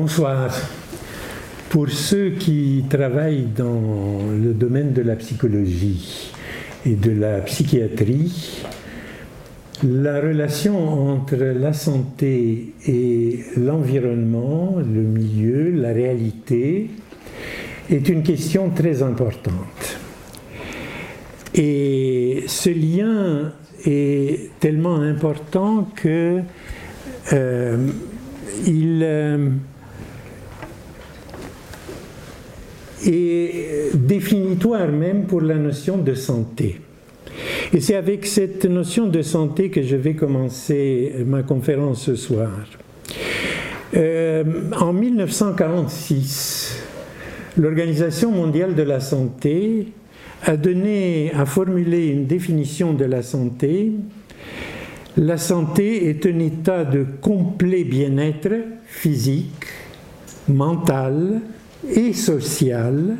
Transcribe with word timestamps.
Bonsoir. 0.00 0.54
Pour 1.70 1.90
ceux 1.90 2.30
qui 2.30 2.84
travaillent 2.88 3.48
dans 3.56 4.30
le 4.30 4.54
domaine 4.54 4.92
de 4.92 5.02
la 5.02 5.16
psychologie 5.16 6.30
et 6.86 6.94
de 6.94 7.10
la 7.10 7.40
psychiatrie, 7.40 8.62
la 9.82 10.20
relation 10.20 11.10
entre 11.10 11.34
la 11.34 11.72
santé 11.72 12.74
et 12.86 13.40
l'environnement, 13.56 14.76
le 14.76 15.02
milieu, 15.02 15.72
la 15.72 15.92
réalité, 15.92 16.90
est 17.90 18.08
une 18.08 18.22
question 18.22 18.70
très 18.70 19.02
importante. 19.02 19.98
Et 21.56 22.44
ce 22.46 22.70
lien 22.70 23.52
est 23.84 24.50
tellement 24.60 25.00
important 25.00 25.88
que 25.96 26.38
euh, 27.32 27.88
il 28.64 29.00
euh, 29.02 29.48
est 33.06 33.94
définitoire 33.94 34.88
même 34.88 35.24
pour 35.24 35.40
la 35.40 35.56
notion 35.56 35.98
de 35.98 36.14
santé. 36.14 36.80
Et 37.72 37.80
c'est 37.80 37.94
avec 37.94 38.26
cette 38.26 38.64
notion 38.64 39.06
de 39.06 39.22
santé 39.22 39.70
que 39.70 39.82
je 39.82 39.96
vais 39.96 40.14
commencer 40.14 41.12
ma 41.26 41.42
conférence 41.42 42.02
ce 42.04 42.16
soir. 42.16 42.50
Euh, 43.96 44.44
en 44.78 44.92
1946, 44.92 46.82
l'Organisation 47.56 48.30
mondiale 48.30 48.74
de 48.74 48.82
la 48.82 49.00
santé 49.00 49.88
a 50.44 50.56
donné, 50.56 51.32
a 51.34 51.46
formulé 51.46 52.08
une 52.08 52.26
définition 52.26 52.92
de 52.92 53.04
la 53.04 53.22
santé. 53.22 53.92
La 55.16 55.36
santé 55.36 56.08
est 56.08 56.26
un 56.26 56.38
état 56.38 56.84
de 56.84 57.04
complet 57.20 57.84
bien-être 57.84 58.52
physique, 58.86 59.66
mental 60.48 61.40
et 61.86 62.12
social 62.12 63.16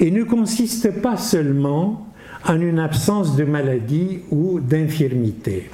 et 0.00 0.10
ne 0.10 0.24
consiste 0.24 1.00
pas 1.00 1.16
seulement 1.16 2.06
en 2.46 2.60
une 2.60 2.78
absence 2.78 3.36
de 3.36 3.44
maladie 3.44 4.20
ou 4.30 4.60
d'infirmité. 4.60 5.70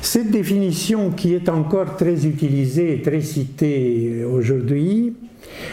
Cette 0.00 0.30
définition, 0.30 1.10
qui 1.10 1.34
est 1.34 1.48
encore 1.48 1.96
très 1.96 2.26
utilisée 2.26 2.94
et 2.94 3.02
très 3.02 3.20
citée 3.20 4.24
aujourd'hui, 4.24 5.14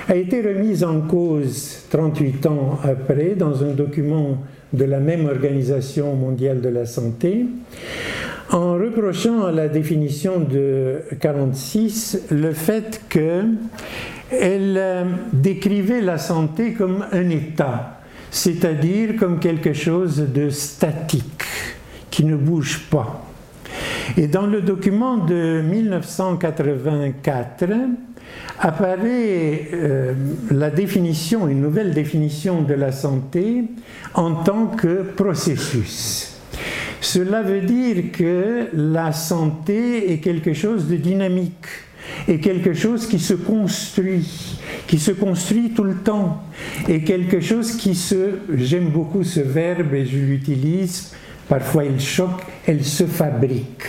a 0.08 0.16
été 0.16 0.42
remise 0.42 0.84
en 0.84 1.02
cause 1.02 1.86
38 1.90 2.46
ans 2.46 2.80
après 2.84 3.36
dans 3.36 3.64
un 3.64 3.74
document 3.74 4.38
de 4.74 4.86
la 4.86 5.00
même 5.00 5.26
Organisation 5.26 6.16
mondiale 6.16 6.62
de 6.62 6.70
la 6.70 6.86
santé, 6.86 7.46
en 8.52 8.74
reprochant 8.74 9.46
à 9.46 9.52
la 9.52 9.68
définition 9.68 10.40
de 10.40 11.00
46 11.20 12.28
le 12.32 12.54
fait 12.54 13.02
qu'elle 14.32 14.76
euh, 14.78 15.04
décrivait 15.32 16.02
la 16.02 16.18
santé 16.18 16.74
comme 16.74 17.06
un 17.12 17.30
état 17.30 18.02
c'est-à-dire 18.32 19.18
comme 19.18 19.40
quelque 19.40 19.74
chose 19.74 20.26
de 20.34 20.50
statique, 20.50 21.44
qui 22.10 22.24
ne 22.24 22.38
bouge 22.38 22.88
pas. 22.90 23.26
Et 24.18 24.28
dans 24.28 24.48
le 24.48 24.62
document 24.62 25.18
de 25.18 25.62
1984 25.62 27.66
apparaît 28.60 29.68
euh, 29.74 30.14
la 30.50 30.70
définition, 30.70 31.50
une 31.50 31.62
nouvelle 31.62 31.94
définition 31.94 32.62
de 32.62 32.74
la 32.74 32.94
santé 32.94 33.66
en 34.14 34.36
tant 34.36 34.68
que 34.68 35.04
processus. 35.04 36.38
Cela 37.02 37.42
veut 37.42 37.62
dire 37.62 38.12
que 38.14 38.68
la 38.74 39.12
santé 39.12 40.14
est 40.14 40.20
quelque 40.20 40.54
chose 40.54 40.88
de 40.88 40.96
dynamique, 40.96 41.66
est 42.28 42.40
quelque 42.40 42.74
chose 42.74 43.08
qui 43.08 43.20
se 43.20 43.34
construit, 43.34 44.58
qui 44.88 45.00
se 45.00 45.12
construit 45.12 45.72
tout 45.72 45.84
le 45.84 45.96
temps, 45.96 46.44
et 46.88 47.04
quelque 47.04 47.40
chose 47.40 47.76
qui 47.76 47.96
se, 47.96 48.40
j'aime 48.56 48.90
beaucoup 48.90 49.24
ce 49.24 49.40
verbe 49.40 49.94
et 49.94 50.06
je 50.06 50.18
l'utilise, 50.18 51.14
parfois 51.48 51.86
il 51.86 52.00
choque, 52.00 52.42
elle 52.66 52.84
se 52.84 53.06
fabrique. 53.06 53.84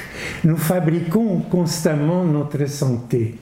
Nous 0.44 0.56
fabriquons 0.56 1.40
constamment 1.50 2.24
notre 2.24 2.66
santé. 2.68 3.36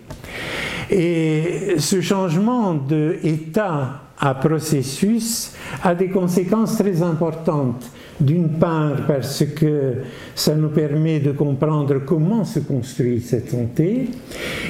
Et 0.91 1.77
ce 1.79 2.01
changement 2.01 2.75
d'état 2.75 4.03
à 4.19 4.35
processus 4.35 5.53
a 5.83 5.95
des 5.95 6.09
conséquences 6.09 6.77
très 6.77 7.03
importantes 7.03 7.91
d'une 8.21 8.59
part 8.59 9.07
parce 9.07 9.45
que 9.57 9.95
ça 10.35 10.55
nous 10.55 10.69
permet 10.69 11.21
de 11.21 11.33
comprendre 11.33 12.03
comment 12.05 12.45
se 12.45 12.59
construit 12.61 13.21
cette 13.21 13.51
santé, 13.51 14.09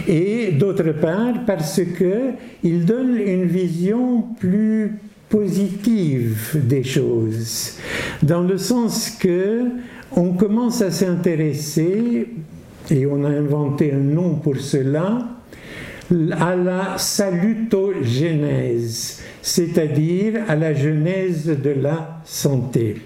et 0.06 0.52
d'autre 0.52 0.92
part 0.92 1.44
parce 1.46 1.80
qu'il 1.82 2.84
donne 2.84 3.16
une 3.16 3.44
vision 3.44 4.22
plus 4.38 4.98
positive 5.28 6.60
des 6.64 6.84
choses, 6.84 7.78
dans 8.22 8.42
le 8.42 8.58
sens 8.58 9.10
que 9.10 9.64
on 10.12 10.32
commence 10.32 10.82
à 10.82 10.90
s'intéresser, 10.90 12.26
et 12.90 13.06
on 13.06 13.24
a 13.24 13.28
inventé 13.28 13.92
un 13.92 13.98
nom 13.98 14.34
pour 14.34 14.56
cela, 14.56 15.28
à 16.32 16.56
la 16.56 16.98
salutogénèse, 16.98 19.20
c'est-à-dire 19.42 20.40
à 20.48 20.56
la 20.56 20.74
genèse 20.74 21.46
de 21.46 21.70
la 21.70 22.20
santé. 22.24 22.96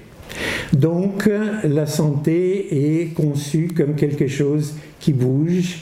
Donc 0.73 1.29
la 1.65 1.87
santé 1.87 3.03
est 3.03 3.15
conçue 3.15 3.69
comme 3.77 3.95
quelque 3.95 4.27
chose 4.29 4.75
qui 4.99 5.13
bouge, 5.13 5.81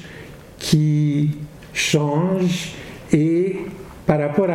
qui 0.58 1.30
change 1.72 2.74
et 3.12 3.56
par 4.06 4.18
rapport 4.18 4.48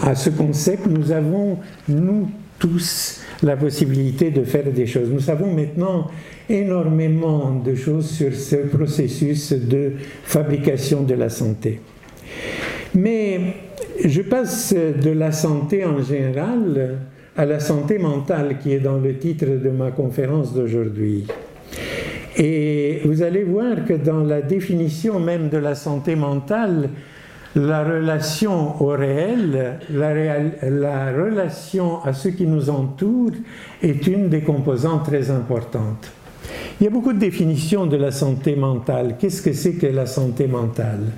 à, 0.00 0.14
ce 0.14 0.30
concept, 0.30 0.86
nous 0.86 1.12
avons, 1.12 1.58
nous 1.88 2.28
tous, 2.58 3.20
la 3.42 3.56
possibilité 3.56 4.30
de 4.30 4.44
faire 4.44 4.70
des 4.72 4.86
choses. 4.86 5.08
Nous 5.10 5.20
savons 5.20 5.52
maintenant 5.52 6.08
énormément 6.48 7.60
de 7.64 7.74
choses 7.74 8.08
sur 8.08 8.34
ce 8.34 8.56
processus 8.56 9.52
de 9.52 9.92
fabrication 10.24 11.02
de 11.02 11.14
la 11.14 11.28
santé. 11.28 11.80
Mais 12.94 13.40
je 14.04 14.22
passe 14.22 14.74
de 14.74 15.10
la 15.10 15.32
santé 15.32 15.84
en 15.84 16.02
général 16.02 16.98
à 17.36 17.46
la 17.46 17.60
santé 17.60 17.98
mentale 17.98 18.58
qui 18.58 18.72
est 18.72 18.80
dans 18.80 18.98
le 18.98 19.16
titre 19.16 19.46
de 19.46 19.70
ma 19.70 19.90
conférence 19.90 20.54
d'aujourd'hui. 20.54 21.26
Et 22.36 23.00
vous 23.04 23.22
allez 23.22 23.44
voir 23.44 23.84
que 23.86 23.94
dans 23.94 24.20
la 24.20 24.42
définition 24.42 25.20
même 25.20 25.48
de 25.48 25.58
la 25.58 25.74
santé 25.74 26.16
mentale, 26.16 26.88
la 27.54 27.84
relation 27.84 28.82
au 28.82 28.88
réel, 28.88 29.78
la, 29.90 31.12
relation 31.12 32.02
à 32.02 32.12
ce 32.14 32.28
qui 32.28 32.46
nous 32.46 32.70
entoure 32.70 33.32
est 33.82 34.06
une 34.06 34.28
des 34.28 34.40
composantes 34.40 35.04
très 35.04 35.30
importantes. 35.30 36.10
Il 36.80 36.84
y 36.84 36.86
a 36.86 36.90
beaucoup 36.90 37.12
de 37.12 37.18
définitions 37.18 37.86
de 37.86 37.96
la 37.96 38.10
santé 38.10 38.56
mentale. 38.56 39.16
Qu'est-ce 39.18 39.42
que 39.42 39.52
c'est 39.52 39.74
que 39.74 39.86
la 39.86 40.06
santé 40.06 40.46
mentale? 40.46 41.12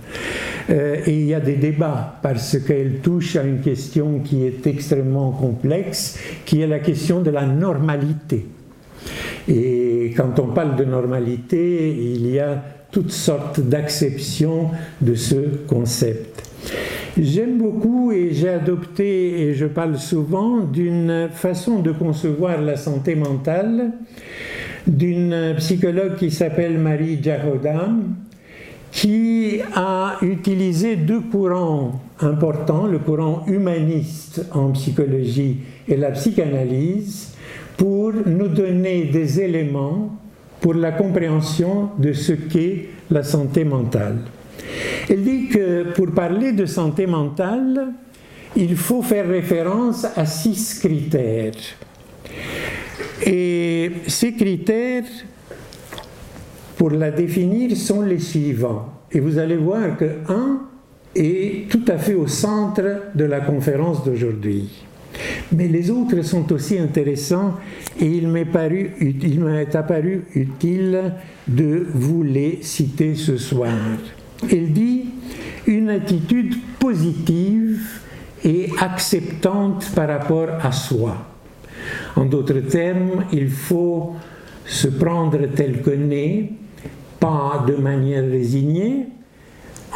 Euh, 0.70 0.96
et 1.06 1.12
il 1.12 1.26
y 1.26 1.34
a 1.34 1.40
des 1.40 1.56
débats 1.56 2.18
parce 2.22 2.58
qu'elle 2.58 3.00
touche 3.00 3.36
à 3.36 3.42
une 3.44 3.60
question 3.60 4.20
qui 4.20 4.44
est 4.44 4.66
extrêmement 4.66 5.30
complexe, 5.30 6.18
qui 6.44 6.60
est 6.60 6.66
la 6.66 6.78
question 6.78 7.20
de 7.20 7.30
la 7.30 7.46
normalité. 7.46 8.46
Et 9.48 10.12
quand 10.16 10.38
on 10.38 10.48
parle 10.48 10.76
de 10.76 10.84
normalité, 10.84 11.90
il 11.90 12.26
y 12.30 12.38
a 12.38 12.62
toutes 12.90 13.12
sortes 13.12 13.60
d'acceptions 13.60 14.70
de 15.00 15.14
ce 15.14 15.36
concept. 15.66 16.42
J'aime 17.20 17.58
beaucoup 17.58 18.10
et 18.10 18.32
j'ai 18.32 18.48
adopté, 18.48 19.42
et 19.42 19.54
je 19.54 19.66
parle 19.66 19.98
souvent, 19.98 20.60
d'une 20.60 21.28
façon 21.32 21.78
de 21.78 21.92
concevoir 21.92 22.60
la 22.60 22.76
santé 22.76 23.14
mentale 23.14 23.92
d'une 24.86 25.54
psychologue 25.56 26.16
qui 26.16 26.30
s'appelle 26.30 26.78
Marie 26.78 27.22
Jahodam, 27.22 28.14
qui 28.92 29.60
a 29.74 30.18
utilisé 30.22 30.96
deux 30.96 31.20
courants 31.20 32.00
importants, 32.20 32.86
le 32.86 32.98
courant 32.98 33.44
humaniste 33.46 34.46
en 34.52 34.70
psychologie 34.70 35.58
et 35.88 35.96
la 35.96 36.12
psychanalyse, 36.12 37.34
pour 37.76 38.12
nous 38.26 38.48
donner 38.48 39.06
des 39.06 39.40
éléments 39.40 40.16
pour 40.60 40.74
la 40.74 40.92
compréhension 40.92 41.90
de 41.98 42.12
ce 42.12 42.32
qu'est 42.32 42.88
la 43.10 43.22
santé 43.22 43.64
mentale. 43.64 44.18
Elle 45.10 45.22
dit 45.22 45.48
que 45.48 45.92
pour 45.92 46.12
parler 46.12 46.52
de 46.52 46.66
santé 46.66 47.06
mentale, 47.06 47.88
il 48.56 48.76
faut 48.76 49.02
faire 49.02 49.28
référence 49.28 50.06
à 50.16 50.24
six 50.24 50.78
critères. 50.78 51.52
Et 53.22 53.90
ces 54.06 54.32
critères 54.32 55.04
pour 56.76 56.90
la 56.90 57.10
définir 57.10 57.76
sont 57.76 58.02
les 58.02 58.18
suivants. 58.18 58.92
Et 59.12 59.20
vous 59.20 59.38
allez 59.38 59.56
voir 59.56 59.96
que 59.96 60.04
un 60.28 60.60
est 61.14 61.68
tout 61.70 61.84
à 61.88 61.98
fait 61.98 62.14
au 62.14 62.26
centre 62.26 62.82
de 63.14 63.24
la 63.24 63.40
conférence 63.40 64.04
d'aujourd'hui. 64.04 64.84
Mais 65.52 65.68
les 65.68 65.90
autres 65.90 66.22
sont 66.22 66.52
aussi 66.52 66.78
intéressants 66.78 67.54
et 68.00 68.06
il 68.06 68.28
m'est 68.28 68.46
apparu 69.76 70.24
utile 70.34 71.12
de 71.46 71.86
vous 71.94 72.22
les 72.24 72.58
citer 72.62 73.14
ce 73.14 73.36
soir. 73.36 73.72
Il 74.50 74.72
dit 74.72 75.04
une 75.66 75.90
attitude 75.90 76.54
positive 76.80 77.80
et 78.44 78.70
acceptante 78.80 79.90
par 79.94 80.08
rapport 80.08 80.48
à 80.60 80.72
soi. 80.72 81.33
En 82.16 82.24
d'autres 82.24 82.60
termes, 82.60 83.24
il 83.32 83.48
faut 83.48 84.14
se 84.64 84.88
prendre 84.88 85.38
tel 85.54 85.82
qu'on 85.82 86.10
est, 86.10 86.50
pas 87.20 87.64
de 87.66 87.74
manière 87.74 88.24
résignée, 88.24 89.06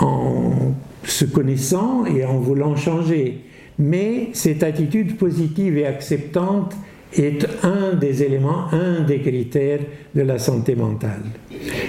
en 0.00 0.74
se 1.04 1.24
connaissant 1.24 2.04
et 2.06 2.24
en 2.24 2.38
voulant 2.38 2.76
changer. 2.76 3.44
Mais 3.78 4.30
cette 4.32 4.62
attitude 4.62 5.16
positive 5.16 5.78
et 5.78 5.86
acceptante 5.86 6.74
est 7.16 7.46
un 7.62 7.94
des 7.94 8.22
éléments, 8.22 8.66
un 8.72 9.00
des 9.00 9.20
critères 9.20 9.80
de 10.14 10.22
la 10.22 10.38
santé 10.38 10.74
mentale. 10.74 11.22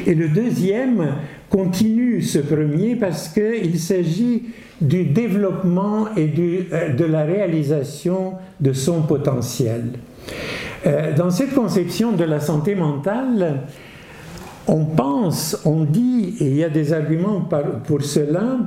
Et 0.06 0.14
le 0.14 0.30
deuxième 0.30 1.16
continue 1.50 2.22
ce 2.22 2.40
premier 2.40 2.96
parce 2.96 3.28
qu'il 3.30 3.80
s'agit 3.80 4.44
du 4.82 5.06
développement 5.06 6.08
et 6.16 6.32
euh, 6.72 6.94
de 6.94 7.06
la 7.06 7.24
réalisation 7.24 8.34
de 8.60 8.74
son 8.74 9.02
potentiel. 9.02 9.92
Euh, 10.86 11.16
dans 11.16 11.30
cette 11.30 11.54
conception 11.54 12.14
de 12.14 12.24
la 12.24 12.40
santé 12.40 12.76
mentale, 12.76 13.64
on 14.68 14.86
pense, 14.86 15.60
on 15.66 15.84
dit, 15.84 16.36
et 16.40 16.46
il 16.46 16.56
y 16.56 16.64
a 16.64 16.70
des 16.70 16.94
arguments 16.94 17.48
pour 17.86 18.02
cela, 18.04 18.58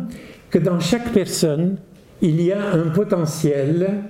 que 0.50 0.58
dans 0.58 0.80
chaque 0.80 1.12
personne, 1.12 1.76
il 2.20 2.40
y 2.42 2.52
a 2.52 2.72
un 2.72 2.90
potentiel 2.90 4.02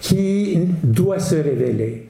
qui 0.00 0.58
doit 0.82 1.20
se 1.20 1.36
révéler 1.36 2.08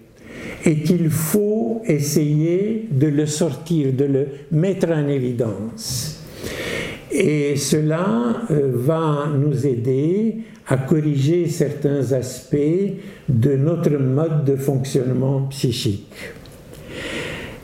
et 0.64 0.80
qu'il 0.82 1.10
faut 1.10 1.82
essayer 1.86 2.88
de 2.90 3.08
le 3.08 3.26
sortir, 3.26 3.92
de 3.92 4.04
le 4.04 4.26
mettre 4.50 4.90
en 4.90 5.06
évidence. 5.08 6.20
Et 7.16 7.54
cela 7.54 8.42
euh, 8.50 8.72
va 8.74 9.28
nous 9.32 9.64
aider 9.68 10.38
à 10.66 10.78
corriger 10.78 11.46
certains 11.48 12.12
aspects 12.12 12.56
de 13.28 13.54
notre 13.54 13.96
mode 13.98 14.44
de 14.44 14.56
fonctionnement 14.56 15.42
psychique. 15.42 16.12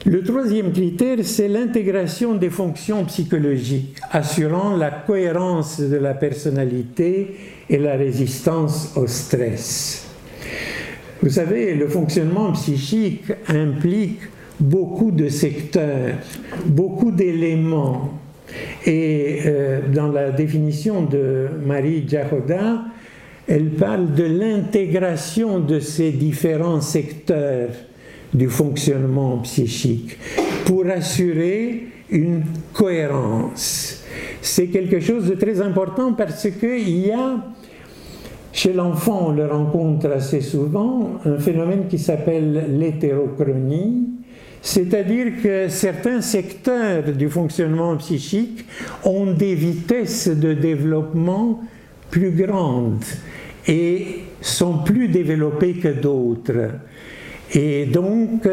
Le 0.07 0.23
troisième 0.23 0.73
critère, 0.73 1.19
c'est 1.25 1.49
l'intégration 1.49 2.37
des 2.37 2.49
fonctions 2.49 3.05
psychologiques, 3.07 3.99
assurant 4.13 4.77
la 4.77 4.93
cohérence 4.93 5.81
de 5.81 5.97
la 5.97 6.15
personnalité 6.15 7.35
et 7.69 7.77
la 7.77 7.97
résistance 7.97 8.93
au 8.97 9.09
stress. 9.09 10.07
Vous 11.21 11.31
savez, 11.31 11.75
le 11.75 11.89
fonctionnement 11.89 12.53
psychique 12.53 13.33
implique 13.49 14.21
beaucoup 14.61 15.11
de 15.11 15.29
secteurs, 15.29 16.15
beaucoup 16.67 17.11
d'éléments. 17.11 18.20
Et 18.87 19.41
euh, 19.47 19.81
dans 19.93 20.09
la 20.09 20.31
définition 20.31 21.03
de 21.03 21.49
Marie 21.65 22.05
Jahoda, 22.09 22.85
elle 23.49 23.71
parle 23.71 24.15
de 24.15 24.25
l'intégration 24.25 25.61
de 25.61 25.81
ces 25.81 26.13
différents 26.13 26.81
secteurs 26.81 27.71
du 28.33 28.49
fonctionnement 28.49 29.39
psychique 29.39 30.17
pour 30.65 30.87
assurer 30.87 31.89
une 32.11 32.43
cohérence. 32.73 34.05
C'est 34.41 34.69
quelque 34.69 35.01
chose 35.01 35.29
de 35.29 35.35
très 35.35 35.61
important 35.61 36.13
parce 36.13 36.49
qu'il 36.49 37.07
y 37.07 37.11
a 37.11 37.45
chez 38.53 38.73
l'enfant, 38.73 39.29
on 39.29 39.33
le 39.33 39.47
rencontre 39.47 40.11
assez 40.11 40.41
souvent, 40.41 41.13
un 41.25 41.39
phénomène 41.39 41.87
qui 41.89 41.99
s'appelle 41.99 42.79
l'hétérochronie, 42.79 44.10
c'est-à-dire 44.63 45.43
que 45.43 45.69
certains 45.69 46.21
secteurs 46.21 47.05
du 47.05 47.29
fonctionnement 47.29 47.97
psychique 47.97 48.65
ont 49.05 49.33
des 49.33 49.55
vitesses 49.55 50.29
de 50.29 50.53
développement 50.53 51.63
plus 52.11 52.31
grandes 52.31 53.05
et 53.67 54.25
sont 54.41 54.79
plus 54.79 55.09
développés 55.09 55.75
que 55.75 55.89
d'autres. 55.89 56.73
Et 57.55 57.87
donc, 57.87 58.47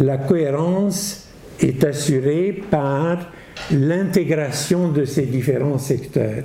la 0.00 0.18
cohérence 0.18 1.28
est 1.60 1.82
assurée 1.84 2.62
par 2.70 3.30
l'intégration 3.70 4.90
de 4.90 5.04
ces 5.04 5.22
différents 5.22 5.78
secteurs 5.78 6.44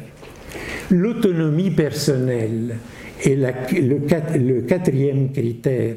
l'autonomie 0.93 1.71
personnelle 1.71 2.75
est 3.23 3.35
le, 3.35 4.61
quatrième 4.61 5.31
critère. 5.31 5.95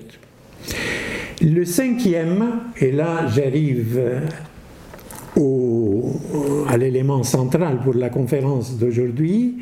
Le 1.43 1.65
cinquième, 1.65 2.61
et 2.81 2.93
là 2.93 3.27
j'arrive 3.29 4.01
à 6.69 6.77
l'élément 6.79 7.23
central 7.23 7.81
pour 7.85 7.95
la 7.95 8.09
conférence 8.09 8.79
d'aujourd'hui, 8.79 9.59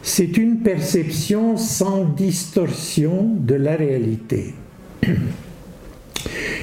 c'est 0.00 0.36
une 0.36 0.58
perception 0.58 1.56
sans 1.56 2.04
distorsion 2.04 3.30
de 3.36 3.56
la 3.56 3.74
réalité. 3.74 4.54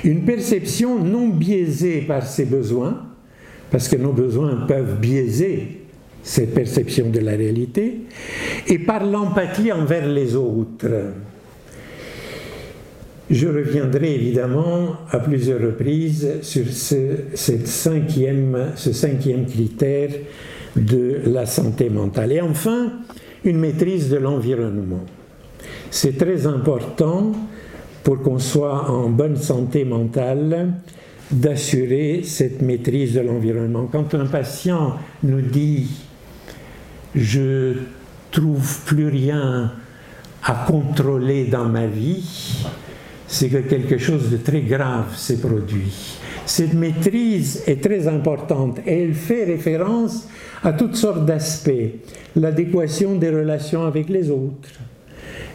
Une 0.04 0.22
perception 0.22 1.00
non 1.00 1.30
biaisée 1.30 2.02
par 2.02 2.26
ses 2.26 2.46
besoins, 2.46 3.02
parce 3.72 3.88
que 3.90 3.96
nos 3.96 4.14
besoins 4.14 4.66
peuvent 4.68 5.00
biaiser 5.00 5.82
cette 6.22 6.54
perception 6.54 7.10
de 7.10 7.20
la 7.20 7.32
réalité, 7.32 8.02
et 8.68 8.80
par 8.80 9.04
l'empathie 9.04 9.72
envers 9.72 10.08
les 10.08 10.36
autres. 10.36 10.88
Je 13.30 13.48
reviendrai 13.48 14.14
évidemment 14.14 14.98
à 15.10 15.20
plusieurs 15.20 15.60
reprises 15.60 16.42
sur 16.44 16.66
ce, 16.68 17.66
cinquième, 17.66 18.74
cinquième 18.76 19.48
critère 19.48 20.12
de 20.76 21.22
la 21.26 21.48
santé 21.48 21.90
mentale. 21.90 22.34
Et 22.34 22.42
enfin, 22.42 22.92
une 23.44 23.58
maîtrise 23.58 24.10
de 24.10 24.18
l'environnement. 24.18 25.04
C'est 25.90 26.18
très 26.18 26.46
important 26.46 27.32
pour 28.04 28.22
qu'on 28.22 28.38
soit 28.38 28.92
en 28.92 29.10
bonne 29.10 29.38
santé 29.38 29.86
mentale 29.86 30.74
d'assurer 31.32 32.22
cette 32.24 32.62
maîtrise 32.62 33.16
de 33.16 33.22
l'environnement. 33.22 33.90
Quand 33.92 34.14
un 34.14 34.28
patient 34.28 34.98
nous 35.24 35.42
dit 35.42 35.88
je 37.16 37.74
trouve 38.30 38.82
plus 38.86 39.08
rien 39.08 39.72
à 40.44 40.66
contrôler 40.68 41.46
dans 41.46 41.66
ma 41.66 41.88
vie, 41.88 42.66
c'est 43.28 43.50
que 43.50 43.58
quelque 43.58 43.98
chose 43.98 44.30
de 44.30 44.38
très 44.38 44.62
grave 44.62 45.16
s'est 45.16 45.40
produit. 45.40 46.18
Cette 46.46 46.74
maîtrise 46.74 47.64
est 47.66 47.82
très 47.82 48.08
importante 48.08 48.80
et 48.86 49.04
elle 49.04 49.14
fait 49.16 49.46
référence 49.46 50.28
à 50.64 50.74
toutes 50.74 50.96
sortes 50.96 51.26
d'aspects. 51.26 51.72
L'adéquation 52.36 53.16
des 53.16 53.30
relations 53.30 53.84
avec 53.84 54.10
les 54.10 54.30
autres, 54.30 54.70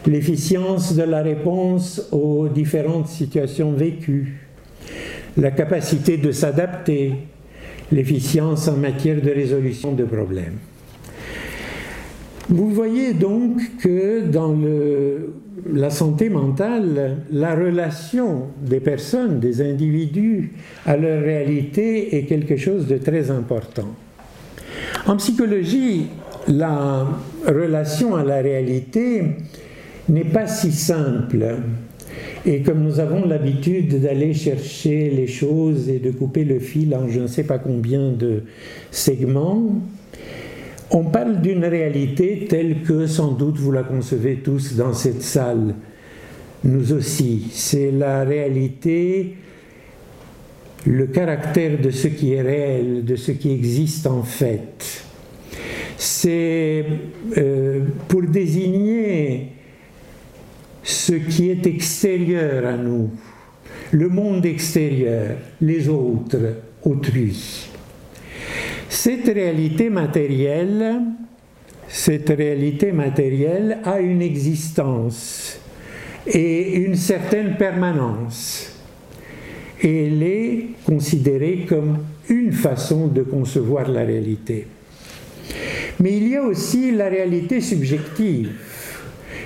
l'efficience 0.05 0.95
de 0.95 1.03
la 1.03 1.21
réponse 1.21 2.09
aux 2.11 2.49
différentes 2.49 3.07
situations 3.07 3.71
vécues, 3.71 4.47
la 5.37 5.51
capacité 5.51 6.17
de 6.17 6.31
s'adapter, 6.31 7.13
l'efficience 7.91 8.67
en 8.67 8.75
matière 8.75 9.21
de 9.21 9.31
résolution 9.31 9.93
de 9.93 10.03
problèmes. 10.03 10.57
Vous 12.51 12.69
voyez 12.69 13.13
donc 13.13 13.61
que 13.81 14.25
dans 14.27 14.53
la 15.71 15.89
santé 15.89 16.27
mentale, 16.27 17.19
la 17.31 17.55
relation 17.55 18.47
des 18.61 18.81
personnes, 18.81 19.39
des 19.39 19.61
individus 19.61 20.51
à 20.85 20.97
leur 20.97 21.21
réalité 21.21 22.17
est 22.17 22.25
quelque 22.25 22.57
chose 22.57 22.87
de 22.87 22.97
très 22.97 23.31
important. 23.31 23.87
En 25.07 25.15
psychologie, 25.15 26.07
la 26.49 27.07
relation 27.47 28.17
à 28.17 28.25
la 28.25 28.41
réalité 28.41 29.23
n'est 30.09 30.25
pas 30.25 30.45
si 30.45 30.73
simple. 30.73 31.55
Et 32.45 32.63
comme 32.63 32.83
nous 32.83 32.99
avons 32.99 33.25
l'habitude 33.25 34.01
d'aller 34.01 34.33
chercher 34.33 35.09
les 35.09 35.27
choses 35.27 35.87
et 35.87 35.99
de 35.99 36.11
couper 36.11 36.43
le 36.43 36.59
fil 36.59 36.93
en 36.95 37.07
je 37.07 37.21
ne 37.21 37.27
sais 37.27 37.43
pas 37.43 37.59
combien 37.59 38.11
de 38.11 38.43
segments, 38.89 39.81
on 40.91 41.05
parle 41.05 41.41
d'une 41.41 41.63
réalité 41.63 42.45
telle 42.49 42.81
que 42.81 43.07
sans 43.07 43.31
doute 43.31 43.57
vous 43.57 43.71
la 43.71 43.83
concevez 43.83 44.37
tous 44.37 44.75
dans 44.75 44.93
cette 44.93 45.21
salle, 45.21 45.75
nous 46.63 46.91
aussi. 46.93 47.47
C'est 47.51 47.91
la 47.91 48.23
réalité, 48.23 49.37
le 50.85 51.07
caractère 51.07 51.79
de 51.79 51.91
ce 51.91 52.07
qui 52.07 52.33
est 52.33 52.41
réel, 52.41 53.05
de 53.05 53.15
ce 53.15 53.31
qui 53.31 53.51
existe 53.51 54.05
en 54.05 54.23
fait. 54.23 55.03
C'est 55.97 56.85
euh, 57.37 57.81
pour 58.07 58.23
désigner 58.23 59.47
ce 60.83 61.13
qui 61.13 61.51
est 61.51 61.65
extérieur 61.67 62.65
à 62.65 62.75
nous, 62.75 63.11
le 63.91 64.09
monde 64.09 64.45
extérieur, 64.45 65.37
les 65.61 65.87
autres, 65.87 66.55
autrui. 66.83 67.70
Cette 68.91 69.29
réalité 69.29 69.89
matérielle, 69.89 70.97
a 73.85 73.99
une 74.01 74.21
existence 74.21 75.61
et 76.27 76.75
une 76.75 76.95
certaine 76.95 77.55
permanence. 77.55 78.75
Et 79.81 80.07
elle 80.07 80.21
est 80.21 80.65
considérée 80.85 81.65
comme 81.67 81.99
une 82.27 82.51
façon 82.51 83.07
de 83.07 83.21
concevoir 83.23 83.87
la 83.87 84.03
réalité. 84.03 84.67
Mais 86.01 86.17
il 86.17 86.27
y 86.27 86.35
a 86.35 86.43
aussi 86.43 86.91
la 86.91 87.07
réalité 87.07 87.61
subjective, 87.61 88.51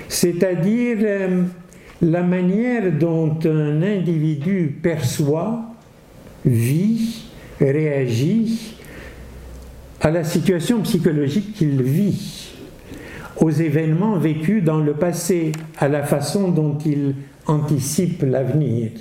c'est-à-dire 0.08 0.98
euh, 1.02 1.44
la 2.02 2.24
manière 2.24 2.90
dont 2.90 3.38
un 3.44 3.80
individu 3.80 4.76
perçoit, 4.82 5.62
vit, 6.44 7.26
réagit 7.60 8.75
à 10.06 10.10
la 10.12 10.22
situation 10.22 10.82
psychologique 10.82 11.54
qu'il 11.54 11.82
vit, 11.82 12.54
aux 13.40 13.50
événements 13.50 14.16
vécus 14.16 14.62
dans 14.62 14.78
le 14.78 14.92
passé, 14.92 15.50
à 15.78 15.88
la 15.88 16.04
façon 16.04 16.52
dont 16.52 16.78
il 16.86 17.16
anticipe 17.48 18.22
l'avenir. 18.22 18.92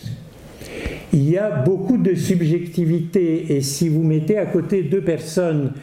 Il 1.13 1.29
y 1.29 1.38
a 1.38 1.51
beaucoup 1.62 2.00
de 2.00 2.15
subjectivité 2.15 3.55
et 3.55 3.62
si 3.62 3.88
vous 3.88 4.01
mettez 4.01 4.39
à 4.39 4.47
côté 4.47 4.81
deux 4.81 5.01
personnes 5.01 5.74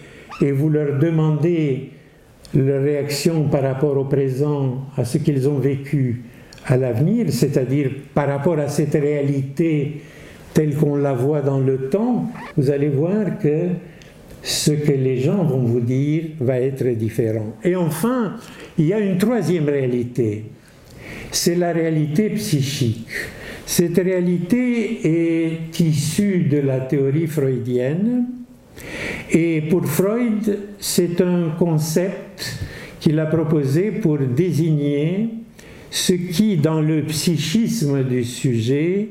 et 0.41 0.51
vous 0.51 0.69
leur 0.69 0.99
demandez 0.99 1.91
leur 2.53 2.83
réaction 2.83 3.45
par 3.45 3.63
rapport 3.63 3.97
au 3.97 4.07
présent, 4.07 4.89
à 4.97 5.05
ce 5.05 5.19
qu'ils 5.19 5.49
ont 5.49 5.59
vécu, 5.59 6.25
à 6.67 6.77
l'avenir, 6.77 7.27
c'est-à-dire 7.29 7.93
par 8.13 8.27
rapport 8.27 8.59
à 8.59 8.67
cette 8.67 8.95
réalité 8.95 10.03
telle 10.53 10.75
qu'on 10.75 10.97
la 10.97 11.13
voit 11.13 11.43
dans 11.43 11.61
le 11.61 11.91
temps, 11.91 12.27
vous 12.57 12.73
allez 12.73 12.89
voir 12.89 13.39
que 13.39 13.69
ce 14.43 14.73
que 14.73 14.93
les 14.93 15.19
gens 15.21 15.45
vont 15.45 15.63
vous 15.63 15.81
dire 15.81 16.25
va 16.41 16.59
être 16.59 16.87
différent. 16.89 17.57
Et 17.63 17.77
enfin, 17.77 18.37
il 18.79 18.87
y 18.87 18.93
a 18.93 18.99
une 18.99 19.19
troisième 19.19 19.69
réalité, 19.69 20.45
c'est 21.31 21.55
la 21.55 21.73
réalité 21.73 22.31
psychique. 22.31 23.09
Cette 23.65 23.97
réalité 23.97 25.01
est 25.05 25.81
issue 25.81 26.41
de 26.51 26.59
la 26.59 26.81
théorie 26.81 27.29
freudienne 27.29 28.27
et 29.31 29.63
pour 29.63 29.87
Freud, 29.87 30.59
c'est 30.79 31.21
un 31.21 31.51
concept 31.59 32.59
qu'il 33.01 33.19
a 33.19 33.27
proposé 33.27 33.91
pour 33.91 34.19
désigner 34.19 35.29
ce 35.91 36.13
qui, 36.13 36.57
dans 36.57 36.81
le 36.81 37.03
psychisme 37.05 38.03
du 38.05 38.25
sujet, 38.25 39.09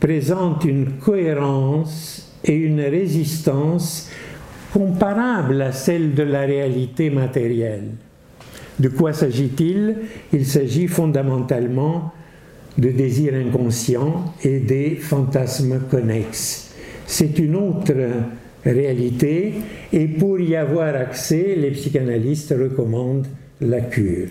présente 0.00 0.64
une 0.64 0.92
cohérence 1.00 2.32
et 2.44 2.54
une 2.54 2.80
résistance 2.80 4.10
comparable 4.74 5.62
à 5.62 5.70
celle 5.70 6.14
de 6.14 6.24
la 6.24 6.40
réalité 6.40 7.08
matérielle. 7.08 7.92
De 8.80 8.88
quoi 8.88 9.12
s'agit-il? 9.12 9.98
Il 10.32 10.44
s'agit 10.44 10.88
fondamentalement 10.88 12.12
de 12.76 12.88
désirs 12.88 13.34
inconscients 13.34 14.34
et 14.42 14.58
des 14.58 14.96
fantasmes 14.96 15.78
connexes. 15.88 16.72
C'est 17.06 17.38
une 17.38 17.54
autre 17.54 17.94
réalité 18.66 19.54
et 19.92 20.08
pour 20.08 20.40
y 20.40 20.56
avoir 20.56 20.96
accès, 20.96 21.54
les 21.56 21.70
psychanalystes 21.70 22.52
recommandent 22.58 23.28
la 23.60 23.80
cure, 23.80 24.30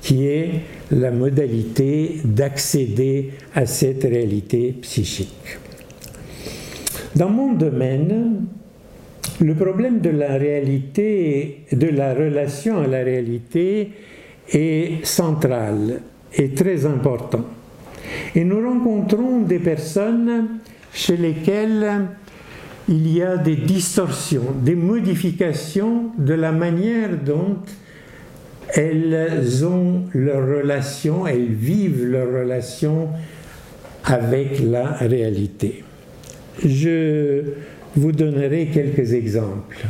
qui 0.00 0.28
est 0.28 0.50
la 0.92 1.10
modalité 1.10 2.20
d'accéder 2.24 3.32
à 3.56 3.66
cette 3.66 4.04
réalité 4.04 4.76
psychique. 4.82 5.58
Dans 7.16 7.30
mon 7.30 7.54
domaine, 7.54 8.46
le 9.40 9.54
problème 9.54 10.00
de 10.00 10.10
la 10.10 10.36
réalité, 10.36 11.64
de 11.72 11.86
la 11.88 12.14
relation 12.14 12.78
à 12.82 12.86
la 12.86 13.02
réalité 13.02 13.90
est 14.52 15.04
central 15.04 16.02
et 16.34 16.50
très 16.50 16.86
important. 16.86 17.44
Et 18.34 18.44
nous 18.44 18.60
rencontrons 18.66 19.40
des 19.40 19.58
personnes 19.58 20.58
chez 20.92 21.16
lesquelles 21.16 22.06
il 22.88 23.12
y 23.12 23.22
a 23.22 23.36
des 23.36 23.56
distorsions, 23.56 24.54
des 24.62 24.74
modifications 24.74 26.10
de 26.18 26.34
la 26.34 26.52
manière 26.52 27.16
dont 27.16 27.58
elles 28.74 29.64
ont 29.64 30.04
leur 30.12 30.46
relation, 30.46 31.26
elles 31.26 31.52
vivent 31.52 32.04
leur 32.04 32.28
relation 32.28 33.08
avec 34.04 34.60
la 34.60 34.92
réalité. 34.92 35.84
Je 36.64 37.42
vous 37.96 38.12
donnerai 38.12 38.66
quelques 38.66 39.12
exemples. 39.12 39.86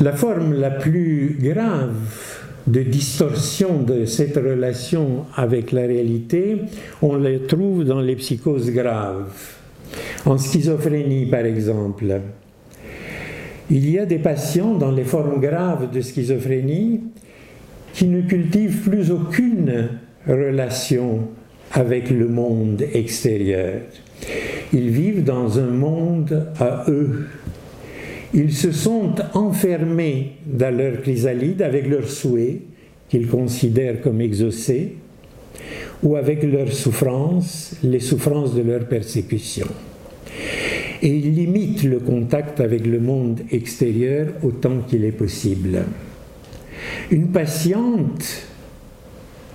La 0.00 0.12
forme 0.12 0.54
la 0.54 0.70
plus 0.70 1.36
grave 1.40 2.40
de 2.66 2.82
distorsion 2.82 3.82
de 3.82 4.06
cette 4.06 4.36
relation 4.36 5.26
avec 5.36 5.70
la 5.70 5.82
réalité, 5.82 6.56
on 7.02 7.16
la 7.16 7.38
trouve 7.38 7.84
dans 7.84 8.00
les 8.00 8.16
psychoses 8.16 8.70
graves. 8.70 9.32
En 10.26 10.38
schizophrénie, 10.38 11.26
par 11.26 11.44
exemple, 11.44 12.20
il 13.70 13.90
y 13.90 13.98
a 13.98 14.06
des 14.06 14.18
patients 14.18 14.74
dans 14.74 14.90
les 14.90 15.04
formes 15.04 15.40
graves 15.40 15.90
de 15.90 16.00
schizophrénie 16.00 17.02
qui 17.92 18.06
ne 18.06 18.22
cultivent 18.22 18.88
plus 18.88 19.10
aucune 19.10 19.90
relation 20.26 21.28
avec 21.72 22.10
le 22.10 22.28
monde 22.28 22.82
extérieur. 22.92 23.80
Ils 24.72 24.90
vivent 24.90 25.24
dans 25.24 25.58
un 25.58 25.70
monde 25.70 26.48
à 26.58 26.84
eux. 26.88 27.26
Ils 28.32 28.52
se 28.52 28.72
sont 28.72 29.14
enfermés 29.34 30.32
dans 30.46 30.76
leur 30.76 31.00
chrysalide 31.02 31.62
avec 31.62 31.88
leurs 31.88 32.08
souhaits, 32.08 32.60
qu'ils 33.08 33.28
considèrent 33.28 34.00
comme 34.00 34.20
exaucés, 34.20 34.94
ou 36.02 36.16
avec 36.16 36.42
leurs 36.42 36.72
souffrances, 36.72 37.76
les 37.82 38.00
souffrances 38.00 38.54
de 38.54 38.62
leur 38.62 38.86
persécution 38.86 39.66
et 41.04 41.08
il 41.08 41.34
limite 41.34 41.82
le 41.84 41.98
contact 41.98 42.60
avec 42.60 42.86
le 42.86 42.98
monde 42.98 43.42
extérieur 43.50 44.28
autant 44.42 44.78
qu'il 44.88 45.04
est 45.04 45.12
possible. 45.12 45.82
Une 47.10 47.28
patiente, 47.28 48.46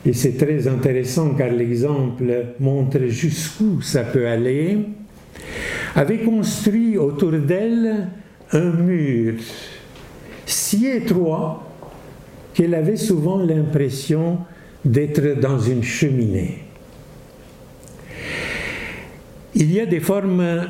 et 0.06 0.14
c'est 0.14 0.38
très 0.38 0.68
intéressant 0.68 1.34
car 1.34 1.52
l'exemple 1.52 2.46
montre 2.60 3.00
jusqu'où 3.08 3.82
ça 3.82 4.04
peut 4.04 4.28
aller, 4.28 4.78
avait 5.96 6.20
construit 6.20 6.98
autour 6.98 7.32
d'elle 7.32 8.08
un 8.52 8.72
mur 8.72 9.36
si 10.46 10.88
étroit 10.88 11.64
qu'elle 12.54 12.74
avait 12.74 12.98
souvent 12.98 13.38
l'impression 13.38 14.40
d'être 14.84 15.40
dans 15.40 15.60
une 15.60 15.84
cheminée. 15.84 16.60
Il 19.56 19.72
y 19.72 19.80
a 19.80 19.86
des 19.86 20.00
formes 20.00 20.68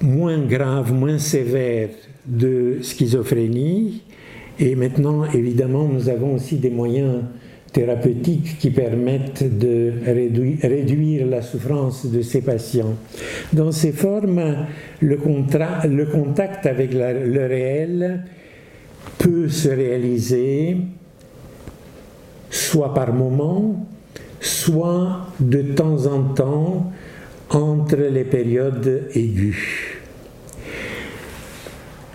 moins 0.00 0.38
grave, 0.38 0.92
moins 0.92 1.18
sévère 1.18 1.90
de 2.26 2.78
schizophrénie. 2.82 4.02
Et 4.58 4.74
maintenant, 4.74 5.24
évidemment, 5.24 5.88
nous 5.88 6.08
avons 6.08 6.34
aussi 6.34 6.56
des 6.56 6.70
moyens 6.70 7.22
thérapeutiques 7.72 8.58
qui 8.58 8.70
permettent 8.70 9.58
de 9.58 9.92
réduire, 10.62 11.26
la 11.26 11.42
souffrance 11.42 12.06
de 12.06 12.22
ces 12.22 12.40
patients. 12.40 12.94
Dans 13.52 13.72
ces 13.72 13.92
formes, 13.92 14.66
le, 15.00 15.16
contact 15.16 16.66
avec 16.66 16.92
le 16.92 17.46
réel 17.46 18.24
peut 19.18 19.48
se 19.48 19.68
réaliser 19.68 20.76
soit 22.50 22.92
par 22.94 23.12
moment, 23.12 23.86
soit 24.40 25.26
de 25.38 25.62
temps 25.62 26.06
en 26.06 26.22
temps 26.34 26.92
entre 27.50 27.96
les 27.96 28.24
périodes 28.24 29.08
aiguës. 29.14 29.79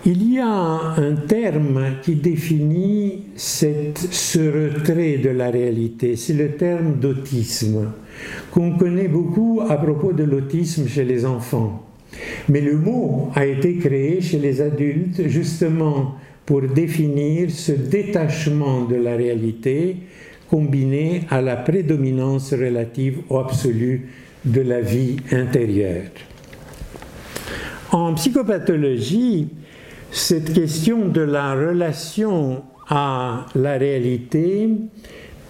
Il 0.08 0.34
y 0.34 0.38
a 0.38 0.94
un 0.98 1.16
terme 1.26 1.96
qui 2.00 2.14
définit 2.14 3.22
ce 3.34 4.38
retrait 4.38 5.16
de 5.16 5.30
la 5.30 5.50
réalité, 5.50 6.14
c'est 6.14 6.34
le 6.34 6.52
terme 6.52 7.00
d'autisme, 7.00 7.90
qu'on 8.52 8.78
connaît 8.78 9.08
beaucoup 9.08 9.62
à 9.68 9.76
propos 9.76 10.12
de 10.12 10.22
l'autisme 10.22 10.86
chez 10.86 11.02
les 11.02 11.26
enfants. 11.26 11.84
Mais 12.48 12.60
le 12.60 12.76
mot 12.76 13.30
a 13.34 13.46
été 13.46 13.78
créé 13.78 14.20
chez 14.20 14.38
les 14.38 14.60
adultes 14.60 15.26
justement 15.26 16.14
pour 16.44 16.62
définir 16.62 17.50
ce 17.50 17.72
détachement 17.72 18.84
de 18.84 18.94
la 18.94 19.16
réalité 19.16 19.96
combiné 20.48 21.22
à 21.30 21.42
la 21.42 21.56
prédominance 21.56 22.52
relative 22.52 23.22
au 23.28 23.38
absolu 23.38 24.08
de 24.44 24.60
la 24.60 24.80
vie 24.80 25.16
intérieure. 25.32 26.12
En 27.90 28.14
psychopathologie, 28.14 29.48
cette 30.16 30.54
question 30.54 31.08
de 31.08 31.20
la 31.20 31.52
relation 31.52 32.62
à 32.88 33.44
la 33.54 33.76
réalité 33.76 34.70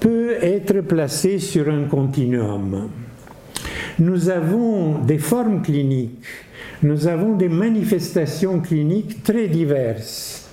peut 0.00 0.32
être 0.42 0.80
placée 0.80 1.38
sur 1.38 1.68
un 1.68 1.84
continuum. 1.84 2.88
Nous 4.00 4.28
avons 4.28 4.98
des 4.98 5.18
formes 5.18 5.62
cliniques, 5.62 6.26
nous 6.82 7.06
avons 7.06 7.36
des 7.36 7.48
manifestations 7.48 8.58
cliniques 8.58 9.22
très 9.22 9.46
diverses. 9.46 10.48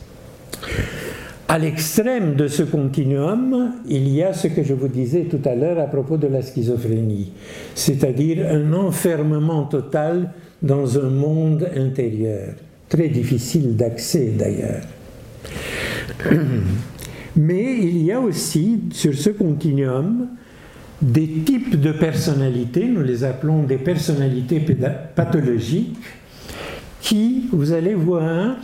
À 1.47 1.57
l'extrême 1.57 2.35
de 2.35 2.47
ce 2.47 2.61
continuum, 2.61 3.73
il 3.89 4.07
y 4.09 4.21
a 4.21 4.31
ce 4.33 4.47
que 4.47 4.61
je 4.61 4.75
vous 4.75 4.89
disais 4.89 5.23
tout 5.23 5.41
à 5.43 5.55
l'heure 5.55 5.79
à 5.79 5.87
propos 5.87 6.17
de 6.17 6.27
la 6.27 6.43
schizophrénie, 6.43 7.33
c'est-à-dire 7.73 8.45
un 8.47 8.73
enfermement 8.73 9.63
total 9.63 10.33
dans 10.61 10.99
un 10.99 11.09
monde 11.09 11.67
intérieur, 11.75 12.53
très 12.93 13.07
difficile 13.07 13.75
d'accès 13.75 14.33
d'ailleurs. 14.37 14.83
Mais 17.35 17.79
il 17.79 18.03
y 18.03 18.11
a 18.11 18.19
aussi 18.19 18.81
sur 18.91 19.15
ce 19.15 19.31
continuum 19.31 20.27
des 21.01 21.27
types 21.27 21.79
de 21.79 21.91
personnalités, 21.91 22.85
nous 22.87 23.01
les 23.01 23.23
appelons 23.23 23.63
des 23.63 23.79
personnalités 23.79 24.63
pathologiques, 25.15 25.97
qui, 27.01 27.49
vous 27.51 27.73
allez 27.73 27.95
voir, 27.95 28.57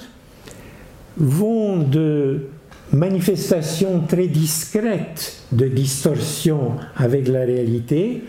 vont 1.17 1.79
de 1.79 2.45
manifestations 2.93 4.01
très 4.07 4.27
discrètes 4.27 5.41
de 5.51 5.65
distorsion 5.67 6.73
avec 6.95 7.27
la 7.27 7.41
réalité 7.45 8.23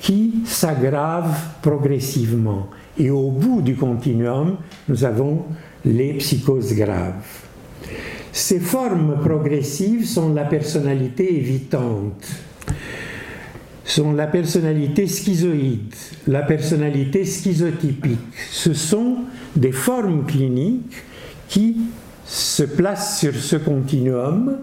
qui 0.00 0.32
s'aggravent 0.46 1.36
progressivement. 1.60 2.68
Et 2.98 3.10
au 3.10 3.30
bout 3.30 3.60
du 3.60 3.74
continuum, 3.74 4.56
nous 4.88 5.04
avons 5.04 5.44
les 5.84 6.14
psychoses 6.14 6.74
graves. 6.74 7.44
Ces 8.32 8.60
formes 8.60 9.20
progressives 9.20 10.06
sont 10.06 10.32
la 10.32 10.44
personnalité 10.44 11.36
évitante, 11.36 12.26
sont 13.84 14.12
la 14.12 14.26
personnalité 14.26 15.06
schizoïde, 15.06 15.94
la 16.26 16.42
personnalité 16.42 17.24
schizotypique. 17.24 18.18
Ce 18.50 18.74
sont 18.74 19.18
des 19.54 19.72
formes 19.72 20.24
cliniques 20.26 20.96
qui 21.48 21.76
se 22.24 22.64
placent 22.64 23.20
sur 23.20 23.34
ce 23.34 23.56
continuum 23.56 24.56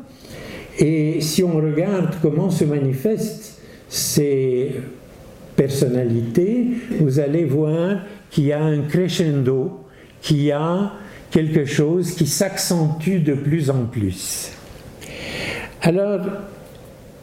et 0.79 1.21
si 1.21 1.43
on 1.43 1.55
regarde 1.57 2.15
comment 2.21 2.49
se 2.49 2.63
manifestent 2.63 3.59
ces 3.87 4.71
personnalités, 5.55 6.67
vous 6.99 7.19
allez 7.19 7.45
voir 7.45 7.99
qu'il 8.31 8.45
y 8.45 8.53
a 8.53 8.63
un 8.63 8.81
crescendo, 8.81 9.81
qu'il 10.21 10.41
y 10.41 10.51
a 10.51 10.93
quelque 11.29 11.65
chose 11.65 12.11
qui 12.11 12.25
s'accentue 12.25 13.19
de 13.19 13.33
plus 13.33 13.69
en 13.69 13.85
plus. 13.85 14.51
Alors, 15.81 16.21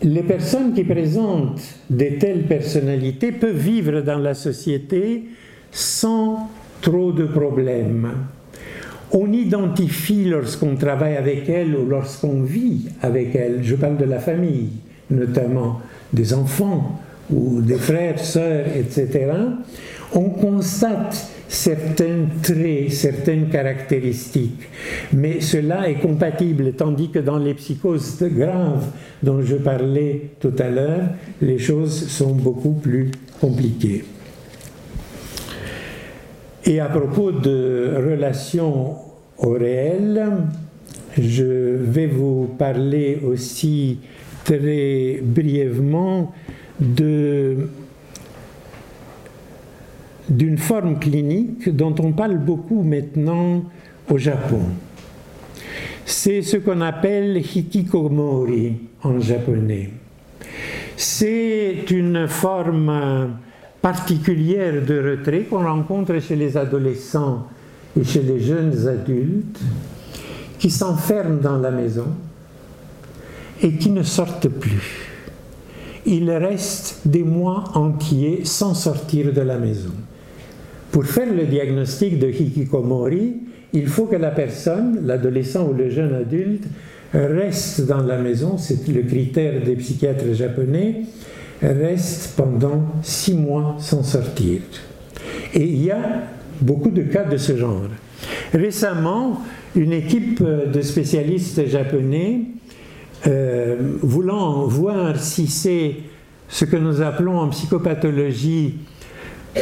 les 0.03 0.23
personnes 0.23 0.75
qui 0.75 0.85
présentent 0.85 1.62
de 1.91 2.07
telles 2.19 2.45
personnalités 2.47 3.33
peuvent 3.33 3.57
vivre 3.57 4.00
dans 4.00 4.19
la 4.19 4.35
société 4.35 5.25
sans 5.71 6.49
trop 6.81 7.12
de 7.12 7.25
problèmes. 7.25 8.11
On 9.11 9.33
identifie 9.33 10.25
lorsqu'on 10.25 10.77
travaille 10.77 11.17
avec 11.17 11.49
elles 11.49 11.75
ou 11.75 11.87
lorsqu'on 11.87 12.43
vit 12.43 12.88
avec 13.03 13.35
elles, 13.35 13.61
je 13.62 13.75
parle 13.75 13.97
de 13.97 14.05
la 14.05 14.19
famille, 14.19 14.71
notamment 15.11 15.81
des 16.12 16.35
enfants 16.35 17.00
ou 17.31 17.61
des 17.61 17.77
frères, 17.77 18.19
sœurs, 18.19 18.67
etc., 18.77 19.31
on 20.15 20.31
constate 20.31 21.29
certains 21.49 22.27
traits, 22.43 22.93
certaines 22.93 23.49
caractéristiques, 23.49 24.69
mais 25.12 25.41
cela 25.41 25.88
est 25.88 25.95
compatible, 26.00 26.73
tandis 26.75 27.11
que 27.11 27.19
dans 27.19 27.38
les 27.38 27.55
psychoses 27.55 28.23
graves 28.23 28.87
dont 29.23 29.41
je 29.43 29.57
parlais 29.57 30.31
tout 30.41 30.53
à 30.59 30.69
l'heure, 30.69 31.09
les 31.41 31.59
choses 31.59 32.09
sont 32.09 32.33
beaucoup 32.33 32.75
plus 32.75 33.11
compliquées. 33.41 34.05
Et 36.65 36.81
à 36.81 36.87
propos 36.87 37.33
de 37.33 37.95
relations 37.97 38.97
au 39.38 39.50
réel, 39.53 40.23
je 41.17 41.45
vais 41.45 42.07
vous 42.07 42.50
parler 42.59 43.21
aussi 43.25 43.99
très 44.45 45.21
brièvement 45.23 46.33
de 46.79 47.69
d'une 50.28 50.58
forme 50.58 50.99
clinique 50.99 51.75
dont 51.75 51.95
on 52.00 52.12
parle 52.12 52.38
beaucoup 52.38 52.82
maintenant 52.82 53.64
au 54.10 54.19
Japon. 54.19 54.60
C'est 56.04 56.43
ce 56.43 56.56
qu'on 56.56 56.80
appelle 56.80 57.36
hikikomori 57.36 58.75
en 59.02 59.21
japonais. 59.21 59.91
C'est 60.97 61.84
une 61.91 62.26
forme 62.26 63.36
particulière 63.80 64.84
de 64.84 65.10
retrait 65.10 65.43
qu'on 65.43 65.62
rencontre 65.62 66.19
chez 66.21 66.36
les 66.36 66.56
adolescents 66.56 67.47
et 67.99 68.04
chez 68.04 68.23
les 68.23 68.41
jeunes 68.41 68.88
adultes 68.88 69.60
qui 70.58 70.71
s'enferment 70.71 71.41
dans 71.41 71.58
la 71.58 71.71
maison 71.71 72.06
et 73.62 73.73
qui 73.75 73.91
ne 73.91 74.02
sortent 74.02 74.49
plus. 74.49 75.08
Ils 76.06 76.30
restent 76.30 77.00
des 77.04 77.23
mois 77.23 77.64
entiers 77.75 78.45
sans 78.45 78.75
sortir 78.75 79.32
de 79.32 79.41
la 79.41 79.58
maison. 79.58 79.93
Pour 80.99 81.06
faire 81.06 81.32
le 81.32 81.45
diagnostic 81.45 82.19
de 82.19 82.26
hikikomori, 82.26 83.34
il 83.73 83.87
faut 83.87 84.06
que 84.06 84.17
la 84.17 84.32
personne, 84.32 84.99
l'adolescent 85.04 85.69
ou 85.69 85.73
le 85.73 85.91
jeune 85.91 86.13
adulte, 86.13 86.65
reste 87.15 87.87
dans 87.87 88.02
la 88.02 88.19
maison, 88.19 88.58
c'est 88.58 88.89
le 88.89 89.02
critère 89.02 89.63
des 89.63 89.76
psychiatres 89.76 90.32
japonais, 90.32 91.02
reste 91.63 92.34
pendant 92.37 92.82
six 93.04 93.34
mois 93.34 93.76
sans 93.78 94.02
sortir. 94.02 94.58
Et 95.54 95.63
il 95.63 95.84
y 95.84 95.93
a 95.93 96.02
beaucoup 96.61 96.91
de 96.91 97.02
cas 97.02 97.23
de 97.23 97.37
ce 97.37 97.56
genre. 97.56 97.87
Récemment, 98.52 99.43
une 99.76 99.93
équipe 99.93 100.43
de 100.43 100.80
spécialistes 100.80 101.65
japonais, 101.69 102.41
euh, 103.28 103.76
voulant 104.02 104.67
voir 104.67 105.17
si 105.21 105.47
c'est 105.47 105.95
ce 106.49 106.65
que 106.65 106.76
nous 106.76 107.02
appelons 107.02 107.39
en 107.39 107.50
psychopathologie 107.50 108.75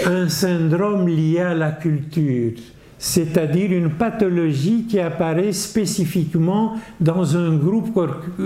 un 0.05 0.29
syndrome 0.29 1.09
lié 1.09 1.41
à 1.41 1.55
la 1.55 1.73
culture, 1.73 2.53
c'est-à-dire 2.99 3.73
une 3.73 3.91
pathologie 3.91 4.85
qui 4.89 4.99
apparaît 4.99 5.53
spécifiquement 5.53 6.75
dans 7.01 7.37
un 7.37 7.57
groupe 7.57 8.01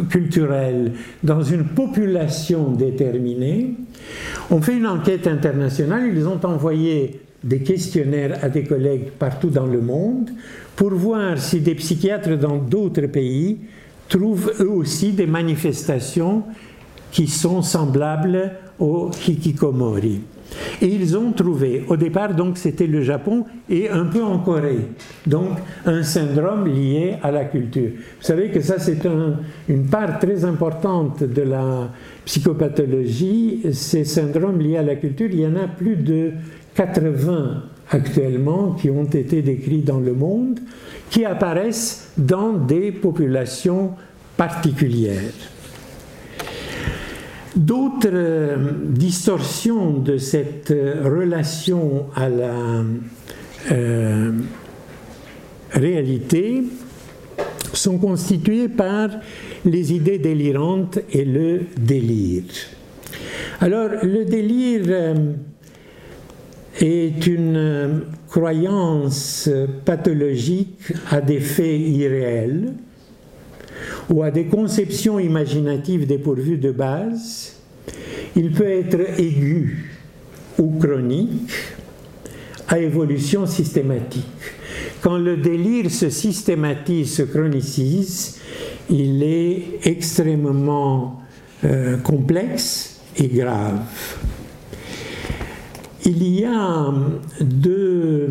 culturel, 0.09 0.93
dans 1.23 1.43
une 1.43 1.65
population 1.65 2.71
déterminée. 2.71 3.75
On 4.51 4.61
fait 4.61 4.77
une 4.77 4.87
enquête 4.87 5.27
internationale, 5.27 6.11
ils 6.15 6.27
ont 6.27 6.41
envoyé 6.45 7.21
des 7.43 7.61
questionnaires 7.61 8.39
à 8.43 8.49
des 8.49 8.65
collègues 8.65 9.11
partout 9.19 9.49
dans 9.49 9.67
le 9.67 9.81
monde 9.81 10.31
pour 10.77 10.91
voir 10.91 11.39
si 11.39 11.61
des 11.61 11.75
psychiatres 11.75 12.37
dans 12.37 12.57
d'autres 12.59 13.07
pays 13.07 13.59
trouvent 14.09 14.53
eux 14.61 14.71
aussi 14.71 15.13
des 15.13 15.27
manifestations 15.27 16.43
qui 17.11 17.27
sont 17.27 17.63
semblables 17.63 18.53
au 18.79 19.11
hikikomori. 19.27 20.21
Et 20.83 20.87
ils 20.87 21.17
ont 21.17 21.33
trouvé, 21.33 21.85
au 21.89 21.97
départ, 21.97 22.35
donc 22.35 22.59
c'était 22.59 22.87
le 22.87 23.03
Japon 23.03 23.45
et 23.69 23.89
un 23.89 24.07
peu 24.07 24.23
en 24.23 24.39
Corée, 24.39 24.89
donc 25.27 25.59
un 25.87 26.03
syndrome 26.03 26.67
lié 26.67 27.17
à 27.23 27.31
la 27.31 27.45
culture. 27.45 27.91
Vous 27.97 28.27
savez 28.27 28.49
que 28.49 28.61
ça, 28.61 28.79
c'est 28.79 29.07
une 29.69 29.87
part 29.87 30.19
très 30.19 30.45
importante 30.45 31.23
de 31.23 31.43
la 31.43 31.91
psychopathologie, 32.25 33.63
ces 33.73 34.05
syndromes 34.05 34.61
liés 34.61 34.77
à 34.77 34.83
la 34.83 34.97
culture. 34.97 35.29
Il 35.31 35.41
y 35.41 35.47
en 35.47 35.57
a 35.57 35.69
plus 35.69 35.97
de 35.97 36.33
80 36.75 37.63
actuellement 37.91 38.73
qui 38.73 38.91
ont 38.91 39.05
été 39.05 39.43
décrits 39.43 39.83
dans 39.83 39.99
le 39.99 40.13
monde, 40.13 40.61
qui 41.11 41.25
apparaissent 41.25 42.13
dans 42.17 42.53
des 42.53 42.93
populations 42.93 43.93
particulières. 44.37 45.33
D'autres 47.57 48.09
euh, 48.13 48.57
distorsions 48.85 49.91
de 49.99 50.19
cette 50.19 50.71
euh, 50.71 51.03
relation 51.03 52.07
à 52.15 52.29
la 52.29 52.85
euh, 53.73 54.33
réalité 55.73 56.63
sont 57.73 57.99
constituées 57.99 58.69
par 58.69 59.09
les 59.65 59.93
idées 59.93 60.19
délirantes 60.19 61.01
et 61.13 61.25
le 61.25 61.63
délire. 61.77 62.45
Alors, 63.61 63.89
le 64.03 64.25
délire 64.25 65.17
est 66.81 67.27
une 67.27 68.03
croyance 68.29 69.51
pathologique 69.85 70.93
à 71.11 71.21
des 71.21 71.41
faits 71.41 71.81
irréels 71.81 72.75
ou 74.09 74.23
à 74.23 74.31
des 74.31 74.47
conceptions 74.47 75.19
imaginatives 75.19 76.07
dépourvues 76.07 76.59
de 76.59 76.71
base, 76.71 77.57
il 78.37 78.53
peut 78.53 78.71
être 78.71 79.19
aigu 79.19 79.91
ou 80.59 80.79
chronique 80.79 81.53
à 82.69 82.79
évolution 82.79 83.47
systématique. 83.47 84.25
Quand 85.03 85.19
le 85.19 85.37
délire 85.37 85.91
se 85.91 86.11
systématise, 86.11 87.15
se 87.15 87.23
chronicise, 87.23 88.39
il 88.91 89.23
est 89.23 89.81
extrêmement 89.85 91.23
euh, 91.65 91.97
complexe 91.99 93.01
et 93.17 93.29
grave. 93.29 93.81
Il 96.05 96.23
y 96.23 96.45
a 96.45 96.93
deux 97.41 98.31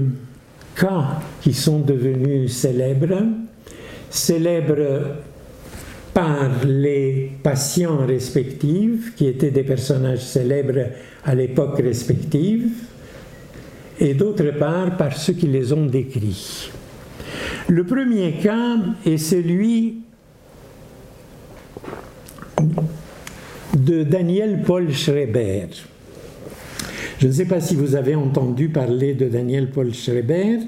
cas 0.75 1.19
qui 1.41 1.53
sont 1.53 1.79
devenus 1.79 2.51
célèbres, 2.55 3.23
célèbres 4.09 5.17
par 6.13 6.65
les 6.65 7.31
patients 7.43 8.05
respectifs, 8.05 9.15
qui 9.15 9.27
étaient 9.27 9.51
des 9.51 9.63
personnages 9.63 10.23
célèbres 10.23 10.89
à 11.23 11.35
l'époque 11.35 11.79
respective, 11.79 12.69
et 13.99 14.13
d'autre 14.13 14.51
part 14.57 14.97
par 14.97 15.15
ceux 15.15 15.33
qui 15.33 15.47
les 15.47 15.73
ont 15.73 15.85
décrits. 15.85 16.71
Le 17.67 17.83
premier 17.83 18.33
cas 18.33 18.77
est 19.05 19.17
celui 19.17 19.97
de 23.77 24.03
Daniel 24.03 24.63
Paul 24.65 24.91
Schreiber. 24.91 25.67
Je 27.19 27.27
ne 27.27 27.31
sais 27.31 27.45
pas 27.45 27.59
si 27.59 27.75
vous 27.75 27.95
avez 27.95 28.15
entendu 28.15 28.69
parler 28.69 29.13
de 29.13 29.27
Daniel 29.27 29.69
Paul 29.69 29.93
Schreiber. 29.93 30.59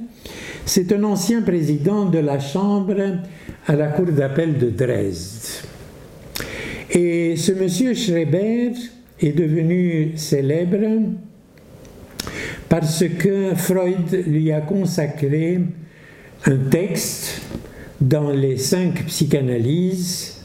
C'est 0.65 0.91
un 0.93 1.04
ancien 1.04 1.41
président 1.41 2.06
de 2.06 2.19
la 2.19 2.39
Chambre 2.39 3.19
à 3.67 3.76
la 3.76 3.88
Cour 3.88 4.06
d'appel 4.08 4.58
de 4.58 4.69
Dresde. 4.69 5.65
Et 6.91 7.36
ce 7.36 7.52
monsieur 7.54 7.93
Schreiber 7.93 8.71
est 9.19 9.32
devenu 9.32 10.12
célèbre 10.15 11.02
parce 12.69 13.04
que 13.19 13.56
Freud 13.56 14.24
lui 14.28 14.52
a 14.52 14.62
consacré 14.62 15.60
un 16.45 16.58
texte 16.69 17.41
dans 18.00 18.32
les 18.32 18.58
cinq 18.58 19.06
psychanalyses. 19.06 20.38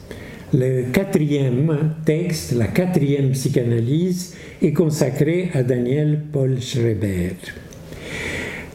Le 0.53 0.85
quatrième 0.93 1.95
texte, 2.05 2.53
la 2.53 2.69
quatrième 2.69 3.31
psychanalyse, 3.31 4.35
est 4.63 4.73
consacré 4.73 5.51
à 5.53 5.63
Daniel 5.63 6.21
Paul 6.33 6.61
Schreiber. 6.61 7.35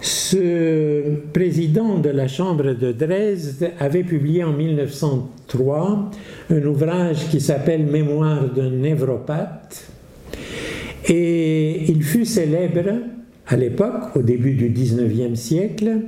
Ce 0.02 1.02
président 1.32 2.00
de 2.00 2.10
la 2.10 2.28
Chambre 2.28 2.74
de 2.74 2.92
Dresde 2.92 3.72
avait 3.80 4.04
publié 4.04 4.44
en 4.44 4.52
1903 4.52 6.10
un 6.50 6.64
ouvrage 6.66 7.30
qui 7.30 7.40
s'appelle 7.40 7.86
Mémoire 7.86 8.50
d'un 8.50 8.72
névropathe 8.72 9.92
et 11.08 11.84
il 11.92 12.04
fut 12.04 12.26
célèbre 12.26 12.90
à 13.48 13.56
l'époque, 13.56 14.16
au 14.16 14.22
début 14.22 14.54
du 14.54 14.70
XIXe 14.70 15.40
siècle, 15.40 16.00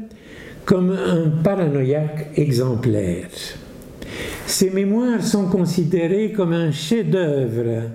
comme 0.65 0.91
un 0.91 1.29
paranoïaque 1.43 2.29
exemplaire. 2.35 3.27
Ses 4.45 4.69
mémoires 4.69 5.23
sont 5.23 5.47
considérées 5.47 6.31
comme 6.31 6.53
un 6.53 6.71
chef-d'œuvre 6.71 7.89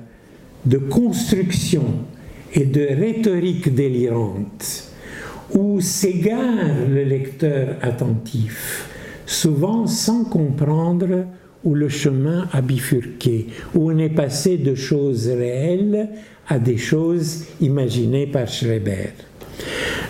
de 0.66 0.78
construction 0.78 1.84
et 2.52 2.64
de 2.64 2.82
rhétorique 2.82 3.74
délirante, 3.74 4.87
où 5.54 5.80
s'égare 5.80 6.88
le 6.88 7.04
lecteur 7.04 7.76
attentif, 7.82 8.88
souvent 9.26 9.86
sans 9.86 10.24
comprendre 10.24 11.26
où 11.64 11.74
le 11.74 11.88
chemin 11.88 12.48
a 12.52 12.60
bifurqué, 12.60 13.48
où 13.74 13.90
on 13.90 13.98
est 13.98 14.08
passé 14.08 14.56
de 14.56 14.74
choses 14.74 15.28
réelles 15.28 16.08
à 16.48 16.58
des 16.58 16.76
choses 16.76 17.44
imaginées 17.60 18.26
par 18.26 18.48
Schreiber. 18.48 19.10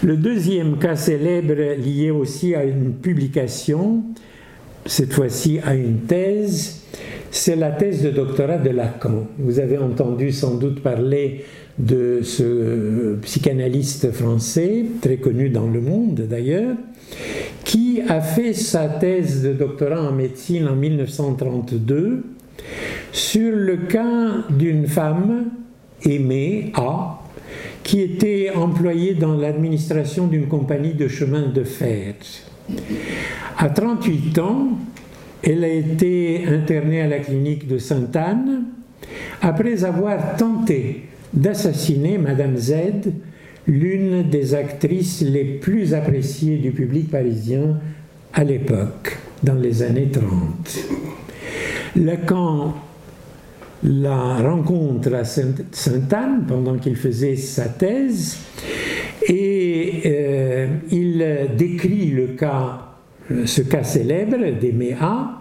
Le 0.03 0.17
deuxième 0.17 0.79
cas 0.79 0.97
célèbre 0.97 1.77
lié 1.83 2.11
aussi 2.11 2.55
à 2.55 2.65
une 2.65 2.93
publication, 2.93 4.05
cette 4.87 5.13
fois-ci 5.13 5.59
à 5.65 5.75
une 5.75 6.01
thèse, 6.01 6.83
c'est 7.31 7.57
la 7.57 7.73
thèse 7.73 8.03
de 8.03 8.11
doctorat 8.11 8.59
de 8.59 8.71
Lacan. 8.71 9.27
Vous 9.39 9.59
avez 9.59 9.79
entendu 9.79 10.33
sans 10.33 10.55
doute 10.55 10.83
parler 10.83 11.45
de 11.79 12.21
ce 12.23 13.17
psychanalyste 13.23 14.11
français, 14.13 14.85
très 15.01 15.17
connu 15.17 15.49
dans 15.49 15.69
le 15.69 15.81
monde 15.81 16.27
d'ailleurs, 16.29 16.77
qui 17.65 18.01
a 18.09 18.21
fait 18.21 18.53
sa 18.53 18.89
thèse 18.89 19.43
de 19.43 19.53
doctorat 19.53 20.03
en 20.03 20.13
médecine 20.13 20.67
en 20.67 20.75
1932 20.75 22.25
sur 23.13 23.55
le 23.55 23.77
cas 23.77 24.45
d'une 24.51 24.87
femme 24.87 25.47
aimée, 26.05 26.73
A, 26.75 27.21
qui 27.83 28.01
était 28.01 28.51
employée 28.55 29.15
dans 29.15 29.37
l'administration 29.37 30.27
d'une 30.27 30.49
compagnie 30.49 30.95
de 30.95 31.09
chemin 31.09 31.49
de 31.49 31.65
fer. 31.65 32.15
À 33.57 33.71
38 33.71 34.39
ans, 34.39 34.69
elle 35.43 35.65
a 35.65 35.69
été 35.69 36.45
internée 36.47 37.01
à 37.01 37.09
la 37.09 37.21
clinique 37.21 37.67
de 37.67 37.79
Sainte-Anne 37.79 38.65
après 39.41 39.85
avoir 39.85 40.37
tenté 40.37 41.05
d'assassiner 41.33 42.19
Madame 42.19 42.57
Z, 42.57 42.75
l'une 43.67 44.29
des 44.29 44.55
actrices 44.55 45.21
les 45.23 45.45
plus 45.45 45.95
appréciées 45.95 46.57
du 46.57 46.71
public 46.71 47.11
parisien 47.11 47.79
à 48.33 48.45
l'époque, 48.45 49.17
dans 49.43 49.55
les 49.55 49.83
années 49.83 50.09
30. 50.11 50.79
Lacan 51.97 52.75
la 53.85 54.39
rencontre 54.39 55.15
à 55.15 55.25
Sainte-Anne 55.25 56.45
pendant 56.49 56.79
qu'il 56.79 56.97
faisait 56.97 57.37
sa 57.37 57.69
thèse 57.69 58.39
et 59.29 60.03
euh, 60.07 60.67
il 60.91 61.49
décrit 61.57 62.11
le 62.11 62.29
cas, 62.29 62.97
ce 63.45 63.63
cas 63.63 63.85
célèbre 63.85 64.59
des 64.59 64.73
Méa 64.73 65.38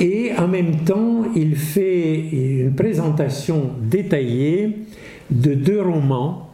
et 0.00 0.32
en 0.38 0.48
même 0.48 0.84
temps 0.84 1.24
il 1.34 1.56
fait 1.56 2.20
une 2.32 2.74
présentation 2.74 3.70
détaillée 3.80 4.78
de 5.30 5.54
deux 5.54 5.80
romans 5.80 6.50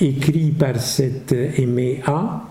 écrits 0.00 0.50
par 0.50 0.80
cette 0.80 1.34
Méa 1.58 2.44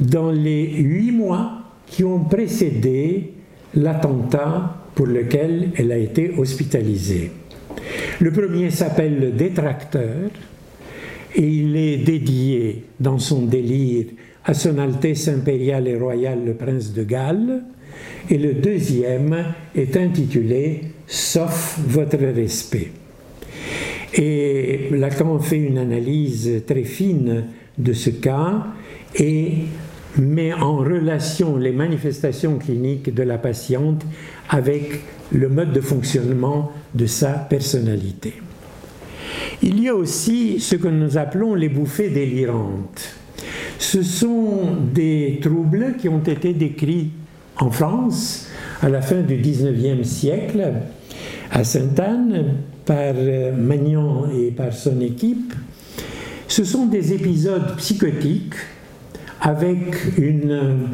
dans 0.00 0.30
les 0.30 0.66
huit 0.74 1.12
mois 1.12 1.52
qui 1.86 2.04
ont 2.04 2.24
précédé 2.24 3.32
l'attentat 3.74 4.76
pour 4.94 5.06
lequel 5.06 5.70
elle 5.76 5.92
a 5.92 5.98
été 5.98 6.32
hospitalisée. 6.36 7.30
Le 8.20 8.32
premier 8.32 8.70
s'appelle 8.70 9.20
Le 9.20 9.30
Détracteur 9.30 10.30
et 11.34 11.46
il 11.46 11.76
est 11.76 11.98
dédié 11.98 12.84
dans 12.98 13.18
son 13.18 13.42
délire 13.42 14.06
à 14.44 14.54
Son 14.54 14.78
Altesse 14.78 15.28
impériale 15.28 15.88
et 15.88 15.96
royale 15.96 16.44
le 16.44 16.54
prince 16.54 16.92
de 16.92 17.02
Galles 17.04 17.62
et 18.28 18.38
le 18.38 18.54
deuxième 18.54 19.54
est 19.74 19.96
intitulé 19.96 20.82
Sauf 21.06 21.78
votre 21.86 22.16
respect. 22.18 22.90
Et 24.12 24.88
Lacan 24.90 25.38
fait 25.38 25.58
une 25.58 25.78
analyse 25.78 26.62
très 26.66 26.82
fine 26.82 27.44
de 27.78 27.92
ce 27.92 28.10
cas 28.10 28.66
et 29.14 29.52
met 30.18 30.52
en 30.52 30.78
relation 30.78 31.56
les 31.56 31.72
manifestations 31.72 32.58
cliniques 32.58 33.14
de 33.14 33.22
la 33.22 33.38
patiente 33.38 34.04
avec 34.48 35.00
le 35.30 35.48
mode 35.48 35.72
de 35.72 35.80
fonctionnement 35.80 36.72
de 36.94 37.06
sa 37.06 37.30
personnalité. 37.30 38.34
Il 39.62 39.80
y 39.80 39.88
a 39.88 39.94
aussi 39.94 40.58
ce 40.60 40.76
que 40.76 40.88
nous 40.88 41.18
appelons 41.18 41.54
les 41.54 41.68
bouffées 41.68 42.10
délirantes. 42.10 43.16
Ce 43.78 44.02
sont 44.02 44.76
des 44.92 45.38
troubles 45.42 45.94
qui 46.00 46.08
ont 46.08 46.22
été 46.22 46.52
décrits 46.52 47.10
en 47.58 47.70
France 47.70 48.48
à 48.82 48.88
la 48.88 49.00
fin 49.00 49.20
du 49.20 49.36
XIXe 49.36 50.06
siècle, 50.06 50.72
à 51.50 51.64
Sainte-Anne, 51.64 52.54
par 52.84 53.14
Magnan 53.56 54.28
et 54.30 54.50
par 54.50 54.72
son 54.72 55.00
équipe. 55.00 55.54
Ce 56.48 56.64
sont 56.64 56.86
des 56.86 57.12
épisodes 57.12 57.76
psychotiques 57.76 58.54
une, 60.18 60.88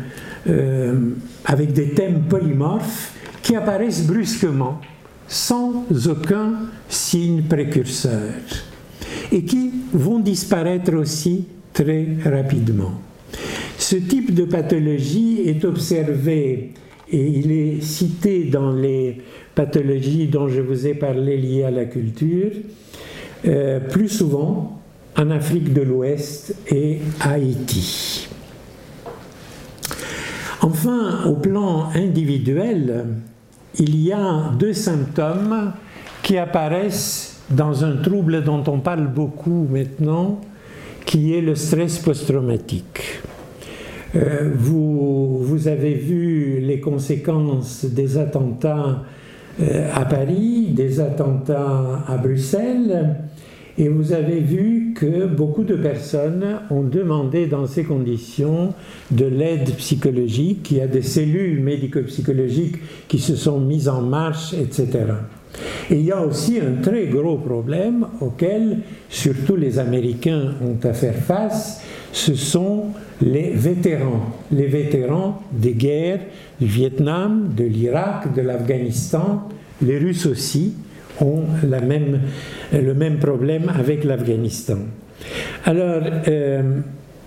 euh, 0.48 1.10
avec 1.44 1.72
des 1.72 1.90
thèmes 1.90 2.22
polymorphes 2.28 3.14
qui 3.42 3.56
apparaissent 3.56 4.06
brusquement, 4.06 4.80
sans 5.28 5.84
aucun 6.08 6.52
signe 6.88 7.42
précurseur, 7.42 8.32
et 9.30 9.44
qui 9.44 9.72
vont 9.92 10.20
disparaître 10.20 10.94
aussi 10.94 11.46
très 11.72 12.06
rapidement. 12.24 12.92
Ce 13.92 13.98
type 13.98 14.32
de 14.32 14.44
pathologie 14.44 15.42
est 15.44 15.66
observé 15.66 16.72
et 17.10 17.26
il 17.26 17.52
est 17.52 17.82
cité 17.82 18.44
dans 18.44 18.72
les 18.72 19.20
pathologies 19.54 20.28
dont 20.28 20.48
je 20.48 20.62
vous 20.62 20.86
ai 20.86 20.94
parlé 20.94 21.36
liées 21.36 21.64
à 21.64 21.70
la 21.70 21.84
culture, 21.84 22.52
euh, 23.44 23.80
plus 23.80 24.08
souvent 24.08 24.80
en 25.14 25.30
Afrique 25.30 25.74
de 25.74 25.82
l'Ouest 25.82 26.56
et 26.70 27.00
Haïti. 27.20 28.30
Enfin, 30.62 31.26
au 31.26 31.34
plan 31.34 31.90
individuel, 31.94 33.04
il 33.78 34.02
y 34.02 34.10
a 34.10 34.52
deux 34.58 34.72
symptômes 34.72 35.74
qui 36.22 36.38
apparaissent 36.38 37.42
dans 37.50 37.84
un 37.84 37.96
trouble 37.96 38.42
dont 38.42 38.64
on 38.68 38.78
parle 38.78 39.08
beaucoup 39.08 39.68
maintenant, 39.70 40.40
qui 41.04 41.34
est 41.34 41.42
le 41.42 41.54
stress 41.54 41.98
post-traumatique. 41.98 43.20
Euh, 44.14 44.50
vous, 44.54 45.68
avez 45.68 45.94
vu 45.94 46.58
les 46.60 46.80
conséquences 46.80 47.84
des 47.84 48.18
attentats 48.18 49.04
euh, 49.60 49.88
à 49.94 50.04
Paris, 50.04 50.68
des 50.70 51.00
attentats 51.00 52.04
à 52.06 52.16
Bruxelles, 52.16 53.16
et 53.78 53.88
vous 53.88 54.12
avez 54.12 54.40
vu 54.40 54.92
que 54.94 55.26
beaucoup 55.26 55.64
de 55.64 55.76
personnes 55.76 56.60
ont 56.70 56.82
demandé 56.82 57.46
dans 57.46 57.66
ces 57.66 57.84
conditions 57.84 58.74
de 59.10 59.24
l'aide 59.24 59.74
psychologique. 59.76 60.70
Il 60.72 60.76
y 60.78 60.80
a 60.82 60.86
des 60.86 61.02
cellules 61.02 61.62
médico-psychologiques 61.62 62.76
qui 63.08 63.18
se 63.18 63.34
sont 63.34 63.60
mises 63.60 63.88
en 63.88 64.02
marche, 64.02 64.52
etc. 64.52 64.88
Et 65.90 65.96
il 65.96 66.02
y 66.02 66.12
a 66.12 66.20
aussi 66.20 66.58
un 66.60 66.82
très 66.82 67.06
gros 67.06 67.38
problème 67.38 68.06
auquel 68.20 68.78
surtout 69.08 69.56
les 69.56 69.78
Américains 69.78 70.54
ont 70.62 70.86
à 70.86 70.92
faire 70.92 71.16
face, 71.16 71.82
ce 72.12 72.34
sont 72.34 72.84
les 73.22 73.50
vétérans, 73.50 74.36
les 74.52 74.66
vétérans 74.66 75.42
des 75.50 75.72
guerres 75.72 76.20
du 76.60 76.66
Vietnam, 76.66 77.52
de 77.56 77.64
l'Irak, 77.64 78.34
de 78.34 78.42
l'Afghanistan. 78.42 79.48
Les 79.80 79.98
Russes 79.98 80.26
aussi 80.26 80.74
ont 81.20 81.44
le 81.62 82.94
même 82.94 83.18
problème 83.18 83.72
avec 83.74 84.04
l'Afghanistan. 84.04 84.78
Alors, 85.64 86.02
euh, 86.28 86.80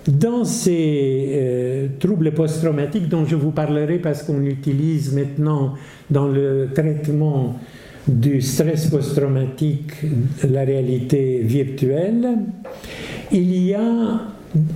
dans 0.07 0.45
ces 0.45 1.31
euh, 1.33 1.87
troubles 1.99 2.31
post-traumatiques 2.31 3.09
dont 3.09 3.25
je 3.25 3.35
vous 3.35 3.51
parlerai 3.51 3.97
parce 3.97 4.23
qu'on 4.23 4.41
utilise 4.43 5.13
maintenant 5.13 5.73
dans 6.09 6.27
le 6.27 6.69
traitement 6.73 7.59
du 8.07 8.39
stress 8.41 8.87
post-traumatique 8.87 9.93
la 10.47 10.63
réalité 10.63 11.41
virtuelle, 11.43 12.37
il 13.31 13.65
y 13.65 13.73
a 13.73 14.21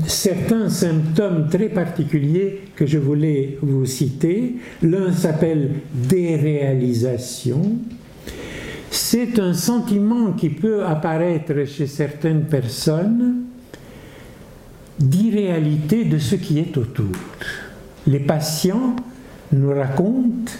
certains 0.07 0.69
symptômes 0.69 1.47
très 1.49 1.69
particuliers 1.69 2.61
que 2.75 2.85
je 2.85 2.97
voulais 2.97 3.57
vous 3.61 3.85
citer. 3.85 4.55
L'un 4.81 5.11
s'appelle 5.11 5.71
déréalisation. 5.93 7.77
C'est 8.91 9.39
un 9.39 9.53
sentiment 9.53 10.33
qui 10.33 10.49
peut 10.49 10.83
apparaître 10.85 11.65
chez 11.65 11.87
certaines 11.87 12.45
personnes 12.45 13.43
d'irréalité 14.99 16.03
de 16.05 16.17
ce 16.17 16.35
qui 16.35 16.59
est 16.59 16.75
autour. 16.75 17.15
Les 18.07 18.19
patients 18.19 18.95
nous 19.53 19.69
racontent 19.73 20.51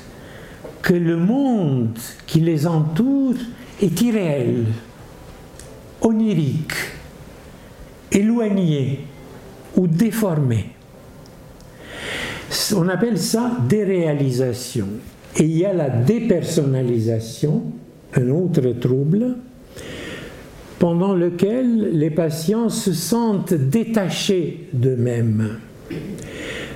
que 0.82 0.94
le 0.94 1.18
monde 1.18 1.98
qui 2.26 2.40
les 2.40 2.66
entoure 2.66 3.36
est 3.82 4.02
irréel, 4.02 4.66
onirique, 6.02 6.74
éloigné 8.12 9.06
ou 9.80 9.88
déformé. 9.88 10.72
On 12.76 12.90
appelle 12.90 13.18
ça 13.18 13.58
déréalisation. 13.70 14.88
Et 15.38 15.44
il 15.44 15.58
y 15.58 15.66
a 15.66 15.74
la 15.74 15.90
dépersonnalisation, 15.90 17.64
un 18.14 18.30
autre 18.30 18.72
trouble, 18.74 19.38
pendant 20.80 21.14
lequel 21.14 21.98
les 21.98 22.10
patients 22.10 22.68
se 22.68 22.92
sentent 22.92 23.54
détachés 23.54 24.68
d'eux-mêmes, 24.74 25.60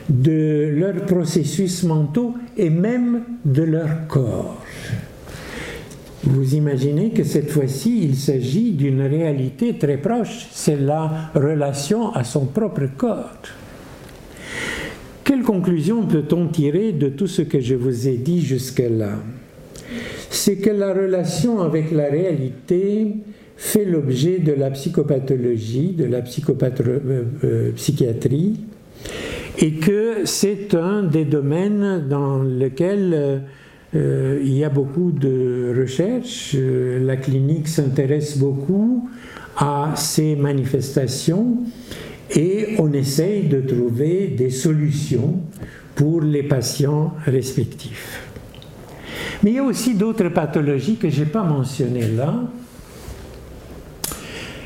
de 0.10 0.70
leurs 0.74 1.06
processus 1.06 1.84
mentaux 1.84 2.36
et 2.56 2.70
même 2.70 3.24
de 3.44 3.64
leur 3.64 4.08
corps. 4.08 4.64
Vous 6.26 6.56
imaginez 6.56 7.10
que 7.10 7.24
cette 7.24 7.50
fois-ci, 7.50 8.00
il 8.04 8.16
s'agit 8.16 8.72
d'une 8.72 9.02
réalité 9.02 9.78
très 9.78 9.98
proche, 9.98 10.48
c'est 10.52 10.80
la 10.80 11.32
relation 11.36 12.12
à 12.14 12.24
son 12.24 12.46
propre 12.46 12.88
corps. 12.98 13.42
Quelle 15.26 15.42
conclusion 15.42 16.06
peut-on 16.06 16.48
tirer 16.48 16.94
de 16.94 17.10
tout 17.10 17.28
ce 17.28 17.42
que 17.42 17.60
je 17.60 17.76
vous 17.76 18.08
ai 18.08 18.18
dit 18.18 18.42
jusque-là? 18.42 19.20
C'est 20.30 20.58
que 20.58 20.70
la 20.70 20.94
relation 20.94 21.62
avec 21.62 21.92
la 21.92 22.08
réalité 22.08 23.16
fait 23.58 23.86
l'objet 23.86 24.40
de 24.40 24.54
la 24.54 24.72
psychopathologie, 24.72 25.94
de 25.94 26.06
la 26.06 26.20
euh, 26.20 27.24
euh, 27.44 27.72
psychiatrie, 27.76 28.62
et 29.60 29.74
que 29.74 30.26
c'est 30.26 30.74
un 30.74 31.04
des 31.04 31.26
domaines 31.26 32.08
dans 32.10 32.40
lequel 32.40 33.14
euh, 33.14 33.40
il 33.94 34.54
y 34.54 34.64
a 34.64 34.70
beaucoup 34.70 35.12
de 35.12 35.74
recherches. 35.78 36.56
la 36.56 37.16
clinique 37.18 37.68
s'intéresse 37.68 38.38
beaucoup 38.38 39.10
à 39.56 39.94
ces 39.96 40.36
manifestations 40.36 41.60
et 42.36 42.76
on 42.80 42.92
essaye 42.94 43.48
de 43.48 43.62
trouver 43.62 44.34
des 44.36 44.50
solutions 44.50 45.42
pour 45.96 46.22
les 46.22 46.44
patients 46.44 47.14
respectifs. 47.26 48.28
Mais 49.44 49.52
il 49.52 49.56
y 49.56 49.60
a 49.60 49.64
aussi 49.64 49.94
d'autres 49.94 50.30
pathologies 50.30 50.96
que 50.96 51.10
je 51.10 51.20
n'ai 51.20 51.30
pas 51.30 51.44
mentionnées 51.44 52.08
là, 52.08 52.50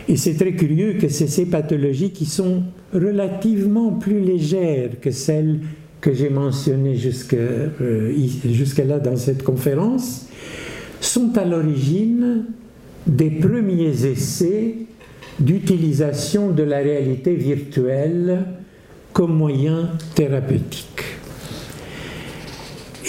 et 0.08 0.16
c'est 0.16 0.36
très 0.36 0.54
curieux 0.54 0.94
que 0.94 1.10
c'est 1.10 1.28
ces 1.28 1.48
pathologies 1.48 2.12
qui 2.12 2.26
sont 2.26 2.64
relativement 2.94 3.92
plus 3.92 4.22
légères 4.22 4.92
que 5.02 5.12
celles 5.12 5.60
que 6.08 6.14
j'ai 6.14 6.30
mentionnées 6.30 6.98
euh, 7.34 8.14
jusque-là 8.46 8.98
dans 9.00 9.18
cette 9.18 9.44
conférence, 9.44 10.28
sont 11.02 11.38
à 11.38 11.44
l'origine 11.44 12.46
des 13.06 13.30
premiers 13.30 14.06
essais 14.06 14.76
d'utilisation 15.38 16.52
de 16.52 16.64
la 16.64 16.78
réalité 16.78 17.36
virtuelle 17.36 18.46
comme 19.12 19.36
moyen 19.36 19.90
thérapeutique. 20.16 21.04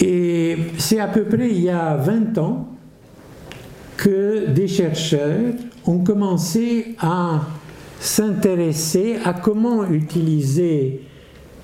Et 0.01 0.57
c'est 0.77 0.99
à 0.99 1.07
peu 1.07 1.23
près 1.23 1.51
il 1.51 1.61
y 1.61 1.69
a 1.69 1.95
20 1.95 2.37
ans 2.37 2.67
que 3.95 4.47
des 4.49 4.67
chercheurs 4.67 5.53
ont 5.85 5.99
commencé 5.99 6.95
à 6.99 7.47
s'intéresser 8.01 9.19
à 9.23 9.31
comment 9.31 9.89
utiliser 9.89 11.03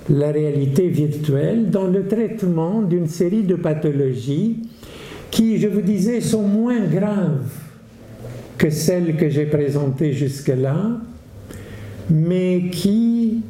la 0.09 0.31
réalité 0.31 0.87
virtuelle 0.87 1.69
dans 1.69 1.87
le 1.87 2.07
traitement 2.07 2.81
d'une 2.81 3.07
série 3.07 3.43
de 3.43 3.55
pathologies 3.55 4.57
qui, 5.31 5.57
je 5.57 5.67
vous 5.67 5.81
disais, 5.81 6.21
sont 6.21 6.47
moins 6.47 6.81
graves 6.85 7.51
que 8.57 8.69
celles 8.69 9.17
que 9.17 9.29
j'ai 9.29 9.45
présentées 9.45 10.13
jusque-là, 10.13 11.01
mais 12.09 12.69
qui, 12.71 13.41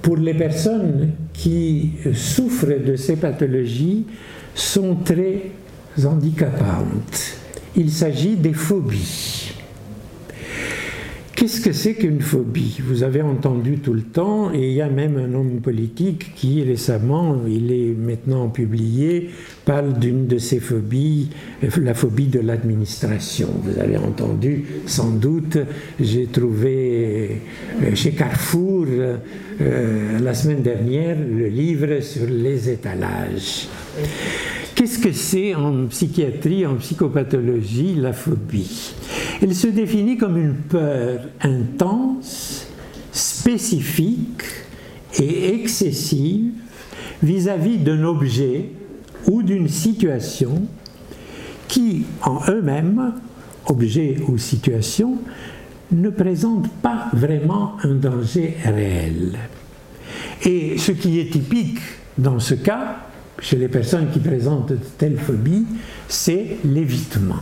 pour 0.00 0.16
les 0.16 0.34
personnes 0.34 1.10
qui 1.32 1.92
souffrent 2.14 2.78
de 2.84 2.96
ces 2.96 3.16
pathologies, 3.16 4.06
sont 4.54 4.96
très 5.04 5.50
handicapantes. 6.04 7.36
Il 7.76 7.90
s'agit 7.90 8.36
des 8.36 8.52
phobies. 8.52 9.49
Qu'est-ce 11.34 11.60
que 11.62 11.72
c'est 11.72 11.94
qu'une 11.94 12.20
phobie? 12.20 12.80
Vous 12.84 13.02
avez 13.02 13.22
entendu 13.22 13.78
tout 13.78 13.94
le 13.94 14.02
temps, 14.02 14.52
et 14.52 14.68
il 14.68 14.74
y 14.74 14.82
a 14.82 14.90
même 14.90 15.16
un 15.16 15.32
homme 15.32 15.60
politique 15.60 16.34
qui 16.34 16.62
récemment, 16.62 17.38
il 17.48 17.72
est 17.72 17.94
maintenant 17.96 18.48
publié, 18.48 19.30
parle 19.64 19.98
d'une 19.98 20.26
de 20.26 20.36
ces 20.38 20.60
phobies, 20.60 21.30
la 21.80 21.94
phobie 21.94 22.26
de 22.26 22.40
l'administration. 22.40 23.48
Vous 23.62 23.80
avez 23.80 23.96
entendu 23.96 24.64
sans 24.86 25.10
doute, 25.10 25.56
j'ai 25.98 26.26
trouvé 26.26 27.40
euh, 27.82 27.94
chez 27.94 28.10
Carrefour 28.10 28.86
euh, 28.88 30.18
la 30.20 30.34
semaine 30.34 30.62
dernière 30.62 31.16
le 31.16 31.46
livre 31.46 32.00
sur 32.02 32.26
les 32.28 32.68
étalages. 32.68 33.68
Qu'est-ce 34.74 34.98
que 34.98 35.12
c'est 35.12 35.54
en 35.54 35.86
psychiatrie, 35.86 36.66
en 36.66 36.76
psychopathologie, 36.76 37.94
la 37.94 38.12
phobie? 38.12 38.94
Elle 39.42 39.54
se 39.54 39.68
définit 39.68 40.18
comme 40.18 40.36
une 40.36 40.54
peur 40.54 41.20
intense, 41.40 42.66
spécifique 43.10 44.42
et 45.18 45.54
excessive 45.54 46.52
vis-à-vis 47.22 47.78
d'un 47.78 48.04
objet 48.04 48.70
ou 49.26 49.42
d'une 49.42 49.68
situation 49.68 50.66
qui, 51.68 52.04
en 52.22 52.40
eux-mêmes, 52.50 53.14
objet 53.66 54.16
ou 54.28 54.36
situation, 54.36 55.16
ne 55.90 56.10
présentent 56.10 56.70
pas 56.82 57.06
vraiment 57.14 57.76
un 57.82 57.94
danger 57.94 58.56
réel. 58.62 59.38
Et 60.44 60.76
ce 60.76 60.92
qui 60.92 61.18
est 61.18 61.32
typique 61.32 61.80
dans 62.18 62.40
ce 62.40 62.54
cas, 62.54 62.96
chez 63.40 63.56
les 63.56 63.68
personnes 63.68 64.10
qui 64.10 64.18
présentent 64.18 64.68
de 64.68 64.78
telles 64.98 65.18
phobies, 65.18 65.64
c'est 66.08 66.58
l'évitement. 66.64 67.40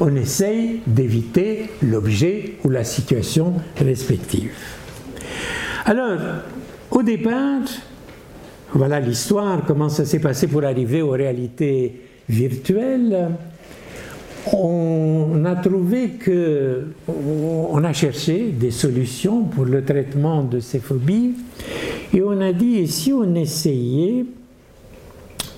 On 0.00 0.14
essaye 0.16 0.80
d'éviter 0.86 1.70
l'objet 1.82 2.54
ou 2.64 2.70
la 2.70 2.84
situation 2.84 3.54
respective. 3.76 4.52
Alors, 5.84 6.18
au 6.90 7.02
départ, 7.02 7.62
voilà 8.72 9.00
l'histoire, 9.00 9.64
comment 9.66 9.88
ça 9.88 10.04
s'est 10.04 10.18
passé 10.20 10.46
pour 10.46 10.64
arriver 10.64 11.02
aux 11.02 11.10
réalités 11.10 12.00
virtuelles. 12.28 13.30
On 14.52 15.44
a 15.44 15.54
trouvé 15.56 16.10
que, 16.10 16.86
on 17.06 17.84
a 17.84 17.92
cherché 17.92 18.48
des 18.48 18.70
solutions 18.70 19.44
pour 19.44 19.66
le 19.66 19.84
traitement 19.84 20.42
de 20.42 20.58
ces 20.58 20.80
phobies 20.80 21.34
et 22.14 22.22
on 22.22 22.40
a 22.40 22.52
dit, 22.52 22.78
et 22.78 22.86
si 22.86 23.12
on 23.12 23.34
essayait 23.34 24.24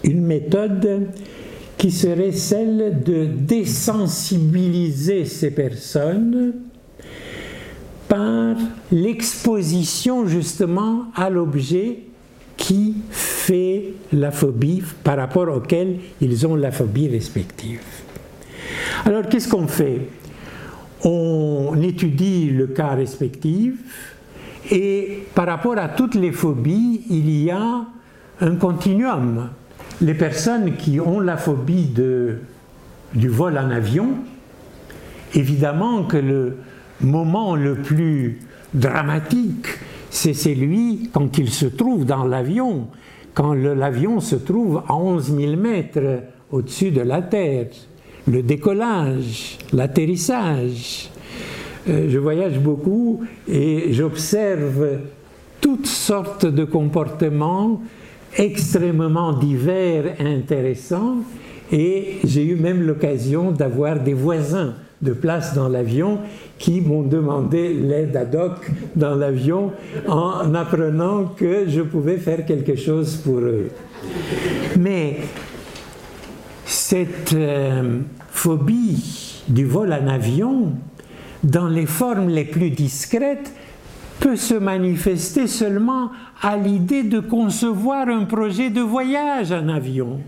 une 0.03 0.23
méthode 0.23 1.09
qui 1.77 1.91
serait 1.91 2.33
celle 2.33 3.03
de 3.05 3.27
désensibiliser 3.27 5.25
ces 5.25 5.51
personnes 5.51 6.55
par 8.09 8.57
l'exposition 8.93 10.27
justement 10.27 11.07
à 11.15 11.31
l'objet 11.31 11.99
qui 12.57 12.95
fait 13.11 13.95
la 14.13 14.31
phobie 14.31 14.83
par 15.03 15.17
rapport 15.17 15.49
auquel 15.49 15.99
ils 16.21 16.47
ont 16.47 16.55
la 16.55 16.71
phobie 16.71 17.09
respective. 17.09 17.83
Alors 19.05 19.27
qu'est-ce 19.29 19.49
qu'on 19.49 19.67
fait? 19.67 20.03
On 21.03 21.77
étudie 21.83 22.51
le 22.51 22.69
cas 22.69 22.95
respectif 22.95 23.75
Et 24.71 25.27
par 25.35 25.47
rapport 25.47 25.77
à 25.77 25.89
toutes 25.89 26.15
les 26.15 26.33
phobies, 26.33 27.03
il 27.11 27.45
y 27.45 27.51
a 27.51 27.85
un 28.41 28.57
continuum. 28.57 29.51
Les 30.01 30.15
personnes 30.15 30.77
qui 30.77 31.01
ont 31.01 31.21
la 31.21 31.37
phobie 31.37 31.93
du 33.15 33.29
vol 33.29 33.59
en 33.59 33.71
avion, 33.71 34.09
évidemment 35.35 36.05
que 36.05 36.17
le 36.17 36.57
moment 37.01 37.55
le 37.55 37.77
plus 37.77 38.41
dramatique, 38.73 39.67
c'est 40.11 40.35
celui 40.35 41.11
quand 41.13 41.39
il 41.39 41.51
se 41.51 41.67
trouve 41.67 42.05
dans 42.05 42.25
l'avion, 42.25 42.89
quand 43.35 43.53
l'avion 43.55 44.21
se 44.21 44.37
trouve 44.37 44.83
à 44.89 44.95
11 44.95 45.37
000 45.37 45.57
mètres 45.57 46.23
au-dessus 46.51 46.91
de 46.91 47.01
la 47.01 47.23
Terre, 47.23 47.67
le 48.29 48.43
décollage, 48.43 49.59
l'atterrissage. 49.73 51.11
Euh, 51.89 52.07
je 52.09 52.19
voyage 52.19 52.59
beaucoup 52.59 53.23
et 53.49 53.93
j'observe 53.93 55.01
toutes 55.61 55.87
sortes 55.87 56.47
de 56.47 56.65
comportements 56.65 57.81
extrêmement 58.37 59.33
divers 59.33 60.21
et 60.21 60.27
intéressants 60.27 61.19
et 61.73 62.19
j'ai 62.25 62.45
eu 62.45 62.57
même 62.57 62.83
l'occasion 62.83 63.51
d'avoir 63.51 64.01
des 64.01 64.15
voisins 64.15 64.75
de 65.03 65.13
place 65.13 65.55
dans 65.55 65.69
l'avion 65.69 66.19
qui 66.59 66.81
m'ont 66.81 67.03
demandé 67.03 67.75
l'aide 67.75 68.17
ad 68.17 68.35
hoc 68.35 68.71
dans 68.97 69.15
l'avion 69.15 69.73
en 70.09 70.55
apprenant 70.55 71.27
que 71.37 71.69
je 71.69 71.83
pouvais 71.83 72.17
faire 72.17 72.47
quelque 72.47 72.77
chose 72.77 73.17
pour 73.17 73.39
eux. 73.39 73.71
Mais 74.79 75.19
cette 76.65 77.33
euh, 77.35 77.99
phobie 78.31 79.43
du 79.49 79.67
vol 79.67 79.93
en 79.93 80.07
avion, 80.09 80.73
dans 81.43 81.69
les 81.69 81.87
formes 81.87 82.29
les 82.29 82.45
plus 82.45 82.71
discrètes, 82.71 83.53
peut 84.21 84.37
se 84.37 84.55
manifester 84.55 85.47
seulement 85.47 86.11
à 86.41 86.57
l'idée 86.57 87.03
de 87.03 87.21
concevoir 87.21 88.09
un 88.09 88.25
projet 88.25 88.71
de 88.71 88.81
voyage 88.81 89.53
en 89.53 89.69
avion. 89.69 90.21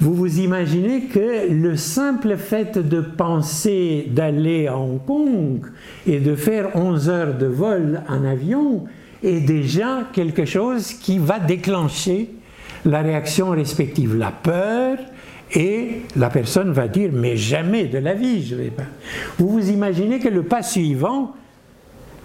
Vous 0.00 0.14
vous 0.14 0.40
imaginez 0.40 1.02
que 1.02 1.52
le 1.52 1.76
simple 1.76 2.36
fait 2.36 2.76
de 2.76 3.00
penser 3.00 4.08
d'aller 4.10 4.66
à 4.66 4.76
Hong 4.76 5.04
Kong 5.06 5.60
et 6.06 6.18
de 6.18 6.34
faire 6.34 6.74
11 6.74 7.08
heures 7.08 7.34
de 7.38 7.46
vol 7.46 8.02
en 8.08 8.24
avion 8.24 8.84
est 9.22 9.40
déjà 9.40 10.08
quelque 10.12 10.44
chose 10.44 10.92
qui 10.94 11.18
va 11.18 11.38
déclencher 11.38 12.30
la 12.84 13.02
réaction 13.02 13.50
respective, 13.50 14.16
la 14.16 14.32
peur, 14.32 14.98
et 15.54 16.02
la 16.16 16.30
personne 16.30 16.72
va 16.72 16.88
dire 16.88 17.10
mais 17.12 17.36
jamais 17.36 17.84
de 17.84 17.98
la 17.98 18.14
vie 18.14 18.44
je 18.44 18.54
vais 18.54 18.70
pas. 18.70 18.86
Vous 19.38 19.48
vous 19.48 19.70
imaginez 19.70 20.18
que 20.18 20.28
le 20.28 20.42
pas 20.42 20.62
suivant 20.62 21.34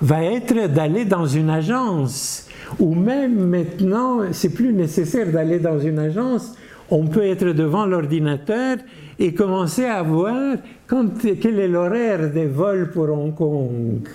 va 0.01 0.23
être 0.23 0.67
d'aller 0.71 1.05
dans 1.05 1.25
une 1.25 1.49
agence 1.49 2.47
ou 2.79 2.93
même 2.93 3.47
maintenant 3.47 4.21
c'est 4.31 4.53
plus 4.53 4.73
nécessaire 4.73 5.31
d'aller 5.31 5.59
dans 5.59 5.79
une 5.79 5.99
agence 5.99 6.53
on 6.89 7.07
peut 7.07 7.25
être 7.25 7.51
devant 7.51 7.85
l'ordinateur 7.85 8.77
et 9.19 9.33
commencer 9.33 9.85
à 9.85 10.03
voir 10.03 10.57
quel 10.87 11.59
est 11.59 11.67
l'horaire 11.67 12.31
des 12.31 12.45
vols 12.45 12.91
pour 12.91 13.09
Hong 13.09 13.35
Kong 13.35 14.07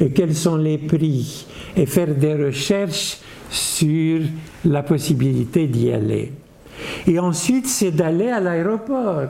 et 0.00 0.10
quels 0.10 0.34
sont 0.34 0.56
les 0.56 0.78
prix 0.78 1.46
et 1.76 1.86
faire 1.86 2.14
des 2.14 2.34
recherches 2.34 3.18
sur 3.50 4.20
la 4.64 4.82
possibilité 4.82 5.66
d'y 5.66 5.92
aller. 5.92 6.32
Et 7.06 7.18
ensuite, 7.18 7.66
c'est 7.66 7.90
d'aller 7.90 8.28
à 8.28 8.40
l'aéroport. 8.40 9.28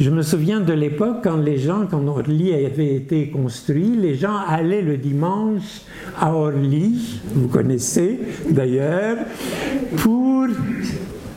Je 0.00 0.10
me 0.10 0.22
souviens 0.22 0.60
de 0.60 0.72
l'époque 0.72 1.24
quand 1.24 1.38
les 1.38 1.58
gens, 1.58 1.86
quand 1.90 2.06
Orly 2.06 2.54
avait 2.54 2.94
été 2.94 3.30
construit, 3.30 3.96
les 3.96 4.14
gens 4.14 4.36
allaient 4.46 4.82
le 4.82 4.96
dimanche 4.96 5.82
à 6.20 6.32
Orly, 6.32 7.20
vous 7.34 7.48
connaissez 7.48 8.20
d'ailleurs, 8.48 9.16
pour 9.96 10.46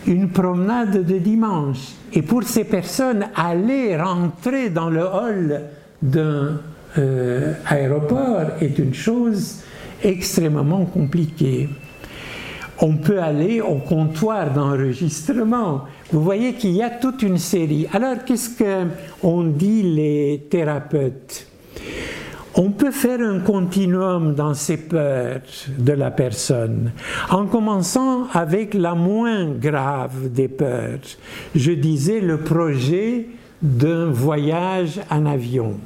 une 0.06 0.30
promenade 0.30 1.04
de 1.04 1.18
dimanche. 1.18 1.94
Et 2.14 2.22
pour 2.22 2.44
ces 2.44 2.66
personnes, 2.66 3.26
aller 3.36 3.98
rentrer 3.98 4.70
dans 4.70 4.92
le 4.92 5.06
hall 5.06 5.62
d'un 6.04 6.60
euh, 7.00 7.54
aéroport 7.66 8.46
est 8.62 8.78
une 8.78 8.94
chose 8.94 9.62
extrêmement 10.04 10.86
compliquée. 10.86 11.68
On 12.80 12.98
peut 12.98 13.20
aller 13.20 13.60
au 13.60 13.76
comptoir 13.76 14.52
d'enregistrement. 14.54 15.86
Vous 16.12 16.22
voyez 16.22 16.54
qu'il 16.54 16.72
y 16.72 16.82
a 16.82 16.90
toute 16.90 17.22
une 17.22 17.38
série. 17.38 17.88
Alors, 17.94 18.24
qu'est-ce 18.26 18.50
qu'ont 18.58 19.44
dit 19.44 19.82
les 19.82 20.48
thérapeutes? 20.50 21.48
On 22.54 22.72
peut 22.72 22.92
faire 22.92 23.22
un 23.22 23.40
continuum 23.40 24.36
dans 24.36 24.54
ces 24.54 24.76
peurs 24.76 25.40
de 25.78 25.94
la 25.94 26.12
personne, 26.12 26.92
en 27.30 27.46
commençant 27.46 28.28
avec 28.34 28.74
la 28.74 28.94
moins 28.94 29.52
grave 29.52 30.30
des 30.34 30.50
peurs. 30.50 31.00
Je 31.56 31.72
disais 31.72 32.20
le 32.20 32.40
projet 32.40 33.28
d'un 33.62 34.08
voyage 34.08 35.00
en 35.10 35.26
avion. 35.26 35.78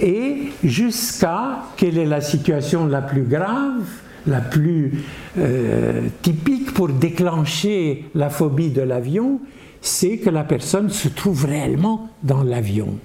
Et 0.00 0.52
jusqu'à 0.64 1.64
quelle 1.76 1.98
est 1.98 2.06
la 2.06 2.20
situation 2.20 2.86
la 2.86 3.02
plus 3.02 3.22
grave, 3.22 3.84
la 4.26 4.40
plus 4.40 5.04
euh, 5.38 6.08
typique 6.22 6.72
pour 6.72 6.88
déclencher 6.88 8.04
la 8.14 8.30
phobie 8.30 8.70
de 8.70 8.82
l'avion, 8.82 9.40
c'est 9.80 10.18
que 10.18 10.30
la 10.30 10.44
personne 10.44 10.90
se 10.90 11.08
trouve 11.08 11.46
réellement 11.46 12.08
dans 12.22 12.42
l'avion. 12.42 12.98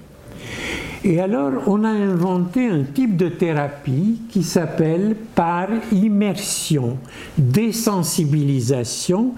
Et 1.04 1.20
alors, 1.20 1.52
on 1.66 1.84
a 1.84 1.88
inventé 1.88 2.66
un 2.66 2.82
type 2.82 3.16
de 3.16 3.28
thérapie 3.28 4.22
qui 4.28 4.42
s'appelle 4.42 5.14
par 5.34 5.68
immersion, 5.92 6.98
désensibilisation 7.38 9.34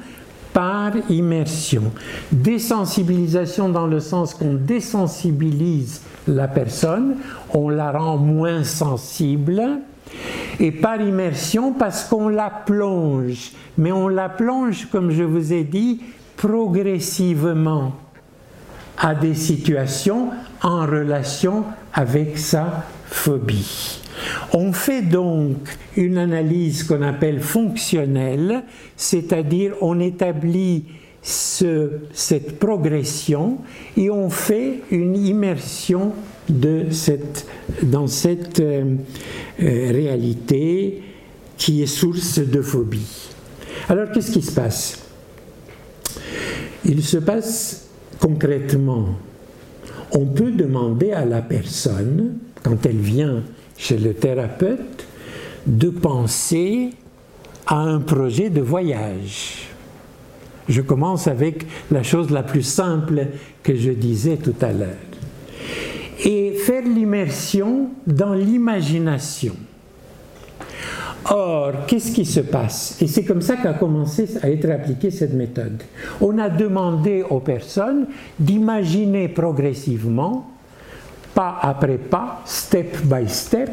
par 0.53 0.93
immersion. 1.11 1.93
Désensibilisation 2.33 3.69
dans 3.69 3.87
le 3.87 4.01
sens 4.01 4.35
qu'on 4.35 4.55
désensibilise 4.55 6.01
la 6.29 6.49
personne, 6.49 7.17
on 7.53 7.69
la 7.69 7.93
rend 7.93 8.17
moins 8.17 8.65
sensible, 8.65 9.63
et 10.61 10.73
par 10.73 11.01
immersion 11.01 11.73
parce 11.73 12.05
qu'on 12.05 12.29
la 12.29 12.51
plonge, 12.51 13.53
mais 13.77 13.93
on 13.93 14.09
la 14.09 14.29
plonge, 14.29 14.89
comme 14.91 15.11
je 15.11 15.23
vous 15.23 15.53
ai 15.53 15.65
dit, 15.65 16.01
progressivement 16.37 17.93
à 18.97 19.15
des 19.15 19.35
situations 19.35 20.31
en 20.63 20.87
relation 20.87 21.65
avec 21.93 22.39
sa 22.39 22.85
phobie. 23.07 24.01
On 24.53 24.73
fait 24.73 25.03
donc 25.03 25.57
une 25.97 26.19
analyse 26.19 26.83
qu'on 26.83 27.03
appelle 27.03 27.41
fonctionnelle, 27.41 28.65
c'est-à-dire 28.97 29.75
on 29.81 30.01
établit 30.01 30.85
cette 31.23 32.59
progression 32.59 33.59
et 33.97 34.11
on 34.11 34.31
fait 34.31 34.81
une 34.91 35.17
immersion 35.17 36.13
dans 36.49 38.07
cette 38.07 38.61
euh, 38.61 38.95
euh, 39.61 39.91
réalité 39.93 41.03
qui 41.57 41.83
est 41.83 41.87
source 41.87 42.39
de 42.39 42.63
phobie. 42.63 43.29
Alors 43.89 44.11
qu'est-ce 44.13 44.31
qui 44.31 44.43
se 44.43 44.53
passe? 44.53 45.03
Il 46.85 47.03
se 47.03 47.19
passe 47.19 47.89
concrètement, 48.21 49.09
on 50.13 50.27
peut 50.27 50.51
demander 50.51 51.13
à 51.13 51.25
la 51.25 51.43
personne, 51.43 52.39
quand 52.63 52.87
elle 52.87 52.99
vient 52.99 53.43
chez 53.77 53.99
le 53.99 54.15
thérapeute, 54.15 55.07
de 55.67 55.91
penser 55.91 56.91
à 57.67 57.77
un 57.77 58.01
projet 58.01 58.51
de 58.51 58.61
voyage. 58.61 59.68
Je 60.69 60.83
commence 60.83 61.27
avec 61.27 61.67
la 61.91 62.03
chose 62.03 62.31
la 62.31 62.43
plus 62.43 62.63
simple 62.63 63.27
que 63.63 63.75
je 63.75 63.91
disais 63.91 64.37
tout 64.37 64.55
à 64.61 64.73
l'heure. 64.73 64.89
Et 66.25 66.53
faire 66.53 66.83
l'immersion 66.83 67.91
dans 68.07 68.35
l'imagination. 68.35 69.55
Or, 71.31 71.73
qu'est-ce 71.87 72.13
qui 72.13 72.25
se 72.25 72.41
passe? 72.41 72.97
Et 73.01 73.07
c'est 73.07 73.25
comme 73.25 73.43
ça 73.43 73.57
qu'a 73.57 73.75
commencé 73.75 74.27
à 74.43 74.51
être 74.51 74.71
appliquée 74.71 75.11
cette 75.11 75.35
méthode. 75.35 75.83
On 76.21 76.39
a 76.39 76.49
demandé 76.49 77.23
aux 77.29 77.41
personnes 77.41 78.07
d'imaginer 78.39 79.29
progressivement, 79.29 80.51
pas 81.35 81.59
après 81.61 81.99
pas, 81.99 82.43
step 82.47 82.97
by 83.05 83.29
step, 83.29 83.71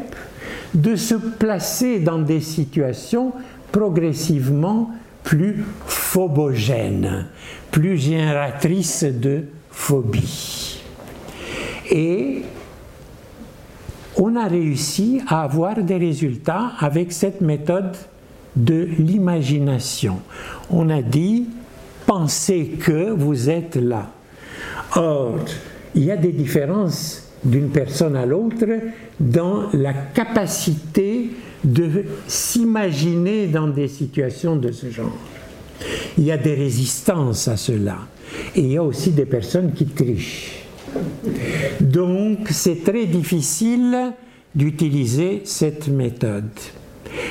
de 0.74 0.96
se 0.96 1.14
placer 1.14 1.98
dans 1.98 2.18
des 2.18 2.40
situations 2.40 3.32
progressivement 3.72 4.90
plus 5.26 5.64
phobogènes, 5.86 7.26
plus 7.72 7.98
génératrices 7.98 9.02
de 9.02 9.42
phobie. 9.72 10.80
Et 11.90 12.42
on 14.16 14.36
a 14.36 14.46
réussi 14.46 15.20
à 15.26 15.42
avoir 15.42 15.82
des 15.82 15.96
résultats 15.96 16.70
avec 16.78 17.10
cette 17.10 17.40
méthode 17.40 17.96
de 18.54 18.88
l'imagination. 18.98 20.20
On 20.70 20.88
a 20.90 21.02
dit, 21.02 21.48
pensez 22.06 22.78
que 22.80 23.10
vous 23.10 23.50
êtes 23.50 23.74
là. 23.74 24.08
Or, 24.94 25.40
il 25.96 26.04
y 26.04 26.12
a 26.12 26.16
des 26.16 26.32
différences 26.32 27.25
d'une 27.44 27.68
personne 27.68 28.16
à 28.16 28.26
l'autre 28.26 28.66
dans 29.20 29.68
la 29.72 29.92
capacité 29.92 31.30
de 31.62 32.04
s'imaginer 32.26 33.46
dans 33.46 33.68
des 33.68 33.88
situations 33.88 34.56
de 34.56 34.72
ce 34.72 34.90
genre. 34.90 35.16
Il 36.18 36.24
y 36.24 36.32
a 36.32 36.36
des 36.36 36.54
résistances 36.54 37.48
à 37.48 37.56
cela. 37.56 37.98
Et 38.54 38.60
il 38.60 38.72
y 38.72 38.76
a 38.76 38.82
aussi 38.82 39.10
des 39.10 39.26
personnes 39.26 39.72
qui 39.72 39.86
trichent. 39.86 40.64
Donc 41.80 42.48
c'est 42.50 42.82
très 42.82 43.06
difficile 43.06 44.12
d'utiliser 44.54 45.42
cette 45.44 45.88
méthode. 45.88 46.48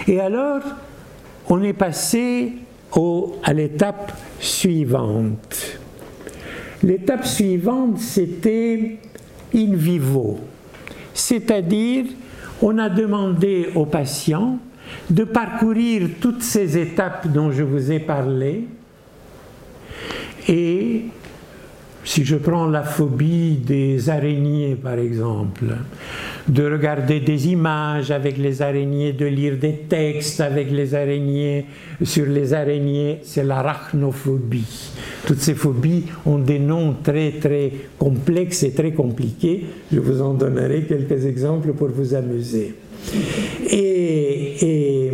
Et 0.08 0.20
alors, 0.20 0.62
on 1.50 1.64
est 1.64 1.74
passé 1.74 2.54
à 3.44 3.54
l'étape 3.54 4.14
suivante. 4.40 5.80
L'étape 6.84 7.26
suivante, 7.26 8.00
c'était 8.00 9.00
in 9.54 9.76
vivo, 9.76 10.40
c'est-à-dire 11.14 12.06
on 12.62 12.78
a 12.78 12.90
demandé 12.90 13.70
aux 13.76 13.86
patients 13.86 14.60
de 15.10 15.24
parcourir 15.24 16.10
toutes 16.20 16.44
ces 16.44 16.78
étapes 16.78 17.28
dont 17.28 17.52
je 17.52 17.64
vous 17.64 17.92
ai 17.92 18.00
parlé. 18.00 18.68
Et 20.48 21.06
si 22.04 22.24
je 22.24 22.36
prends 22.36 22.68
la 22.68 22.84
phobie 22.84 23.56
des 23.58 24.10
araignées 24.10 24.76
par 24.76 25.00
exemple, 25.00 25.76
de 26.48 26.64
regarder 26.72 27.20
des 27.20 27.48
images 27.48 28.12
avec 28.12 28.38
les 28.38 28.62
araignées, 28.62 29.14
de 29.14 29.26
lire 29.26 29.58
des 29.58 29.74
textes 29.90 30.42
avec 30.42 30.72
les 30.72 30.94
araignées, 30.94 31.66
sur 32.04 32.26
les 32.28 32.54
araignées, 32.54 33.20
c'est 33.24 33.44
l'arachnophobie. 33.44 34.92
Toutes 35.26 35.40
ces 35.40 35.56
phobies 35.56 36.04
ont 36.26 36.38
des 36.38 36.60
noms 36.60 36.96
très 37.04 37.32
très 37.32 37.72
complexes 37.98 38.64
et 38.64 38.74
très 38.74 38.92
compliqués. 38.92 39.66
Je 39.92 40.00
vous 40.00 40.22
en 40.22 40.34
donnerai 40.34 40.84
quelques 40.84 41.26
exemples 41.26 41.74
pour 41.74 41.88
vous 41.88 42.14
amuser. 42.14 42.76
Et, 43.70 44.66
et 45.08 45.12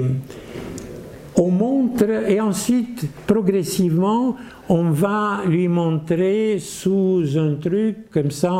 on 1.36 1.50
montre, 1.50 2.06
et 2.28 2.42
ensuite, 2.42 3.06
progressivement, 3.26 4.36
on 4.72 4.92
va 4.92 5.42
lui 5.46 5.68
montrer 5.68 6.58
sous 6.58 7.26
un 7.36 7.56
truc 7.56 8.10
comme 8.10 8.32
ça 8.32 8.54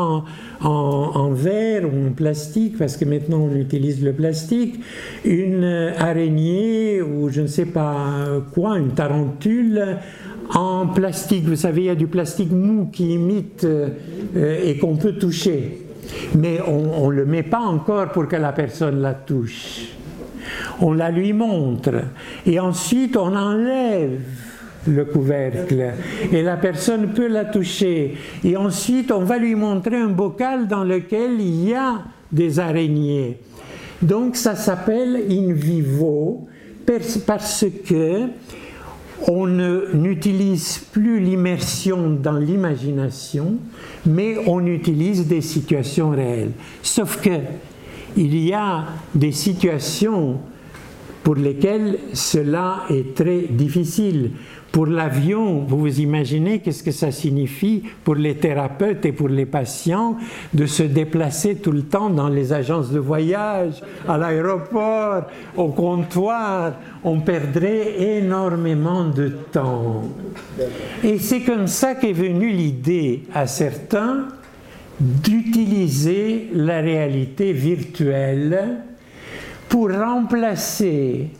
en, 0.60 1.30
verre 1.30 1.84
ou 1.86 2.08
en 2.08 2.12
plastique, 2.12 2.76
parce 2.76 2.98
que 2.98 3.06
maintenant 3.06 3.48
on 3.50 3.56
utilise 3.56 4.04
le 4.04 4.12
plastique, 4.12 4.78
une 5.24 5.64
araignée 5.98 7.00
ou 7.00 7.30
je 7.30 7.40
ne 7.40 7.46
sais 7.46 7.64
pas 7.64 8.26
quoi, 8.52 8.78
une 8.78 8.90
tarentule 8.90 9.96
en 10.52 10.86
plastique. 10.88 11.46
Vous 11.46 11.56
savez, 11.56 11.80
il 11.80 11.86
y 11.86 11.90
a 11.90 11.94
du 11.94 12.08
plastique 12.08 12.52
mou 12.52 12.90
qui 12.92 13.14
imite 13.14 13.64
euh, 13.64 13.88
et 14.36 14.76
qu'on 14.76 14.96
peut 14.96 15.14
toucher. 15.14 15.78
Mais 16.36 16.60
on 16.68 17.08
ne 17.08 17.14
le 17.14 17.24
met 17.24 17.42
pas 17.42 17.60
encore 17.60 18.12
pour 18.12 18.28
que 18.28 18.36
la 18.36 18.52
personne 18.52 19.00
la 19.00 19.14
touche. 19.14 19.86
On 20.82 20.92
la 20.92 21.10
lui 21.10 21.32
montre. 21.32 22.02
Et 22.44 22.60
ensuite, 22.60 23.16
on 23.16 23.34
enlève 23.34 24.20
le 24.86 25.04
couvercle 25.04 25.92
et 26.32 26.42
la 26.42 26.56
personne 26.56 27.12
peut 27.12 27.28
la 27.28 27.44
toucher. 27.44 28.14
Et 28.44 28.56
ensuite, 28.56 29.12
on 29.12 29.24
va 29.24 29.38
lui 29.38 29.54
montrer 29.54 29.96
un 29.96 30.08
bocal 30.08 30.66
dans 30.66 30.84
lequel 30.84 31.40
il 31.40 31.68
y 31.68 31.74
a 31.74 32.02
des 32.30 32.58
araignées. 32.58 33.38
Donc 34.00 34.36
ça 34.36 34.56
s'appelle 34.56 35.24
in 35.30 35.52
vivo 35.52 36.48
parce 37.26 37.64
que 37.86 38.28
on 39.28 39.46
n'utilise 39.46 40.78
plus 40.90 41.20
l'immersion 41.20 42.10
dans 42.10 42.32
l'imagination, 42.32 43.54
mais 44.04 44.36
on 44.48 44.66
utilise 44.66 45.28
des 45.28 45.40
situations 45.40 46.10
réelles. 46.10 46.50
Sauf 46.82 47.20
que 47.20 47.30
il 48.16 48.36
y 48.36 48.52
a 48.52 48.84
des 49.14 49.32
situations 49.32 50.40
pour 51.22 51.36
lesquelles 51.36 51.98
cela 52.12 52.82
est 52.90 53.14
très 53.14 53.42
difficile. 53.42 54.30
Pour 54.72 54.86
l'avion, 54.86 55.58
vous 55.68 55.78
vous 55.78 56.00
imaginez 56.00 56.60
qu'est-ce 56.60 56.82
que 56.82 56.92
ça 56.92 57.10
signifie 57.10 57.82
pour 58.04 58.14
les 58.14 58.36
thérapeutes 58.36 59.04
et 59.04 59.12
pour 59.12 59.28
les 59.28 59.44
patients 59.44 60.16
de 60.54 60.64
se 60.64 60.82
déplacer 60.82 61.56
tout 61.56 61.72
le 61.72 61.82
temps 61.82 62.08
dans 62.08 62.30
les 62.30 62.54
agences 62.54 62.90
de 62.90 62.98
voyage, 62.98 63.82
à 64.08 64.16
l'aéroport, 64.16 65.24
au 65.58 65.68
comptoir. 65.68 66.72
On 67.04 67.20
perdrait 67.20 68.16
énormément 68.16 69.04
de 69.04 69.28
temps. 69.52 70.04
Et 71.04 71.18
c'est 71.18 71.42
comme 71.42 71.66
ça 71.66 71.94
qu'est 71.94 72.14
venue 72.14 72.50
l'idée 72.50 73.24
à 73.34 73.46
certains 73.46 74.28
d'utiliser 74.98 76.48
la 76.54 76.80
réalité 76.80 77.52
virtuelle 77.52 78.78
pour 79.72 79.90
remplacer 79.90 81.30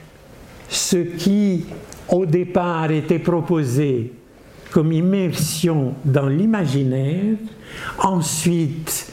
ce 0.66 0.97
qui 0.97 1.66
au 2.09 2.24
départ 2.24 2.91
était 2.91 3.18
proposé 3.18 4.11
comme 4.70 4.91
immersion 4.91 5.93
dans 6.03 6.28
l'imaginaire, 6.28 7.37
ensuite 7.99 9.12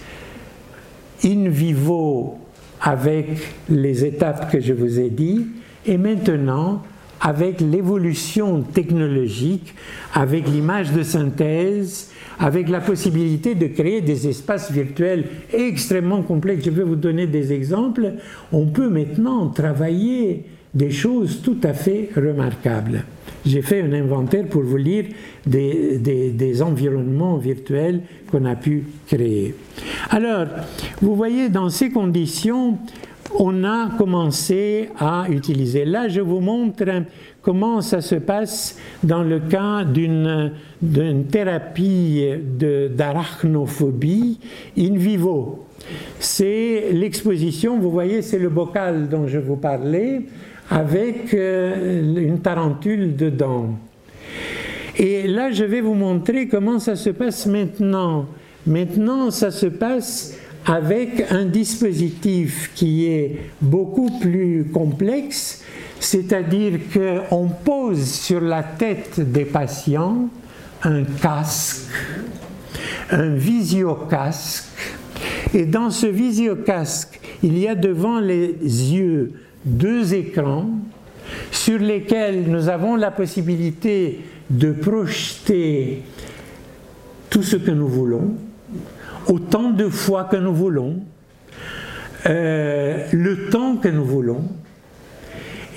in 1.25 1.49
vivo 1.49 2.39
avec 2.79 3.55
les 3.67 4.05
étapes 4.05 4.49
que 4.49 4.61
je 4.61 4.71
vous 4.71 5.01
ai 5.01 5.09
dit, 5.09 5.47
et 5.85 5.97
maintenant 5.97 6.81
avec 7.19 7.59
l'évolution 7.59 8.61
technologique, 8.61 9.75
avec 10.13 10.47
l'image 10.47 10.93
de 10.93 11.03
synthèse, 11.03 12.08
avec 12.39 12.69
la 12.69 12.79
possibilité 12.79 13.53
de 13.53 13.67
créer 13.67 14.01
des 14.01 14.27
espaces 14.27 14.71
virtuels 14.71 15.25
extrêmement 15.53 16.21
complexes. 16.21 16.63
Je 16.65 16.71
vais 16.71 16.83
vous 16.83 16.95
donner 16.95 17.27
des 17.27 17.51
exemples. 17.51 18.13
On 18.51 18.65
peut 18.67 18.89
maintenant 18.89 19.47
travailler 19.47 20.45
des 20.73 20.91
choses 20.91 21.41
tout 21.41 21.57
à 21.63 21.73
fait 21.73 22.09
remarquables. 22.15 23.03
J'ai 23.45 23.61
fait 23.61 23.81
un 23.81 23.93
inventaire 23.93 24.47
pour 24.47 24.63
vous 24.63 24.77
lire 24.77 25.05
des, 25.45 25.97
des, 25.97 26.61
environnements 26.61 27.37
virtuels 27.37 28.01
qu'on 28.29 28.45
a 28.45 28.55
pu 28.55 28.83
créer. 29.07 29.55
Alors, 30.09 30.45
vous 31.01 31.15
voyez, 31.15 31.49
dans 31.49 31.69
ces 31.69 31.89
conditions, 31.89 32.77
on 33.37 33.63
a 33.63 33.91
commencé 33.97 34.89
à 34.97 35.25
utiliser. 35.29 35.85
Là, 35.85 36.07
je 36.07 36.21
vous 36.21 36.39
montre 36.39 36.83
comment 37.41 37.81
ça 37.81 38.01
se 38.01 38.15
passe 38.15 38.77
dans 39.03 39.23
le 39.23 39.39
cas 39.39 39.83
d'une 39.83 41.25
thérapie 41.31 42.25
d'arachnophobie 42.95 44.39
in 44.77 44.95
vivo? 44.95 45.65
C'est 46.19 46.89
l'exposition, 46.91 47.79
vous 47.79 47.91
voyez, 47.91 48.21
c'est 48.21 48.39
le 48.39 48.49
bocal 48.49 49.07
dont 49.09 49.27
je 49.27 49.39
vous 49.39 49.55
parlais 49.55 50.21
avec 50.69 51.33
euh, 51.33 52.01
une 52.15 52.39
tarentule 52.39 53.15
dedans. 53.15 53.75
Et 54.97 55.27
là, 55.27 55.51
je 55.51 55.63
vais 55.63 55.81
vous 55.81 55.95
montrer 55.95 56.47
comment 56.47 56.77
ça 56.77 56.95
se 56.95 57.09
passe 57.09 57.45
maintenant. 57.47 58.25
Maintenant, 58.67 59.31
ça 59.31 59.49
se 59.49 59.65
passe 59.65 60.37
avec 60.65 61.31
un 61.31 61.45
dispositif 61.45 62.71
qui 62.75 63.07
est 63.07 63.39
beaucoup 63.61 64.19
plus 64.19 64.65
complexe, 64.73 65.63
c'est-à-dire 65.99 66.79
qu'on 66.93 67.47
pose 67.47 68.03
sur 68.03 68.41
la 68.41 68.63
tête 68.63 69.19
des 69.19 69.45
patients 69.45 70.29
un 70.83 71.03
casque, 71.03 71.89
un 73.11 73.35
visiocasque, 73.35 74.65
et 75.53 75.65
dans 75.65 75.89
ce 75.89 76.07
visiocasque, 76.07 77.19
il 77.43 77.57
y 77.57 77.67
a 77.67 77.75
devant 77.75 78.19
les 78.19 78.53
yeux 78.61 79.33
deux 79.65 80.13
écrans 80.13 80.69
sur 81.51 81.79
lesquels 81.79 82.49
nous 82.49 82.69
avons 82.69 82.95
la 82.95 83.11
possibilité 83.11 84.19
de 84.49 84.71
projeter 84.71 86.03
tout 87.29 87.43
ce 87.43 87.55
que 87.57 87.71
nous 87.71 87.87
voulons, 87.87 88.35
autant 89.27 89.69
de 89.71 89.89
fois 89.89 90.25
que 90.25 90.37
nous 90.37 90.53
voulons, 90.53 90.97
euh, 92.25 93.05
le 93.11 93.49
temps 93.49 93.77
que 93.77 93.87
nous 93.87 94.05
voulons, 94.05 94.43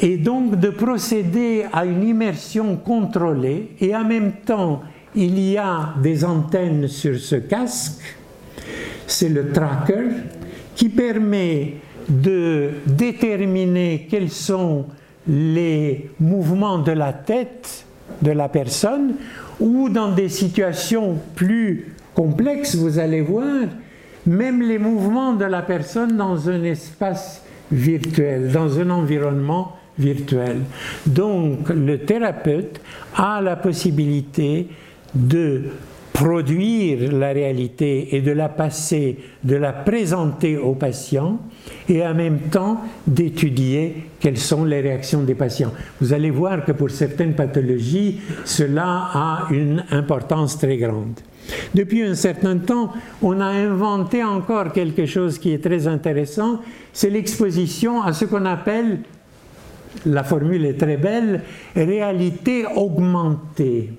et 0.00 0.16
donc 0.16 0.58
de 0.58 0.70
procéder 0.70 1.64
à 1.72 1.84
une 1.84 2.02
immersion 2.02 2.76
contrôlée, 2.76 3.70
et 3.80 3.94
en 3.94 4.04
même 4.04 4.32
temps, 4.44 4.82
il 5.14 5.38
y 5.38 5.58
a 5.58 5.94
des 6.02 6.24
antennes 6.24 6.88
sur 6.88 7.18
ce 7.18 7.36
casque, 7.36 8.16
c'est 9.06 9.28
le 9.28 9.52
tracker, 9.52 10.08
qui 10.74 10.88
permet 10.88 11.74
de 12.08 12.70
déterminer 12.86 14.08
quels 14.10 14.30
sont 14.30 14.86
les 15.28 16.10
mouvements 16.18 16.78
de 16.78 16.92
la 16.92 17.12
tête 17.12 17.84
de 18.20 18.32
la 18.32 18.48
personne 18.48 19.14
ou 19.60 19.88
dans 19.88 20.10
des 20.12 20.28
situations 20.28 21.18
plus 21.36 21.91
complexes, 22.22 22.76
vous 22.76 23.00
allez 23.00 23.20
voir, 23.20 23.66
même 24.26 24.62
les 24.62 24.78
mouvements 24.78 25.32
de 25.32 25.44
la 25.44 25.62
personne 25.62 26.16
dans 26.16 26.48
un 26.48 26.62
espace 26.62 27.42
virtuel, 27.72 28.52
dans 28.52 28.78
un 28.78 28.90
environnement 28.90 29.72
virtuel. 29.98 30.58
Donc 31.04 31.68
le 31.70 31.98
thérapeute 31.98 32.80
a 33.16 33.40
la 33.40 33.56
possibilité 33.56 34.68
de 35.12 35.62
produire 36.12 37.10
la 37.10 37.32
réalité 37.32 38.14
et 38.14 38.20
de 38.20 38.30
la 38.30 38.48
passer, 38.48 39.18
de 39.42 39.56
la 39.56 39.72
présenter 39.72 40.56
aux 40.56 40.76
patients 40.76 41.40
et 41.88 42.06
en 42.06 42.14
même 42.14 42.38
temps 42.52 42.82
d'étudier 43.04 44.04
quelles 44.20 44.38
sont 44.38 44.64
les 44.64 44.80
réactions 44.80 45.24
des 45.24 45.34
patients. 45.34 45.72
Vous 46.00 46.12
allez 46.12 46.30
voir 46.30 46.64
que 46.64 46.70
pour 46.70 46.90
certaines 46.90 47.34
pathologies, 47.34 48.20
cela 48.44 49.08
a 49.12 49.48
une 49.50 49.84
importance 49.90 50.56
très 50.56 50.76
grande. 50.76 51.18
Depuis 51.74 52.02
un 52.02 52.14
certain 52.14 52.58
temps, 52.58 52.92
on 53.22 53.40
a 53.40 53.46
inventé 53.46 54.22
encore 54.22 54.72
quelque 54.72 55.06
chose 55.06 55.38
qui 55.38 55.52
est 55.52 55.62
très 55.62 55.86
intéressant, 55.86 56.60
c'est 56.92 57.10
l'exposition 57.10 58.02
à 58.02 58.12
ce 58.12 58.24
qu'on 58.26 58.44
appelle, 58.44 59.00
la 60.06 60.24
formule 60.24 60.64
est 60.64 60.78
très 60.78 60.96
belle, 60.96 61.42
réalité 61.74 62.64
augmentée. 62.76 63.90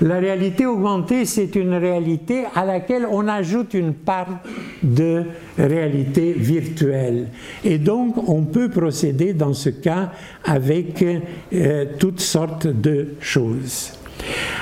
La 0.00 0.18
réalité 0.18 0.66
augmentée, 0.66 1.24
c'est 1.24 1.54
une 1.54 1.74
réalité 1.74 2.44
à 2.54 2.64
laquelle 2.64 3.06
on 3.10 3.28
ajoute 3.28 3.74
une 3.74 3.94
part 3.94 4.40
de 4.82 5.24
réalité 5.56 6.32
virtuelle. 6.32 7.28
Et 7.64 7.78
donc, 7.78 8.28
on 8.28 8.42
peut 8.42 8.68
procéder 8.68 9.32
dans 9.32 9.54
ce 9.54 9.70
cas 9.70 10.12
avec 10.44 11.04
euh, 11.52 11.84
toutes 11.98 12.20
sortes 12.20 12.66
de 12.66 13.14
choses. 13.20 13.92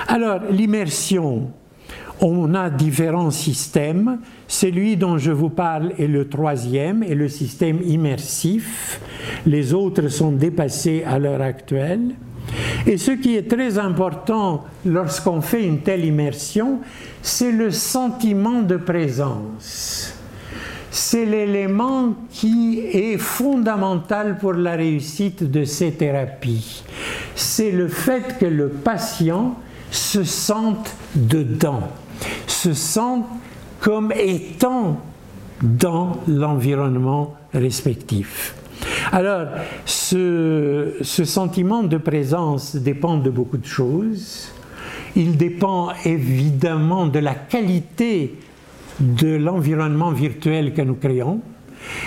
Alors, 0.07 0.41
l'immersion, 0.51 1.51
on 2.21 2.55
a 2.55 2.71
différents 2.71 3.31
systèmes. 3.31 4.19
Celui 4.47 4.97
dont 4.97 5.19
je 5.19 5.31
vous 5.31 5.51
parle 5.51 5.93
est 5.99 6.07
le 6.07 6.29
troisième, 6.29 7.03
est 7.03 7.15
le 7.15 7.29
système 7.29 7.81
immersif. 7.83 9.01
Les 9.47 9.73
autres 9.75 10.09
sont 10.09 10.33
dépassés 10.33 11.03
à 11.07 11.19
l'heure 11.19 11.43
actuelle. 11.43 12.15
Et 12.87 12.97
ce 12.97 13.13
qui 13.13 13.37
est 13.37 13.49
très 13.49 13.79
important 13.79 14.65
lorsqu'on 14.85 15.41
fait 15.41 15.65
une 15.65 15.81
telle 15.81 16.05
immersion, 16.05 16.81
c'est 17.23 17.53
le 17.53 17.71
sentiment 17.71 18.63
de 18.63 18.77
présence. 18.77 20.15
C'est 20.91 21.25
l'élément 21.25 22.15
qui 22.31 22.81
est 22.81 23.17
fondamental 23.17 24.39
pour 24.39 24.55
la 24.55 24.73
réussite 24.73 25.49
de 25.49 25.65
ces 25.65 25.93
thérapies. 25.93 26.83
C'est 27.37 27.71
le 27.71 27.87
fait 27.87 28.39
que 28.41 28.47
le 28.47 28.69
patient 28.69 29.57
se 29.91 30.25
sente 30.25 30.91
dedans, 31.15 31.83
se 32.61 32.75
sente 32.75 33.25
comme 33.81 34.13
étant 34.13 35.01
dans 35.63 36.19
l'environnement 36.29 37.35
respectif. 37.55 38.55
Alors, 39.13 39.47
ce, 39.87 40.99
sentiment 41.03 41.83
de 41.83 41.97
présence 41.97 42.77
dépend 42.77 43.17
de 43.17 43.31
beaucoup 43.31 43.57
de 43.57 43.67
choses. 43.67 44.51
Il 45.17 45.39
dépend 45.39 45.89
évidemment 46.05 47.07
de 47.07 47.19
la 47.19 47.35
qualité 47.35 48.35
de 49.01 49.37
l'environnement 49.37 50.11
virtuel 50.11 50.75
que 50.75 50.83
nous 50.83 50.97
créons. 50.97 51.41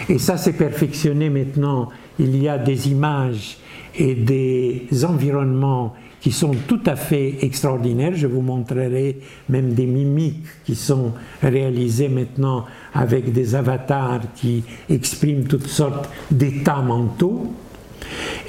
Et 0.07 0.19
ça, 0.19 0.37
s'est 0.37 0.53
perfectionné 0.53 1.31
maintenant. 1.31 1.89
Il 2.19 2.37
y 2.37 2.47
a 2.47 2.59
des 2.59 2.89
images 2.89 3.57
et 3.95 4.13
des 4.13 4.87
environnements 5.03 5.95
qui 6.24 6.32
sont 6.32 6.55
tout 6.67 6.80
à 6.86 6.95
fait 6.95 7.36
extraordinaires. 7.41 8.13
Je 8.15 8.28
vous 8.28 8.41
montrerai 8.41 9.17
même 9.49 9.74
des 9.74 9.86
mimiques 9.86 10.45
qui 10.63 10.74
sont 10.74 11.11
réalisées 11.41 12.07
maintenant 12.07 12.65
avec 12.93 13.34
des 13.34 13.55
avatars 13.55 14.21
qui 14.34 14.63
expriment 14.89 15.43
toutes 15.43 15.67
sortes 15.67 16.09
d'états 16.32 16.82
mentaux. 16.82 17.53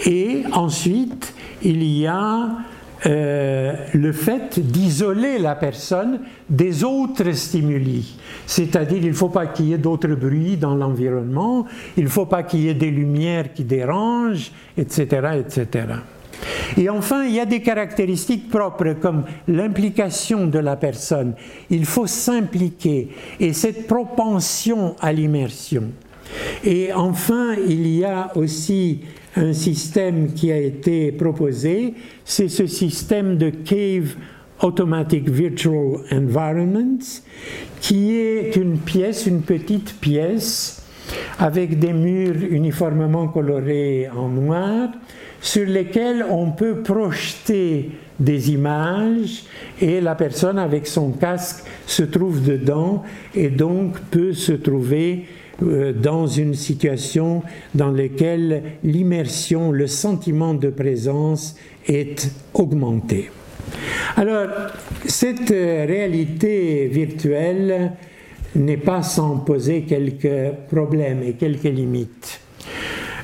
Et 0.06 0.44
ensuite, 0.52 1.34
il 1.64 1.82
y 1.82 2.06
a 2.06 2.58
euh, 3.06 3.74
le 3.92 4.12
fait 4.12 4.60
d'isoler 4.60 5.38
la 5.38 5.56
personne 5.56 6.20
des 6.48 6.84
autres 6.84 7.32
stimuli. 7.32 8.16
C'est-à-dire, 8.46 8.98
il 9.02 9.08
ne 9.08 9.14
faut 9.14 9.30
pas 9.30 9.46
qu'il 9.46 9.66
y 9.66 9.72
ait 9.72 9.78
d'autres 9.78 10.14
bruits 10.14 10.56
dans 10.56 10.76
l'environnement, 10.76 11.66
il 11.96 12.04
ne 12.04 12.08
faut 12.08 12.26
pas 12.26 12.44
qu'il 12.44 12.60
y 12.60 12.68
ait 12.68 12.74
des 12.74 12.92
lumières 12.92 13.52
qui 13.52 13.64
dérangent, 13.64 14.52
etc., 14.78 15.40
etc. 15.40 15.86
Et 16.76 16.88
enfin, 16.88 17.24
il 17.24 17.34
y 17.34 17.40
a 17.40 17.46
des 17.46 17.60
caractéristiques 17.60 18.48
propres 18.48 18.94
comme 19.00 19.24
l'implication 19.48 20.46
de 20.46 20.58
la 20.58 20.76
personne. 20.76 21.34
Il 21.70 21.84
faut 21.84 22.06
s'impliquer 22.06 23.08
et 23.40 23.52
cette 23.52 23.86
propension 23.86 24.96
à 25.00 25.12
l'immersion. 25.12 25.84
Et 26.64 26.92
enfin, 26.92 27.54
il 27.66 27.86
y 27.86 28.04
a 28.04 28.32
aussi 28.36 29.00
un 29.36 29.52
système 29.52 30.32
qui 30.32 30.52
a 30.52 30.58
été 30.58 31.12
proposé, 31.12 31.94
c'est 32.24 32.48
ce 32.48 32.66
système 32.66 33.36
de 33.36 33.50
Cave 33.50 34.14
Automatic 34.62 35.28
Virtual 35.28 35.98
Environment, 36.12 36.98
qui 37.80 38.14
est 38.14 38.56
une 38.56 38.78
pièce, 38.78 39.26
une 39.26 39.42
petite 39.42 40.00
pièce, 40.00 40.82
avec 41.38 41.78
des 41.78 41.92
murs 41.92 42.42
uniformément 42.48 43.28
colorés 43.28 44.08
en 44.16 44.28
noir, 44.28 44.88
sur 45.44 45.66
lesquels 45.66 46.24
on 46.30 46.52
peut 46.52 46.76
projeter 46.76 47.90
des 48.18 48.50
images 48.50 49.44
et 49.78 50.00
la 50.00 50.14
personne 50.14 50.58
avec 50.58 50.86
son 50.86 51.10
casque 51.10 51.64
se 51.86 52.02
trouve 52.02 52.42
dedans 52.42 53.02
et 53.34 53.50
donc 53.50 54.00
peut 54.10 54.32
se 54.32 54.52
trouver 54.52 55.26
euh, 55.62 55.92
dans 55.92 56.26
une 56.26 56.54
situation 56.54 57.42
dans 57.74 57.90
laquelle 57.90 58.62
l'immersion, 58.82 59.70
le 59.70 59.86
sentiment 59.86 60.54
de 60.54 60.70
présence 60.70 61.56
est 61.86 62.32
augmenté. 62.54 63.30
Alors, 64.16 64.48
cette 65.04 65.50
réalité 65.50 66.86
virtuelle 66.86 67.92
n'est 68.56 68.78
pas 68.78 69.02
sans 69.02 69.36
poser 69.36 69.82
quelques 69.82 70.54
problèmes 70.70 71.22
et 71.22 71.34
quelques 71.34 71.64
limites. 71.64 72.40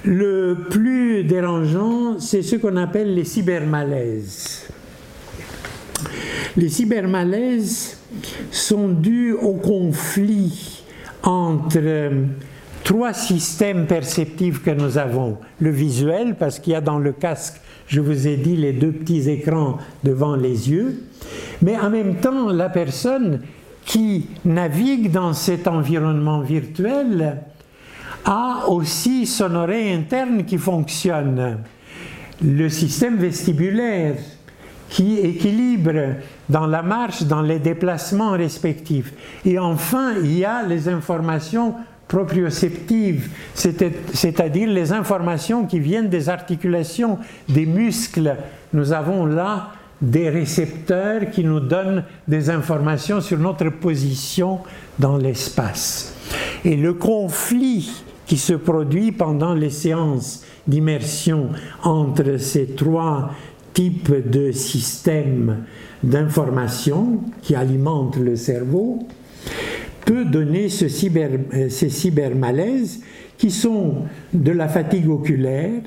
Le 0.05 0.57
plus 0.71 1.25
dérangeant, 1.25 2.19
c'est 2.19 2.43
ce 2.43 2.57
qu'on 2.57 2.77
appelle 2.77 3.15
les 3.15 3.25
cybermalaises. 3.25 4.67
Les 6.57 6.69
cybermalaises 6.71 7.99
sont 8.51 8.89
dus 8.89 9.33
au 9.35 9.53
conflit 9.53 10.83
entre 11.23 12.11
trois 12.83 13.13
systèmes 13.13 13.87
perceptifs 13.87 14.63
que 14.63 14.71
nous 14.71 14.97
avons. 14.97 15.37
Le 15.61 15.71
visuel, 15.71 16.37
parce 16.39 16.59
qu'il 16.59 16.73
y 16.73 16.77
a 16.77 16.81
dans 16.81 16.99
le 16.99 17.13
casque, 17.13 17.61
je 17.87 18.01
vous 18.01 18.27
ai 18.27 18.37
dit, 18.37 18.57
les 18.57 18.73
deux 18.73 18.93
petits 18.93 19.29
écrans 19.29 19.79
devant 20.03 20.35
les 20.35 20.71
yeux, 20.71 21.03
mais 21.61 21.79
en 21.79 21.91
même 21.91 22.17
temps, 22.17 22.51
la 22.51 22.71
personne 22.71 23.43
qui 23.85 24.29
navigue 24.45 25.11
dans 25.11 25.35
cet 25.35 25.69
environnement 25.69 26.41
virtuel 26.41 27.43
a 28.25 28.65
aussi 28.69 29.27
son 29.27 29.55
oreille 29.55 29.93
interne 29.93 30.45
qui 30.45 30.59
fonctionne, 30.59 31.59
le 32.43 32.69
système 32.69 33.17
vestibulaire 33.17 34.17
qui 34.89 35.19
équilibre 35.19 36.17
dans 36.49 36.67
la 36.67 36.83
marche, 36.83 37.23
dans 37.23 37.43
les 37.43 37.61
déplacements 37.61 38.33
respectifs. 38.33 39.13
Et 39.45 39.59
enfin, 39.59 40.15
il 40.23 40.39
y 40.39 40.45
a 40.45 40.65
les 40.65 40.89
informations 40.89 41.75
proprioceptives, 42.09 43.31
c'est-à-dire 43.55 44.69
les 44.69 44.93
informations 44.93 45.65
qui 45.65 45.79
viennent 45.79 46.09
des 46.09 46.29
articulations, 46.29 47.19
des 47.49 47.67
muscles. 47.67 48.37
Nous 48.73 48.93
avons 48.93 49.27
là 49.27 49.71
des 50.03 50.29
récepteurs 50.29 51.31
qui 51.31 51.45
nous 51.45 51.61
donnent 51.61 52.05
des 52.27 52.51
informations 52.51 53.21
sur 53.21 53.39
notre 53.39 53.69
position 53.69 54.59
dans 54.99 55.19
l'espace. 55.19 56.15
Et 56.65 56.77
le 56.77 56.95
conflit 56.95 58.03
qui 58.31 58.37
se 58.37 58.53
produit 58.53 59.11
pendant 59.11 59.55
les 59.55 59.71
séances 59.71 60.45
d'immersion 60.69 61.49
entre 61.83 62.37
ces 62.37 62.67
trois 62.77 63.33
types 63.75 64.31
de 64.31 64.53
systèmes 64.53 65.65
d'information 66.05 67.23
qui 67.43 67.57
alimentent 67.57 68.19
le 68.19 68.37
cerveau 68.37 69.01
peut 70.07 70.25
donner 70.25 70.69
ce 70.69 70.87
cyber, 70.87 71.31
euh, 71.55 71.69
ces 71.71 71.89
cybermalaises 71.89 73.01
qui 73.37 73.51
sont 73.51 74.05
de 74.33 74.53
la 74.53 74.69
fatigue 74.69 75.11
oculaire, 75.11 75.83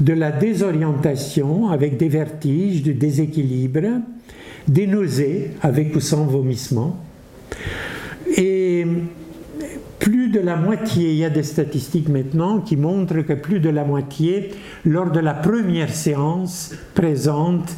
de 0.00 0.12
la 0.12 0.32
désorientation 0.32 1.70
avec 1.70 1.96
des 1.96 2.10
vertiges, 2.10 2.82
du 2.82 2.92
déséquilibre, 2.92 4.02
des 4.68 4.86
nausées 4.86 5.52
avec 5.62 5.96
ou 5.96 6.00
sans 6.00 6.26
vomissement. 6.26 6.98
Et 8.36 8.84
de 10.30 10.40
la 10.40 10.56
moitié, 10.56 11.10
il 11.10 11.16
y 11.16 11.24
a 11.24 11.30
des 11.30 11.42
statistiques 11.42 12.08
maintenant 12.08 12.60
qui 12.60 12.76
montrent 12.76 13.20
que 13.22 13.32
plus 13.34 13.60
de 13.60 13.68
la 13.68 13.84
moitié, 13.84 14.50
lors 14.84 15.10
de 15.10 15.20
la 15.20 15.34
première 15.34 15.94
séance, 15.94 16.74
présente 16.94 17.70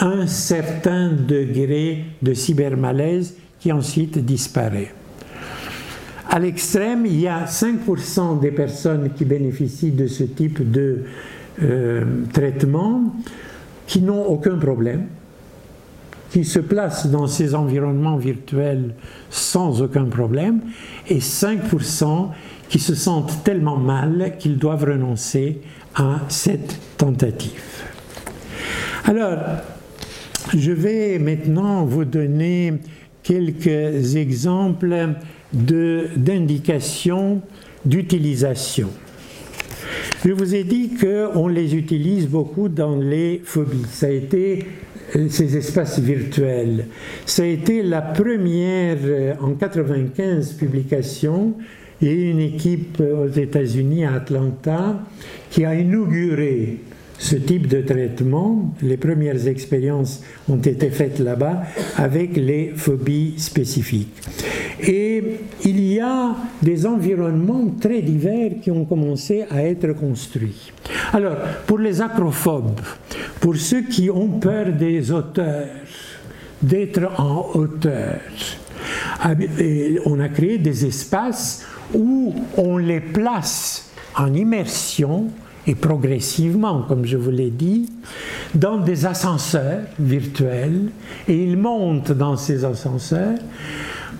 un 0.00 0.26
certain 0.26 1.10
degré 1.10 2.04
de 2.22 2.34
cybermalaise 2.34 3.36
qui 3.58 3.72
ensuite 3.72 4.18
disparaît. 4.18 4.92
À 6.28 6.38
l'extrême, 6.38 7.06
il 7.06 7.20
y 7.20 7.28
a 7.28 7.44
5% 7.44 8.40
des 8.40 8.52
personnes 8.52 9.10
qui 9.16 9.24
bénéficient 9.24 9.90
de 9.90 10.06
ce 10.06 10.24
type 10.24 10.70
de 10.70 11.04
euh, 11.62 12.04
traitement 12.32 13.14
qui 13.86 14.00
n'ont 14.00 14.24
aucun 14.24 14.56
problème 14.56 15.06
qui 16.30 16.44
se 16.44 16.60
placent 16.60 17.06
dans 17.06 17.26
ces 17.26 17.54
environnements 17.54 18.16
virtuels 18.16 18.94
sans 19.30 19.82
aucun 19.82 20.04
problème 20.04 20.60
et 21.08 21.18
5% 21.18 22.28
qui 22.68 22.78
se 22.78 22.94
sentent 22.94 23.42
tellement 23.42 23.76
mal 23.76 24.36
qu'ils 24.38 24.58
doivent 24.58 24.84
renoncer 24.84 25.60
à 25.94 26.20
cette 26.28 26.78
tentative. 26.96 27.84
Alors, 29.04 29.38
je 30.56 30.72
vais 30.72 31.18
maintenant 31.18 31.84
vous 31.84 32.04
donner 32.04 32.74
quelques 33.22 34.14
exemples 34.16 35.14
d'indications 35.52 37.42
d'utilisation. 37.84 38.88
Je 40.24 40.32
vous 40.32 40.54
ai 40.54 40.64
dit 40.64 40.90
qu'on 40.96 41.48
les 41.48 41.74
utilise 41.74 42.28
beaucoup 42.28 42.68
dans 42.68 42.96
les 42.96 43.40
phobies. 43.42 43.86
Ça 43.90 44.06
a 44.06 44.10
été 44.10 44.66
ces 45.28 45.56
espaces 45.56 45.98
virtuels. 45.98 46.86
Ça 47.26 47.42
a 47.42 47.46
été 47.46 47.82
la 47.82 48.02
première, 48.02 48.98
euh, 49.02 49.34
en 49.40 49.54
95, 49.54 50.52
publication. 50.54 51.54
Il 52.00 52.08
y 52.08 52.10
a 52.10 52.30
une 52.30 52.40
équipe 52.40 53.00
aux 53.00 53.28
États-Unis, 53.28 54.04
à 54.04 54.14
Atlanta, 54.14 55.00
qui 55.50 55.64
a 55.64 55.74
inauguré 55.74 56.78
ce 57.20 57.36
type 57.36 57.66
de 57.66 57.82
traitement. 57.82 58.74
Les 58.80 58.96
premières 58.96 59.46
expériences 59.46 60.22
ont 60.48 60.56
été 60.56 60.88
faites 60.88 61.18
là-bas 61.18 61.62
avec 61.96 62.34
les 62.36 62.72
phobies 62.74 63.34
spécifiques. 63.36 64.16
Et 64.80 65.22
il 65.64 65.80
y 65.84 66.00
a 66.00 66.34
des 66.62 66.86
environnements 66.86 67.66
très 67.78 68.00
divers 68.00 68.52
qui 68.62 68.70
ont 68.70 68.86
commencé 68.86 69.44
à 69.50 69.62
être 69.62 69.92
construits. 69.92 70.72
Alors, 71.12 71.36
pour 71.66 71.78
les 71.78 72.00
acrophobes, 72.00 72.80
pour 73.38 73.54
ceux 73.56 73.82
qui 73.82 74.08
ont 74.08 74.28
peur 74.28 74.72
des 74.72 75.12
hauteurs, 75.12 75.68
d'être 76.62 77.20
en 77.20 77.50
hauteur, 77.54 78.18
on 80.06 80.20
a 80.20 80.28
créé 80.30 80.56
des 80.56 80.86
espaces 80.86 81.66
où 81.92 82.34
on 82.56 82.78
les 82.78 83.00
place 83.00 83.90
en 84.16 84.32
immersion 84.32 85.28
et 85.66 85.74
progressivement, 85.74 86.82
comme 86.82 87.04
je 87.04 87.16
vous 87.16 87.30
l'ai 87.30 87.50
dit, 87.50 87.90
dans 88.54 88.78
des 88.78 89.06
ascenseurs 89.06 89.82
virtuels 89.98 90.90
et 91.28 91.44
ils 91.44 91.56
montent 91.56 92.12
dans 92.12 92.36
ces 92.36 92.64
ascenseurs. 92.64 93.38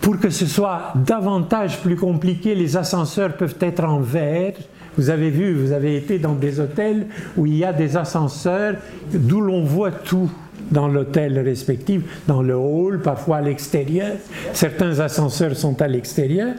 Pour 0.00 0.18
que 0.18 0.30
ce 0.30 0.46
soit 0.46 0.94
davantage 0.94 1.78
plus 1.80 1.96
compliqué, 1.96 2.54
les 2.54 2.76
ascenseurs 2.76 3.36
peuvent 3.36 3.56
être 3.60 3.84
en 3.84 4.00
verre. 4.00 4.54
Vous 4.96 5.10
avez 5.10 5.30
vu, 5.30 5.54
vous 5.54 5.72
avez 5.72 5.96
été 5.96 6.18
dans 6.18 6.34
des 6.34 6.58
hôtels 6.58 7.06
où 7.36 7.46
il 7.46 7.56
y 7.56 7.64
a 7.64 7.72
des 7.72 7.96
ascenseurs 7.96 8.76
d'où 9.12 9.40
l'on 9.40 9.64
voit 9.64 9.92
tout 9.92 10.30
dans 10.70 10.88
l'hôtel 10.88 11.38
respectif, 11.38 12.02
dans 12.26 12.42
le 12.42 12.54
hall, 12.54 13.00
parfois 13.00 13.38
à 13.38 13.40
l'extérieur. 13.40 14.12
Certains 14.52 15.00
ascenseurs 15.00 15.56
sont 15.56 15.80
à 15.82 15.88
l'extérieur. 15.88 16.54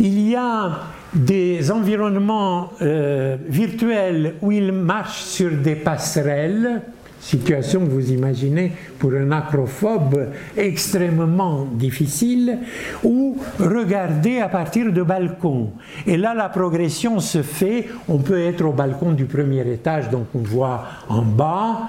Il 0.00 0.28
y 0.28 0.34
a 0.36 0.80
des 1.14 1.70
environnements 1.70 2.70
euh, 2.82 3.36
virtuels 3.48 4.34
où 4.42 4.52
ils 4.52 4.72
marchent 4.72 5.22
sur 5.22 5.50
des 5.50 5.76
passerelles, 5.76 6.82
situation 7.24 7.80
que 7.80 7.90
vous 7.90 8.12
imaginez 8.12 8.72
pour 8.98 9.12
un 9.14 9.32
acrophobe 9.32 10.28
extrêmement 10.56 11.66
difficile, 11.72 12.58
ou 13.02 13.38
regarder 13.58 14.40
à 14.40 14.48
partir 14.48 14.92
de 14.92 15.02
balcons. 15.02 15.70
Et 16.06 16.16
là, 16.16 16.34
la 16.34 16.50
progression 16.50 17.20
se 17.20 17.42
fait, 17.42 17.88
on 18.08 18.18
peut 18.18 18.40
être 18.40 18.64
au 18.64 18.72
balcon 18.72 19.12
du 19.12 19.24
premier 19.24 19.66
étage, 19.72 20.10
donc 20.10 20.26
on 20.34 20.40
voit 20.40 20.84
en 21.08 21.22
bas, 21.22 21.88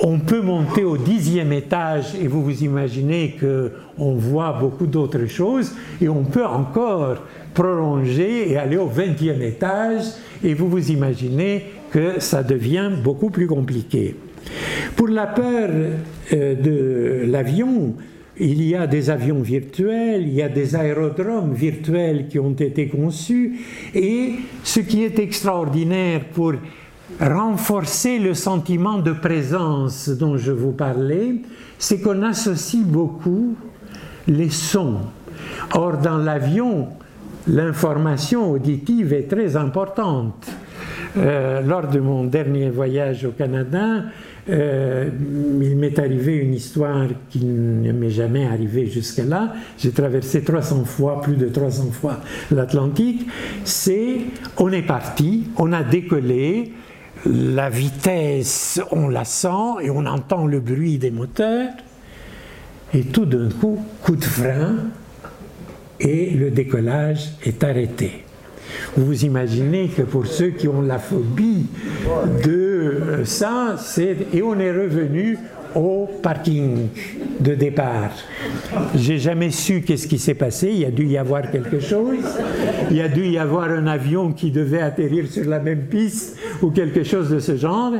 on 0.00 0.18
peut 0.18 0.40
monter 0.40 0.84
au 0.84 0.96
dixième 0.96 1.52
étage 1.52 2.14
et 2.20 2.26
vous 2.26 2.42
vous 2.42 2.62
imaginez 2.64 3.36
qu'on 3.38 4.14
voit 4.14 4.52
beaucoup 4.52 4.86
d'autres 4.86 5.26
choses 5.26 5.72
et 6.00 6.08
on 6.08 6.24
peut 6.24 6.44
encore 6.44 7.18
prolonger 7.52 8.50
et 8.50 8.56
aller 8.56 8.76
au 8.76 8.88
20e 8.88 9.42
étage, 9.42 10.04
et 10.42 10.54
vous 10.54 10.68
vous 10.68 10.90
imaginez 10.90 11.64
que 11.90 12.20
ça 12.20 12.42
devient 12.42 12.90
beaucoup 13.02 13.30
plus 13.30 13.46
compliqué. 13.46 14.16
Pour 14.96 15.08
la 15.08 15.26
peur 15.26 15.70
euh, 16.32 16.54
de 16.54 17.30
l'avion, 17.30 17.94
il 18.38 18.62
y 18.62 18.74
a 18.74 18.86
des 18.86 19.10
avions 19.10 19.40
virtuels, 19.40 20.22
il 20.22 20.34
y 20.34 20.42
a 20.42 20.48
des 20.48 20.74
aérodromes 20.74 21.52
virtuels 21.52 22.28
qui 22.28 22.38
ont 22.38 22.54
été 22.54 22.88
conçus, 22.88 23.60
et 23.94 24.32
ce 24.64 24.80
qui 24.80 25.04
est 25.04 25.18
extraordinaire 25.18 26.24
pour 26.32 26.54
renforcer 27.20 28.18
le 28.18 28.34
sentiment 28.34 28.98
de 28.98 29.12
présence 29.12 30.08
dont 30.08 30.36
je 30.36 30.52
vous 30.52 30.72
parlais, 30.72 31.34
c'est 31.78 32.00
qu'on 32.00 32.22
associe 32.22 32.84
beaucoup 32.84 33.56
les 34.26 34.50
sons. 34.50 35.00
Or, 35.74 35.98
dans 35.98 36.18
l'avion, 36.18 36.88
l'information 37.46 38.50
auditive 38.50 39.12
est 39.12 39.28
très 39.28 39.56
importante. 39.56 40.46
Euh, 41.16 41.60
lors 41.60 41.88
de 41.88 42.00
mon 42.00 42.24
dernier 42.24 42.70
voyage 42.70 43.26
au 43.26 43.32
Canada, 43.32 44.04
euh, 44.48 45.10
il 45.60 45.76
m'est 45.76 45.98
arrivé 45.98 46.36
une 46.36 46.54
histoire 46.54 47.06
qui 47.28 47.44
ne 47.44 47.92
m'est 47.92 48.10
jamais 48.10 48.46
arrivée 48.46 48.86
jusque-là. 48.86 49.52
J'ai 49.78 49.92
traversé 49.92 50.42
300 50.42 50.84
fois, 50.84 51.20
plus 51.20 51.36
de 51.36 51.48
300 51.48 51.90
fois 51.92 52.20
l'Atlantique. 52.50 53.26
C'est, 53.64 54.20
on 54.56 54.72
est 54.72 54.86
parti, 54.86 55.48
on 55.58 55.72
a 55.72 55.82
décollé, 55.82 56.72
la 57.26 57.70
vitesse, 57.70 58.80
on 58.90 59.08
la 59.08 59.24
sent 59.24 59.82
et 59.82 59.90
on 59.90 60.06
entend 60.06 60.46
le 60.46 60.60
bruit 60.60 60.98
des 60.98 61.10
moteurs. 61.10 61.70
Et 62.94 63.04
tout 63.04 63.24
d'un 63.24 63.48
coup, 63.48 63.82
coup 64.02 64.16
de 64.16 64.24
frein, 64.24 64.74
et 65.98 66.30
le 66.30 66.50
décollage 66.50 67.30
est 67.44 67.64
arrêté. 67.64 68.24
Vous 68.96 69.24
imaginez 69.24 69.88
que 69.88 70.02
pour 70.02 70.26
ceux 70.26 70.48
qui 70.48 70.68
ont 70.68 70.82
la 70.82 70.98
phobie 70.98 71.66
de 72.44 73.22
ça, 73.24 73.76
et 73.98 74.42
on 74.42 74.58
est 74.58 74.72
revenu 74.72 75.38
au 75.74 76.08
parking 76.22 76.88
de 77.40 77.54
départ. 77.54 78.10
J'ai 78.94 79.18
jamais 79.18 79.50
su 79.50 79.82
qu'est-ce 79.82 80.06
qui 80.06 80.18
s'est 80.18 80.34
passé. 80.34 80.70
Il 80.72 80.78
y 80.78 80.84
a 80.84 80.90
dû 80.90 81.06
y 81.06 81.16
avoir 81.16 81.50
quelque 81.50 81.80
chose. 81.80 82.18
Il 82.90 82.96
y 82.96 83.02
a 83.02 83.08
dû 83.08 83.26
y 83.26 83.38
avoir 83.38 83.70
un 83.70 83.86
avion 83.86 84.32
qui 84.32 84.50
devait 84.50 84.82
atterrir 84.82 85.26
sur 85.26 85.48
la 85.48 85.58
même 85.58 85.86
piste 85.86 86.36
ou 86.62 86.70
quelque 86.70 87.04
chose 87.04 87.30
de 87.30 87.38
ce 87.38 87.56
genre 87.56 87.92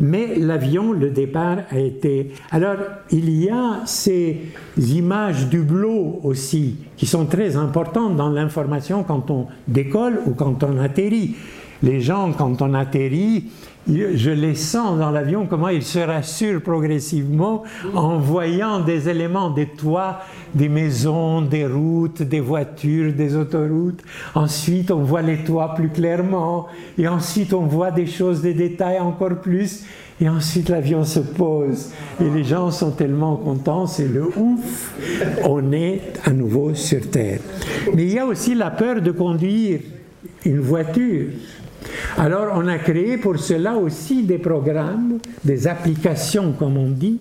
mais 0.00 0.36
l'avion, 0.36 0.92
le 0.92 1.10
départ 1.10 1.58
a 1.70 1.78
été... 1.78 2.32
Alors, 2.50 2.76
il 3.10 3.30
y 3.30 3.48
a 3.48 3.80
ces 3.86 4.42
images 4.76 5.48
du 5.48 5.60
blot 5.60 6.20
aussi, 6.22 6.76
qui 6.96 7.06
sont 7.06 7.26
très 7.26 7.56
importantes 7.56 8.16
dans 8.16 8.28
l'information 8.28 9.02
quand 9.04 9.30
on 9.30 9.46
décolle 9.66 10.20
ou 10.26 10.32
quand 10.32 10.62
on 10.64 10.78
atterrit. 10.78 11.34
Les 11.82 12.00
gens, 12.00 12.32
quand 12.32 12.60
on 12.62 12.74
atterrit, 12.74 13.44
je 13.88 14.30
les 14.30 14.54
sens 14.54 14.98
dans 14.98 15.10
l'avion, 15.10 15.46
comment 15.46 15.68
ils 15.68 15.82
se 15.82 15.98
rassurent 15.98 16.60
progressivement 16.60 17.62
en 17.94 18.18
voyant 18.18 18.80
des 18.80 19.08
éléments 19.08 19.50
des 19.50 19.66
toits, 19.66 20.20
des 20.54 20.68
maisons, 20.68 21.40
des 21.40 21.66
routes, 21.66 22.22
des 22.22 22.40
voitures, 22.40 23.12
des 23.12 23.36
autoroutes. 23.36 24.02
Ensuite, 24.34 24.90
on 24.90 25.02
voit 25.02 25.22
les 25.22 25.38
toits 25.38 25.74
plus 25.74 25.90
clairement. 25.90 26.66
Et 26.98 27.06
ensuite, 27.06 27.52
on 27.52 27.66
voit 27.66 27.90
des 27.90 28.06
choses, 28.06 28.42
des 28.42 28.54
détails 28.54 28.98
encore 28.98 29.40
plus. 29.40 29.84
Et 30.20 30.28
ensuite, 30.28 30.68
l'avion 30.70 31.04
se 31.04 31.20
pose. 31.20 31.90
Et 32.20 32.28
les 32.28 32.44
gens 32.44 32.70
sont 32.70 32.90
tellement 32.90 33.36
contents, 33.36 33.86
c'est 33.86 34.08
le 34.08 34.26
ouf. 34.36 34.94
On 35.44 35.72
est 35.72 36.00
à 36.24 36.30
nouveau 36.30 36.74
sur 36.74 37.08
Terre. 37.10 37.40
Mais 37.94 38.04
il 38.04 38.12
y 38.12 38.18
a 38.18 38.26
aussi 38.26 38.54
la 38.54 38.70
peur 38.70 39.00
de 39.00 39.10
conduire 39.10 39.80
une 40.44 40.60
voiture. 40.60 41.26
Alors 42.18 42.52
on 42.54 42.66
a 42.68 42.78
créé 42.78 43.18
pour 43.18 43.38
cela 43.38 43.76
aussi 43.76 44.22
des 44.22 44.38
programmes, 44.38 45.18
des 45.44 45.66
applications 45.66 46.52
comme 46.52 46.76
on 46.76 46.88
dit, 46.88 47.20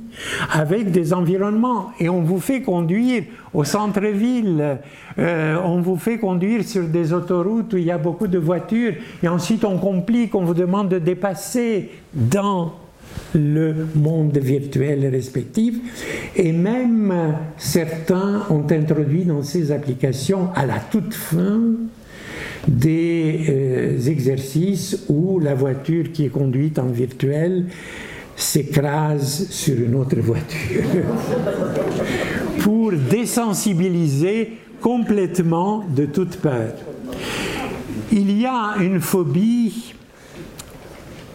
avec 0.52 0.92
des 0.92 1.14
environnements. 1.14 1.92
Et 2.00 2.10
on 2.10 2.22
vous 2.22 2.40
fait 2.40 2.62
conduire 2.62 3.24
au 3.54 3.64
centre-ville, 3.64 4.78
euh, 5.18 5.58
on 5.64 5.82
vous 5.82 5.98
fait 5.98 6.18
conduire 6.18 6.64
sur 6.64 6.84
des 6.84 7.14
autoroutes 7.14 7.74
où 7.74 7.78
il 7.78 7.86
y 7.86 7.92
a 7.92 7.98
beaucoup 7.98 8.28
de 8.28 8.38
voitures, 8.38 8.94
et 9.24 9.28
ensuite 9.28 9.64
on 9.66 9.78
complique, 9.78 10.36
on 10.36 10.44
vous 10.44 10.54
demande 10.54 10.90
de 10.90 11.00
dépasser 11.00 11.90
dans 12.14 12.74
le 13.34 13.88
monde 13.96 14.38
virtuel 14.38 15.08
respectif. 15.08 15.76
Et 16.36 16.52
même 16.52 17.14
certains 17.58 18.44
ont 18.50 18.66
introduit 18.70 19.26
dans 19.26 19.44
ces 19.44 19.72
applications 19.72 20.50
à 20.56 20.66
la 20.66 20.80
toute 20.80 21.14
fin 21.14 21.60
des 22.68 23.46
euh, 23.50 24.08
exercices 24.08 25.06
où 25.10 25.40
la 25.40 25.56
voiture 25.56 26.12
qui 26.12 26.26
est 26.26 26.30
conduite 26.30 26.80
en 26.80 26.88
virtuel 26.88 27.66
s'écrase 28.36 29.48
sur 29.50 29.80
une 29.80 29.96
autre 29.96 30.20
voiture 30.20 30.84
pour 32.60 32.92
désensibiliser 32.92 34.58
complètement 34.82 35.84
de 35.88 36.06
toute 36.06 36.38
peur. 36.38 36.74
Il 38.12 38.38
y 38.40 38.46
a 38.46 38.76
une 38.80 39.00
phobie 39.00 39.94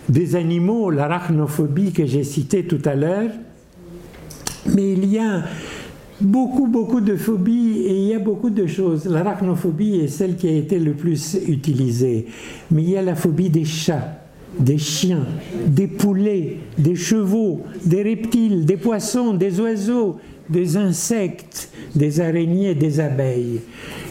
des 0.09 0.37
animaux, 0.37 0.91
l'arachnophobie 0.91 1.93
que 1.93 2.05
j'ai 2.05 2.25
citée 2.25 2.65
tout 2.65 2.83
à 2.85 2.95
l'heure, 2.95 3.31
Mais 4.75 4.93
il 4.93 5.07
y 5.07 5.19
a 5.19 5.43
beaucoup, 6.21 6.67
beaucoup 6.67 7.01
de 7.01 7.17
phobies 7.17 7.83
et 7.87 7.97
il 7.97 8.09
y 8.09 8.15
a 8.15 8.19
beaucoup 8.19 8.51
de 8.51 8.67
choses. 8.67 9.07
L'arachnophobie 9.07 10.01
est 10.01 10.09
celle 10.09 10.37
qui 10.37 10.49
a 10.49 10.53
été 10.53 10.79
le 10.79 10.93
plus 10.93 11.39
utilisée. 11.47 12.27
Mais 12.71 12.83
il 12.83 12.91
y 12.91 12.97
a 12.97 13.03
la 13.03 13.15
phobie 13.15 13.51
des 13.51 13.65
chats, 13.65 14.21
des 14.59 14.79
chiens, 14.79 15.27
des 15.67 15.87
poulets, 15.87 16.59
des 16.79 16.97
chevaux, 16.97 17.63
des 17.85 18.03
reptiles, 18.03 18.65
des 18.65 18.77
poissons, 18.77 19.35
des 19.35 19.61
oiseaux, 19.61 20.19
des 20.49 20.77
insectes, 20.77 21.71
des 21.95 22.21
araignées, 22.21 22.75
des 22.75 23.01
abeilles. 23.01 23.61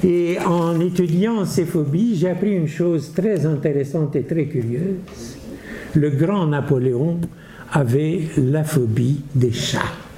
Et 0.03 0.37
en 0.45 0.79
étudiant 0.79 1.45
ces 1.45 1.65
phobies, 1.65 2.15
j'ai 2.15 2.29
appris 2.29 2.55
une 2.55 2.67
chose 2.67 3.11
très 3.13 3.45
intéressante 3.45 4.15
et 4.15 4.23
très 4.23 4.45
curieuse. 4.45 5.37
Le 5.93 6.09
grand 6.11 6.47
Napoléon 6.47 7.19
avait 7.71 8.21
la 8.37 8.63
phobie 8.63 9.21
des 9.35 9.51
chats. 9.51 10.08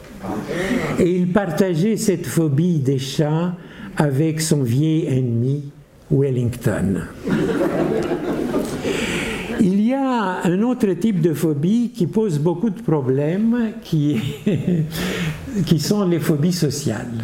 Et 1.00 1.16
il 1.16 1.32
partageait 1.32 1.98
cette 1.98 2.26
phobie 2.26 2.80
des 2.80 3.00
chats 3.00 3.56
avec 3.98 4.42
son 4.42 4.64
vieil 4.64 5.08
ennemi 5.08 5.72
Wellington. 6.10 7.02
Il 9.60 9.82
y 9.82 9.94
a 9.94 10.42
un 10.44 10.62
autre 10.64 10.92
type 10.94 11.22
de 11.22 11.34
phobie 11.34 11.92
qui 11.96 12.08
pose 12.08 12.40
beaucoup 12.40 12.70
de 12.72 12.82
problèmes, 12.82 13.74
qui, 13.84 14.20
sont 15.80 16.06
les 16.06 16.20
phobies 16.20 16.54
sociales. 16.54 17.24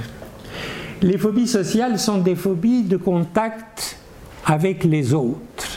Les 1.02 1.18
phobies 1.18 1.48
sociales 1.48 1.98
sont 1.98 2.20
des 2.20 2.36
phobies 2.36 2.84
de 2.84 2.98
contact 2.98 3.98
avec 4.46 4.84
les 4.84 5.14
autres. 5.14 5.77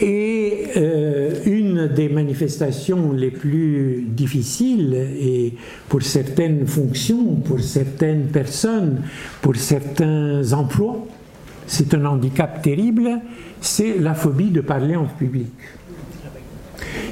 Et 0.00 0.66
euh, 0.76 1.34
une 1.46 1.86
des 1.86 2.08
manifestations 2.08 3.12
les 3.12 3.30
plus 3.30 4.04
difficiles, 4.08 4.94
et 4.94 5.54
pour 5.88 6.02
certaines 6.02 6.66
fonctions, 6.66 7.36
pour 7.36 7.60
certaines 7.60 8.26
personnes, 8.26 9.02
pour 9.40 9.54
certains 9.54 10.52
emplois, 10.52 11.06
c'est 11.66 11.94
un 11.94 12.04
handicap 12.06 12.60
terrible, 12.60 13.20
c'est 13.60 13.98
la 13.98 14.14
phobie 14.14 14.50
de 14.50 14.60
parler 14.60 14.96
en 14.96 15.06
public. 15.06 15.52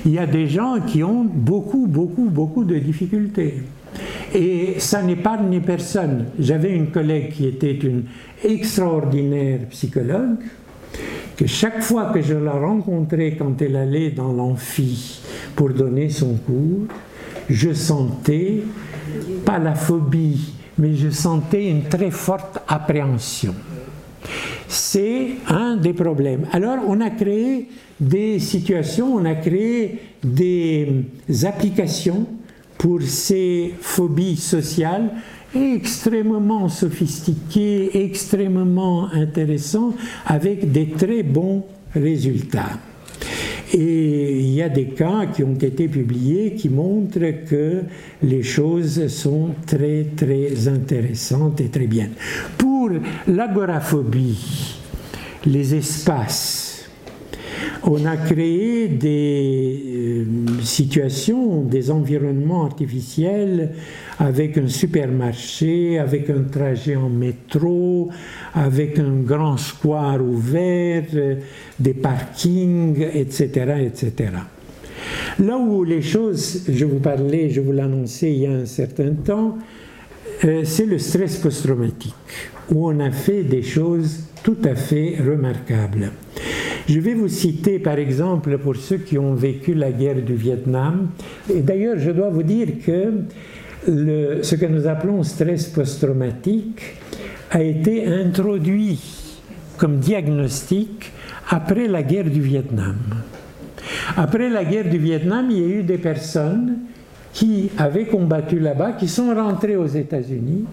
Il 0.05 0.13
y 0.13 0.19
a 0.19 0.27
des 0.27 0.49
gens 0.49 0.81
qui 0.85 1.05
ont 1.05 1.25
beaucoup, 1.25 1.87
beaucoup, 1.87 2.29
beaucoup 2.29 2.65
de 2.65 2.79
difficultés. 2.79 3.63
Et 4.35 4.75
ça 4.79 5.03
n'épargne 5.03 5.61
personne. 5.61 6.27
J'avais 6.39 6.75
une 6.75 6.91
collègue 6.91 7.33
qui 7.33 7.47
était 7.47 7.77
une 7.77 8.05
extraordinaire 8.43 9.61
psychologue, 9.71 10.39
que 11.37 11.47
chaque 11.47 11.83
fois 11.83 12.07
que 12.13 12.21
je 12.21 12.35
la 12.35 12.53
rencontrais 12.53 13.37
quand 13.37 13.61
elle 13.63 13.77
allait 13.77 14.11
dans 14.11 14.33
l'amphi 14.33 15.21
pour 15.57 15.71
donner 15.71 16.09
son 16.09 16.35
cours, 16.35 16.87
je 17.49 17.73
sentais, 17.73 18.63
pas 19.45 19.59
la 19.59 19.75
phobie, 19.75 20.55
mais 20.79 20.95
je 20.95 21.11
sentais 21.11 21.69
une 21.69 21.85
très 21.85 22.11
forte 22.11 22.59
appréhension. 22.69 23.55
C'est 24.69 25.33
un 25.49 25.77
des 25.77 25.93
problèmes. 25.93 26.47
Alors 26.53 26.79
on 26.87 27.01
a 27.01 27.11
créé 27.11 27.69
des 28.01 28.39
situations, 28.39 29.15
on 29.15 29.25
a 29.25 29.35
créé 29.35 30.01
des 30.23 31.05
applications 31.45 32.27
pour 32.79 33.03
ces 33.03 33.75
phobies 33.81 34.37
sociales 34.37 35.11
extrêmement 35.55 36.69
sophistiqué, 36.69 38.05
extrêmement 38.05 39.09
intéressant, 39.13 39.95
avec 40.27 40.71
des 40.73 40.89
très 40.91 41.23
bons 41.23 41.65
résultats. 41.95 42.79
Et 43.75 44.39
il 44.39 44.51
y 44.51 44.63
a 44.63 44.69
des 44.69 44.89
cas 44.89 45.27
qui 45.35 45.43
ont 45.43 45.55
été 45.55 45.89
publiés 45.89 46.55
qui 46.55 46.69
montrent 46.69 47.47
que 47.49 47.83
les 48.23 48.43
choses 48.43 49.07
sont 49.07 49.55
très 49.67 50.09
très 50.15 50.69
intéressantes 50.69 51.61
et 51.63 51.69
très 51.69 51.87
bien. 51.87 52.09
Pour 52.59 52.91
l'agoraphobie, 53.27 54.77
les 55.47 55.75
espaces, 55.75 56.72
on 57.85 58.05
a 58.07 58.17
créé 58.17 58.89
des 58.89 59.83
euh, 59.87 60.25
situations, 60.63 61.63
des 61.63 61.91
environnements 61.91 62.65
artificiels 62.65 63.71
avec 64.19 64.57
un 64.57 64.69
supermarché, 64.69 65.99
avec 65.99 66.31
un 66.31 66.45
trajet 66.45 66.97
en 66.97 67.09
métro, 67.09 68.11
avec 68.55 68.99
un 68.99 69.17
grand 69.17 69.57
square 69.57 70.23
ouvert, 70.23 71.05
euh, 71.15 71.37
des 71.79 71.95
parkings, 71.95 73.01
etc., 73.15 73.87
etc. 73.87 74.31
Là 75.41 75.59
où 75.59 75.83
les 75.83 76.03
choses, 76.03 76.65
je 76.69 76.85
vous 76.85 77.01
parlais, 77.01 77.51
je 77.51 77.61
vous 77.61 77.73
l'annonçais 77.73 78.33
il 78.33 78.39
y 78.39 78.47
a 78.47 78.53
un 78.53 78.67
certain 78.67 79.13
temps, 79.13 79.59
euh, 80.45 80.63
c'est 80.65 80.87
le 80.87 80.99
stress 80.99 81.39
post-traumatique, 81.39 82.15
où 82.71 82.89
on 82.89 83.01
a 83.01 83.11
fait 83.11 83.43
des 83.43 83.63
choses 83.63 84.21
tout 84.45 84.59
à 84.65 84.75
fait 84.77 85.17
remarquables. 85.19 86.13
Je 86.89 86.99
vais 86.99 87.15
vous 87.15 87.29
citer 87.29 87.79
par 87.79 87.99
exemple 87.99 88.59
pour 88.59 88.77
ceux 88.77 88.99
qui 88.99 89.19
ont 89.19 89.35
vécu 89.35 89.75
la 89.75 89.93
guerre 89.93 90.23
du 90.23 90.35
Vietnam. 90.35 91.11
Et 91.53 91.61
d'ailleurs, 91.61 91.99
je 91.99 92.11
dois 92.11 92.29
vous 92.29 92.43
dire 92.43 92.69
que 92.85 93.13
ce 93.87 94.55
que 94.55 94.67
nous 94.67 94.87
appelons 94.87 95.23
stress 95.23 95.67
post-traumatique 95.67 96.97
a 97.51 97.63
été 97.63 98.07
introduit 98.07 99.01
comme 99.77 99.99
diagnostic 99.99 101.13
après 101.49 101.87
la 101.89 102.03
guerre 102.03 102.31
du 102.31 102.41
Vietnam. 102.41 102.97
Après 104.17 104.49
la 104.49 104.65
guerre 104.65 104.89
du 104.89 104.99
Vietnam, 104.99 105.49
il 105.51 105.59
y 105.59 105.65
a 105.65 105.69
eu 105.79 105.83
des 105.83 105.99
personnes 105.99 106.79
qui 107.33 107.71
avaient 107.79 108.07
combattu 108.07 108.59
là-bas, 108.59 108.93
qui 108.93 109.09
sont 109.09 109.35
rentrées 109.35 109.77
aux 109.77 109.87
États-Unis 109.87 110.65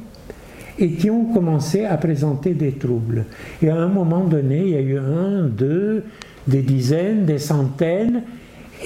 et 0.80 0.92
qui 0.92 1.10
ont 1.10 1.26
commencé 1.26 1.86
à 1.86 1.98
présenter 1.98 2.54
des 2.54 2.72
troubles. 2.72 3.26
Et 3.62 3.70
à 3.70 3.76
un 3.76 3.88
moment 3.88 4.24
donné, 4.24 4.62
il 4.62 4.70
y 4.70 4.76
a 4.76 4.82
eu 4.82 4.98
un, 4.98 5.44
deux, 5.44 6.04
des 6.48 6.62
dizaines, 6.62 7.26
des 7.26 7.38
centaines, 7.38 8.24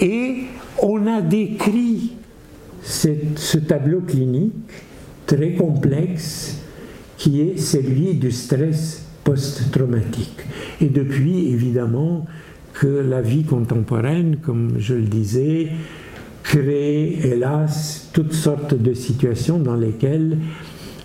et 0.01 0.45
on 0.81 1.05
a 1.07 1.21
décrit 1.21 2.13
ce 2.81 3.57
tableau 3.59 4.01
clinique 4.01 4.53
très 5.25 5.51
complexe 5.51 6.57
qui 7.17 7.41
est 7.41 7.57
celui 7.57 8.15
du 8.15 8.31
stress 8.31 9.05
post-traumatique. 9.23 10.41
Et 10.81 10.87
depuis, 10.87 11.47
évidemment, 11.53 12.25
que 12.73 12.87
la 12.87 13.21
vie 13.21 13.43
contemporaine, 13.43 14.37
comme 14.41 14.73
je 14.79 14.95
le 14.95 15.03
disais, 15.03 15.69
crée, 16.43 17.19
hélas, 17.23 18.09
toutes 18.11 18.33
sortes 18.33 18.73
de 18.73 18.93
situations 18.93 19.59
dans 19.59 19.75
lesquelles 19.75 20.37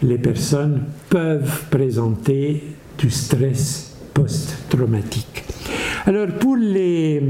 les 0.03 0.19
personnes 0.19 0.83
peuvent 1.09 1.65
présenter 1.71 2.63
du 2.99 3.11
stress 3.11 3.97
post-traumatique. 4.15 5.45
Alors 6.07 6.29
pour 6.39 6.57
les 6.57 7.23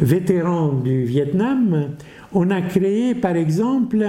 vétérans 0.00 0.72
du 0.72 1.04
Vietnam, 1.04 1.90
on 2.32 2.50
a 2.50 2.62
créé 2.62 3.14
par 3.14 3.36
exemple 3.36 4.04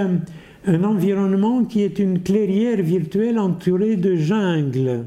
un 0.66 0.84
environnement 0.84 1.64
qui 1.64 1.82
est 1.82 1.98
une 1.98 2.22
clairière 2.22 2.82
virtuelle 2.82 3.38
entourée 3.38 3.96
de 3.96 4.16
jungle. 4.16 5.04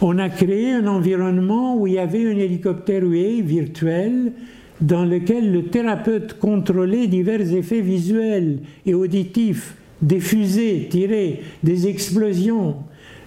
On 0.00 0.18
a 0.18 0.28
créé 0.28 0.72
un 0.72 0.86
environnement 0.86 1.76
où 1.76 1.86
il 1.86 1.94
y 1.94 1.98
avait 1.98 2.26
un 2.26 2.36
hélicoptère 2.36 3.04
virtuel 3.04 4.32
dans 4.80 5.04
lequel 5.04 5.52
le 5.52 5.64
thérapeute 5.66 6.38
contrôlait 6.38 7.06
divers 7.06 7.54
effets 7.54 7.80
visuels 7.80 8.58
et 8.84 8.94
auditifs 8.94 9.76
des 10.02 10.20
fusées 10.20 10.88
tirées, 10.90 11.42
des 11.62 11.86
explosions, 11.86 12.76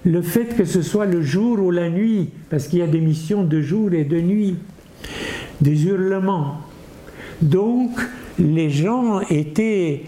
le 0.04 0.22
fait 0.22 0.56
que 0.56 0.66
ce 0.66 0.82
soit 0.82 1.08
le 1.08 1.22
jour 1.22 1.60
ou 1.60 1.72
la 1.72 1.90
nuit, 1.90 2.30
parce 2.50 2.68
qu'il 2.68 2.80
y 2.80 2.84
a 2.84 2.88
des 2.88 3.02
missions 3.02 3.44
de 3.44 3.62
jour 3.62 3.94
et 3.94 4.04
de 4.04 4.20
nuit, 4.20 4.56
des 5.62 5.86
hurlements. 5.86 6.58
Donc, 7.42 7.92
les 8.38 8.70
gens 8.70 9.22
étaient, 9.30 10.04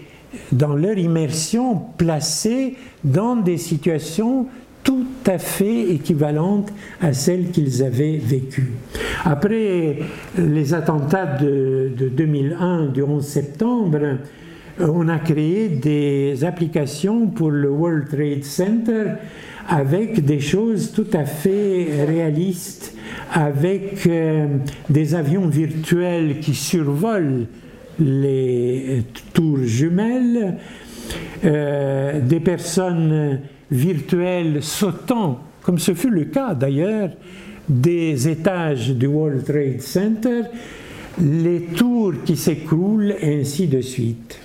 dans 0.52 0.74
leur 0.74 0.96
immersion, 0.98 1.82
placés 1.96 2.76
dans 3.02 3.36
des 3.36 3.56
situations 3.56 4.46
tout 4.84 5.06
à 5.26 5.38
fait 5.38 5.90
équivalentes 5.90 6.72
à 7.00 7.12
celles 7.12 7.50
qu'ils 7.50 7.82
avaient 7.82 8.16
vécues. 8.16 8.72
Après 9.24 9.98
les 10.38 10.74
attentats 10.74 11.26
de, 11.26 11.90
de 11.94 12.08
2001, 12.08 12.86
du 12.86 13.02
11 13.02 13.24
septembre, 13.26 13.98
on 14.80 15.08
a 15.08 15.18
créé 15.18 15.68
des 15.68 16.44
applications 16.44 17.26
pour 17.26 17.50
le 17.50 17.70
World 17.70 18.08
Trade 18.08 18.44
Center 18.44 19.04
avec 19.68 20.24
des 20.24 20.40
choses 20.40 20.92
tout 20.92 21.06
à 21.12 21.24
fait 21.24 22.04
réalistes, 22.06 22.96
avec 23.32 24.06
euh, 24.06 24.46
des 24.88 25.14
avions 25.14 25.46
virtuels 25.46 26.40
qui 26.40 26.54
survolent 26.54 27.46
les 28.00 29.02
tours 29.34 29.62
jumelles, 29.64 30.56
euh, 31.44 32.20
des 32.20 32.40
personnes 32.40 33.40
virtuelles 33.70 34.62
sautant, 34.62 35.40
comme 35.62 35.78
ce 35.78 35.92
fut 35.92 36.10
le 36.10 36.24
cas 36.24 36.54
d'ailleurs, 36.54 37.10
des 37.68 38.28
étages 38.28 38.90
du 38.90 39.06
World 39.06 39.44
Trade 39.44 39.82
Center, 39.82 40.42
les 41.20 41.62
tours 41.76 42.14
qui 42.24 42.36
s'écroulent, 42.36 43.14
et 43.20 43.40
ainsi 43.40 43.66
de 43.66 43.82
suite. 43.82 44.38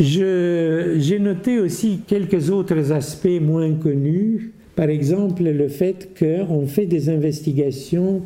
J'ai 0.00 1.18
noté 1.18 1.58
aussi 1.58 2.02
quelques 2.06 2.50
autres 2.50 2.92
aspects 2.92 3.40
moins 3.40 3.72
connus. 3.74 4.52
Par 4.76 4.88
exemple, 4.88 5.42
le 5.42 5.68
fait 5.68 6.10
qu'on 6.18 6.66
fait 6.66 6.86
des 6.86 7.08
investigations 7.08 8.22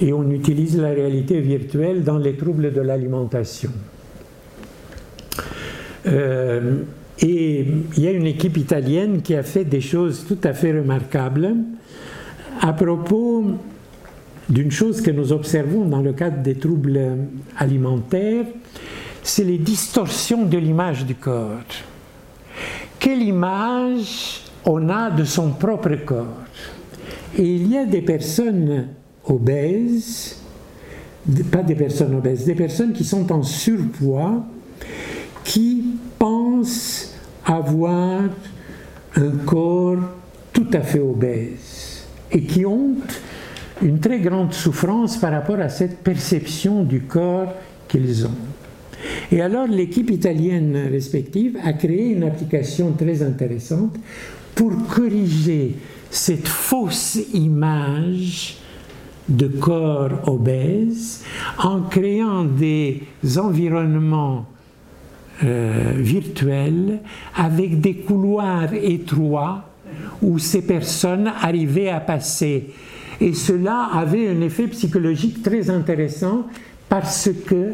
et 0.00 0.12
on 0.12 0.30
utilise 0.30 0.78
la 0.78 0.90
réalité 0.90 1.40
virtuelle 1.40 2.02
dans 2.04 2.18
les 2.18 2.34
troubles 2.34 2.72
de 2.72 2.80
l'alimentation. 2.80 3.70
Euh, 6.06 6.82
et 7.20 7.64
il 7.96 8.02
y 8.02 8.08
a 8.08 8.10
une 8.10 8.26
équipe 8.26 8.56
italienne 8.56 9.22
qui 9.22 9.34
a 9.34 9.42
fait 9.42 9.64
des 9.64 9.80
choses 9.80 10.24
tout 10.26 10.38
à 10.44 10.52
fait 10.52 10.72
remarquables 10.72 11.54
à 12.60 12.72
propos 12.72 13.44
d'une 14.48 14.70
chose 14.70 15.00
que 15.00 15.10
nous 15.10 15.32
observons 15.32 15.84
dans 15.84 16.02
le 16.02 16.12
cadre 16.12 16.42
des 16.42 16.54
troubles 16.54 17.00
alimentaires, 17.56 18.44
c'est 19.22 19.44
les 19.44 19.58
distorsions 19.58 20.44
de 20.44 20.58
l'image 20.58 21.04
du 21.06 21.14
corps. 21.14 21.60
Quelle 22.98 23.22
image 23.22 24.42
on 24.64 24.88
a 24.88 25.10
de 25.10 25.24
son 25.24 25.50
propre 25.50 25.94
corps 26.04 26.42
Et 27.36 27.54
il 27.54 27.68
y 27.68 27.76
a 27.76 27.84
des 27.84 28.02
personnes 28.02 28.88
obèses, 29.24 30.40
pas 31.50 31.62
des 31.62 31.74
personnes 31.74 32.14
obèses, 32.16 32.44
des 32.44 32.54
personnes 32.54 32.92
qui 32.92 33.04
sont 33.04 33.30
en 33.32 33.42
surpoids, 33.42 34.44
qui 35.44 35.84
pensent 36.18 37.14
avoir 37.44 38.22
un 39.16 39.30
corps 39.44 39.98
tout 40.52 40.68
à 40.72 40.80
fait 40.80 41.00
obèse 41.00 42.06
et 42.30 42.42
qui 42.42 42.64
ont 42.66 42.96
une 43.82 43.98
très 43.98 44.20
grande 44.20 44.52
souffrance 44.52 45.16
par 45.16 45.32
rapport 45.32 45.58
à 45.58 45.68
cette 45.68 45.98
perception 45.98 46.84
du 46.84 47.02
corps 47.02 47.52
qu'ils 47.88 48.26
ont. 48.26 48.61
Et 49.30 49.40
alors 49.40 49.66
l'équipe 49.66 50.10
italienne 50.10 50.88
respective 50.90 51.58
a 51.62 51.72
créé 51.72 52.10
une 52.10 52.24
application 52.24 52.92
très 52.92 53.22
intéressante 53.22 53.96
pour 54.54 54.72
corriger 54.86 55.74
cette 56.10 56.46
fausse 56.46 57.18
image 57.32 58.58
de 59.28 59.46
corps 59.46 60.28
obèse 60.28 61.24
en 61.58 61.82
créant 61.82 62.44
des 62.44 63.02
environnements 63.38 64.46
euh, 65.44 65.92
virtuels 65.96 67.00
avec 67.34 67.80
des 67.80 67.94
couloirs 67.96 68.74
étroits 68.74 69.64
où 70.20 70.38
ces 70.38 70.62
personnes 70.62 71.32
arrivaient 71.40 71.88
à 71.88 72.00
passer. 72.00 72.70
Et 73.20 73.34
cela 73.34 73.88
avait 73.92 74.28
un 74.28 74.40
effet 74.40 74.66
psychologique 74.68 75.42
très 75.42 75.70
intéressant 75.70 76.46
parce 76.88 77.30
que 77.46 77.72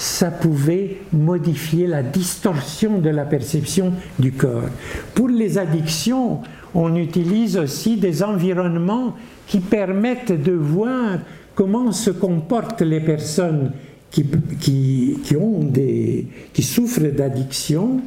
ça 0.00 0.30
pouvait 0.30 0.96
modifier 1.12 1.86
la 1.86 2.02
distorsion 2.02 3.00
de 3.00 3.10
la 3.10 3.26
perception 3.26 3.92
du 4.18 4.32
corps. 4.32 4.70
Pour 5.14 5.28
les 5.28 5.58
addictions, 5.58 6.40
on 6.74 6.96
utilise 6.96 7.58
aussi 7.58 7.98
des 7.98 8.22
environnements 8.22 9.14
qui 9.46 9.60
permettent 9.60 10.32
de 10.32 10.52
voir 10.52 11.18
comment 11.54 11.92
se 11.92 12.08
comportent 12.12 12.80
les 12.80 13.00
personnes 13.00 13.72
qui, 14.10 14.24
qui, 14.58 15.36
ont 15.36 15.64
des, 15.64 16.26
qui 16.54 16.62
souffrent 16.62 17.12
d'addiction 17.14 18.00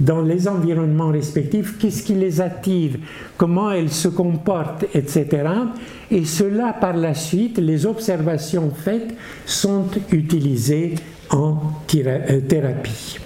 dans 0.00 0.22
les 0.22 0.48
environnements 0.48 1.12
respectifs, 1.12 1.78
qu'est-ce 1.78 2.02
qui 2.02 2.14
les 2.14 2.40
attire, 2.40 2.96
comment 3.36 3.70
elles 3.70 3.92
se 3.92 4.08
comportent, 4.08 4.84
etc. 4.94 5.44
Et 6.10 6.24
cela, 6.24 6.72
par 6.72 6.96
la 6.96 7.14
suite, 7.14 7.58
les 7.58 7.86
observations 7.86 8.72
faites 8.74 9.14
sont 9.46 9.84
utilisées 10.10 10.96
en 11.30 11.58
euh, 11.94 12.40
thérapie. 12.40 13.18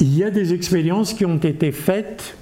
Il 0.00 0.16
y 0.16 0.24
a 0.24 0.30
des 0.30 0.52
expériences 0.52 1.14
qui 1.14 1.24
ont 1.24 1.38
été 1.38 1.72
faites 1.72 2.36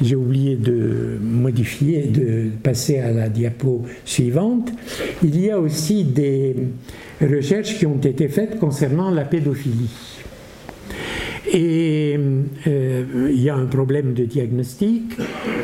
j'ai 0.00 0.14
oublié 0.14 0.56
de 0.56 1.18
modifier, 1.20 2.02
de 2.02 2.50
passer 2.62 2.98
à 2.98 3.10
la 3.10 3.28
diapo 3.28 3.82
suivante. 4.04 4.70
Il 5.24 5.40
y 5.40 5.50
a 5.50 5.58
aussi 5.58 6.04
des 6.04 6.54
recherches 7.20 7.78
qui 7.78 7.86
ont 7.86 7.98
été 7.98 8.28
faites 8.28 8.58
concernant 8.58 9.10
la 9.10 9.24
pédophilie. 9.24 9.90
Et 11.52 12.16
euh, 12.66 13.30
il 13.32 13.40
y 13.40 13.48
a 13.48 13.56
un 13.56 13.66
problème 13.66 14.12
de 14.12 14.24
diagnostic. 14.24 15.02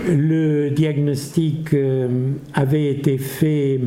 Le 0.08 0.70
diagnostic 0.70 1.74
euh, 1.74 2.08
avait 2.54 2.90
été 2.90 3.18
fait 3.18 3.78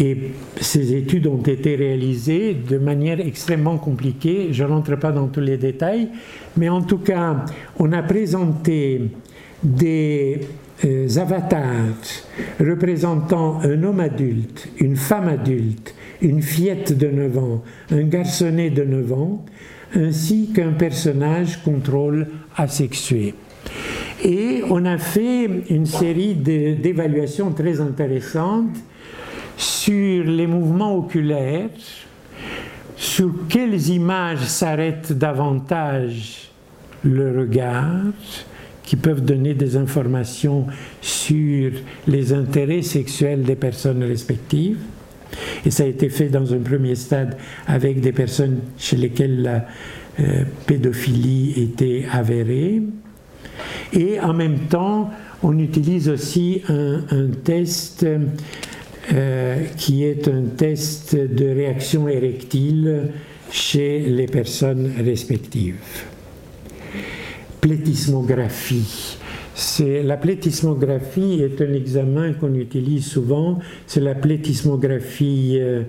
et 0.00 0.16
ces 0.60 0.94
études 0.94 1.26
ont 1.26 1.42
été 1.42 1.74
réalisées 1.74 2.54
de 2.54 2.78
manière 2.78 3.20
extrêmement 3.20 3.78
compliquée. 3.78 4.48
Je 4.52 4.62
ne 4.62 4.68
rentre 4.68 4.96
pas 4.96 5.10
dans 5.10 5.26
tous 5.26 5.40
les 5.40 5.56
détails, 5.56 6.08
mais 6.56 6.68
en 6.68 6.82
tout 6.82 6.98
cas, 6.98 7.44
on 7.78 7.92
a 7.92 8.02
présenté 8.02 9.10
des 9.62 10.40
euh, 10.84 11.08
avatars 11.16 11.96
représentant 12.60 13.60
un 13.62 13.82
homme 13.82 13.98
adulte, 13.98 14.68
une 14.78 14.94
femme 14.94 15.28
adulte, 15.28 15.94
une 16.22 16.42
fillette 16.42 16.96
de 16.96 17.08
9 17.08 17.38
ans, 17.38 17.64
un 17.90 18.04
garçonnet 18.04 18.70
de 18.70 18.84
9 18.84 19.12
ans, 19.12 19.44
ainsi 19.96 20.52
qu'un 20.54 20.72
personnage 20.72 21.62
contrôle 21.64 22.28
asexué. 22.56 23.34
Et 24.24 24.62
on 24.70 24.84
a 24.84 24.98
fait 24.98 25.48
une 25.70 25.86
série 25.86 26.34
d'évaluations 26.34 27.52
très 27.52 27.80
intéressantes 27.80 28.76
sur 29.88 30.24
les 30.24 30.46
mouvements 30.46 30.98
oculaires, 30.98 31.70
sur 32.94 33.32
quelles 33.48 33.88
images 33.88 34.44
s'arrêtent 34.44 35.14
davantage 35.14 36.50
le 37.04 37.40
regard, 37.40 38.12
qui 38.82 38.96
peuvent 38.96 39.24
donner 39.24 39.54
des 39.54 39.78
informations 39.78 40.66
sur 41.00 41.72
les 42.06 42.34
intérêts 42.34 42.82
sexuels 42.82 43.44
des 43.44 43.56
personnes 43.56 44.02
respectives. 44.04 44.76
Et 45.64 45.70
ça 45.70 45.84
a 45.84 45.86
été 45.86 46.10
fait 46.10 46.28
dans 46.28 46.52
un 46.52 46.58
premier 46.58 46.94
stade 46.94 47.38
avec 47.66 48.02
des 48.02 48.12
personnes 48.12 48.58
chez 48.76 48.96
lesquelles 48.96 49.40
la 49.40 49.66
euh, 50.20 50.44
pédophilie 50.66 51.62
était 51.62 52.04
avérée. 52.12 52.82
Et 53.94 54.20
en 54.20 54.34
même 54.34 54.58
temps, 54.68 55.10
on 55.42 55.58
utilise 55.58 56.08
aussi 56.08 56.62
un, 56.68 57.28
test 57.44 58.04
euh, 59.12 59.64
qui 59.76 60.04
est 60.04 60.28
un 60.28 60.42
test 60.56 61.16
de 61.16 61.46
réaction 61.46 62.08
érectile 62.08 63.10
chez 63.50 64.00
les 64.00 64.26
personnes 64.26 64.92
respectives 65.02 66.04
plétismographie. 67.60 69.18
La 69.80 70.16
plétismographie 70.16 71.42
est 71.42 71.60
un 71.60 71.72
examen 71.72 72.32
qu'on 72.34 72.54
utilise 72.54 73.06
souvent, 73.06 73.58
c'est 73.86 74.00
la 74.00 74.14
plétismographie 74.14 75.58
euh, 75.58 75.82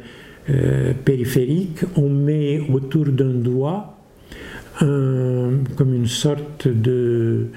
euh, 0.49 0.93
périphérique. 1.05 1.81
On 1.95 2.09
met 2.09 2.61
autour 2.71 3.05
d'un 3.05 3.33
doigt 3.33 3.95
comme 4.79 5.93
une 5.93 6.07
sorte 6.07 6.69
de, 6.69 7.47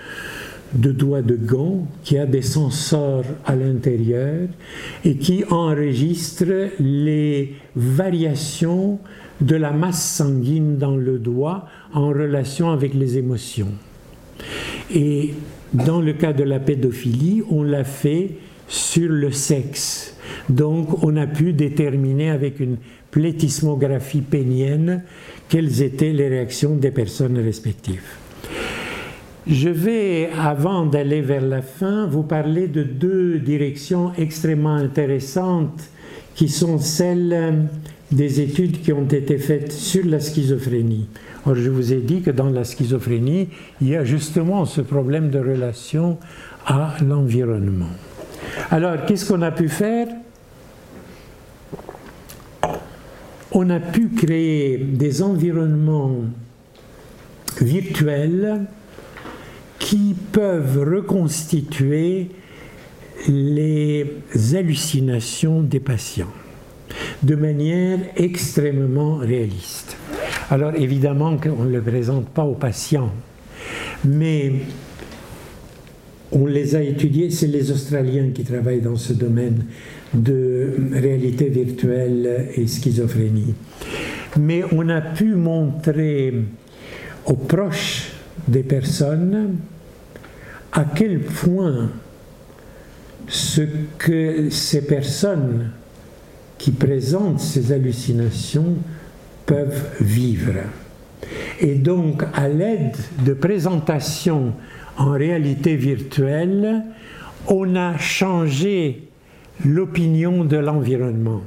de 0.74 0.92
doigt 0.92 1.22
de 1.22 1.36
gant 1.36 1.86
qui 2.02 2.18
a 2.18 2.26
des 2.26 2.42
sensors 2.42 3.24
à 3.44 3.54
l'intérieur 3.54 4.48
et 5.04 5.16
qui 5.16 5.44
enregistre 5.50 6.70
les 6.80 7.54
variations 7.76 8.98
de 9.40 9.56
la 9.56 9.72
masse 9.72 10.16
sanguine 10.16 10.78
dans 10.78 10.96
le 10.96 11.18
doigt 11.18 11.66
en 11.92 12.08
relation 12.08 12.70
avec 12.70 12.94
les 12.94 13.18
émotions. 13.18 13.72
Et 14.94 15.34
dans 15.72 16.00
le 16.00 16.12
cas 16.12 16.32
de 16.32 16.44
la 16.44 16.58
pédophilie, 16.58 17.42
on 17.50 17.62
l'a 17.62 17.84
fait 17.84 18.32
sur 18.68 19.10
le 19.10 19.30
sexe. 19.30 20.16
Donc 20.48 21.02
on 21.02 21.16
a 21.16 21.26
pu 21.26 21.52
déterminer 21.52 22.30
avec 22.30 22.60
une 22.60 22.76
plétismographie 23.10 24.22
pénienne 24.22 25.02
quelles 25.48 25.82
étaient 25.82 26.12
les 26.12 26.28
réactions 26.28 26.76
des 26.76 26.90
personnes 26.90 27.38
respectives. 27.38 28.16
Je 29.46 29.68
vais, 29.68 30.30
avant 30.38 30.86
d'aller 30.86 31.20
vers 31.20 31.42
la 31.42 31.62
fin, 31.62 32.06
vous 32.06 32.22
parler 32.22 32.68
de 32.68 32.84
deux 32.84 33.38
directions 33.38 34.12
extrêmement 34.16 34.76
intéressantes 34.76 35.82
qui 36.34 36.48
sont 36.48 36.78
celles 36.78 37.68
des 38.12 38.40
études 38.40 38.82
qui 38.82 38.92
ont 38.92 39.06
été 39.06 39.38
faites 39.38 39.72
sur 39.72 40.04
la 40.06 40.20
schizophrénie. 40.20 41.08
Or, 41.44 41.56
je 41.56 41.70
vous 41.70 41.92
ai 41.92 41.96
dit 41.96 42.20
que 42.20 42.30
dans 42.30 42.50
la 42.50 42.62
schizophrénie, 42.62 43.48
il 43.80 43.88
y 43.88 43.96
a 43.96 44.04
justement 44.04 44.64
ce 44.64 44.80
problème 44.80 45.30
de 45.30 45.40
relation 45.40 46.18
à 46.66 46.94
l'environnement. 47.04 47.90
Alors, 48.70 49.04
qu'est-ce 49.06 49.26
qu'on 49.26 49.42
a 49.42 49.50
pu 49.50 49.68
faire? 49.68 50.08
On 53.50 53.68
a 53.70 53.80
pu 53.80 54.08
créer 54.10 54.78
des 54.78 55.20
environnements 55.20 56.20
virtuels 57.60 58.66
qui 59.82 60.14
peuvent 60.30 60.78
reconstituer 60.78 62.28
les 63.28 64.06
hallucinations 64.54 65.60
des 65.60 65.80
patients 65.80 66.32
de 67.22 67.34
manière 67.34 67.98
extrêmement 68.16 69.16
réaliste. 69.16 69.96
Alors 70.50 70.72
évidemment 70.76 71.36
qu'on 71.36 71.64
ne 71.64 71.72
le 71.72 71.82
présente 71.82 72.28
pas 72.28 72.44
aux 72.44 72.54
patients, 72.54 73.10
mais 74.04 74.52
on 76.30 76.46
les 76.46 76.76
a 76.76 76.82
étudiés, 76.82 77.30
c'est 77.30 77.48
les 77.48 77.72
Australiens 77.72 78.30
qui 78.32 78.44
travaillent 78.44 78.80
dans 78.80 78.96
ce 78.96 79.12
domaine 79.12 79.64
de 80.14 80.74
réalité 80.92 81.48
virtuelle 81.48 82.50
et 82.54 82.68
schizophrénie. 82.68 83.54
Mais 84.38 84.62
on 84.70 84.88
a 84.88 85.00
pu 85.00 85.34
montrer 85.34 86.34
aux 87.26 87.34
proches 87.34 88.11
des 88.48 88.62
personnes 88.62 89.56
à 90.72 90.84
quel 90.84 91.20
point 91.20 91.90
ces 93.28 94.86
personnes 94.86 95.70
qui 96.58 96.70
présentent 96.70 97.40
ces 97.40 97.72
hallucinations 97.72 98.76
peuvent 99.46 99.90
vivre. 100.00 100.54
Et 101.60 101.74
donc, 101.74 102.24
à 102.34 102.48
l'aide 102.48 102.96
de 103.24 103.32
présentations 103.32 104.52
en 104.96 105.12
réalité 105.12 105.76
virtuelle, 105.76 106.84
on 107.48 107.74
a 107.76 107.96
changé 107.98 109.08
l'opinion 109.64 110.44
de 110.44 110.56
l'environnement. 110.56 111.42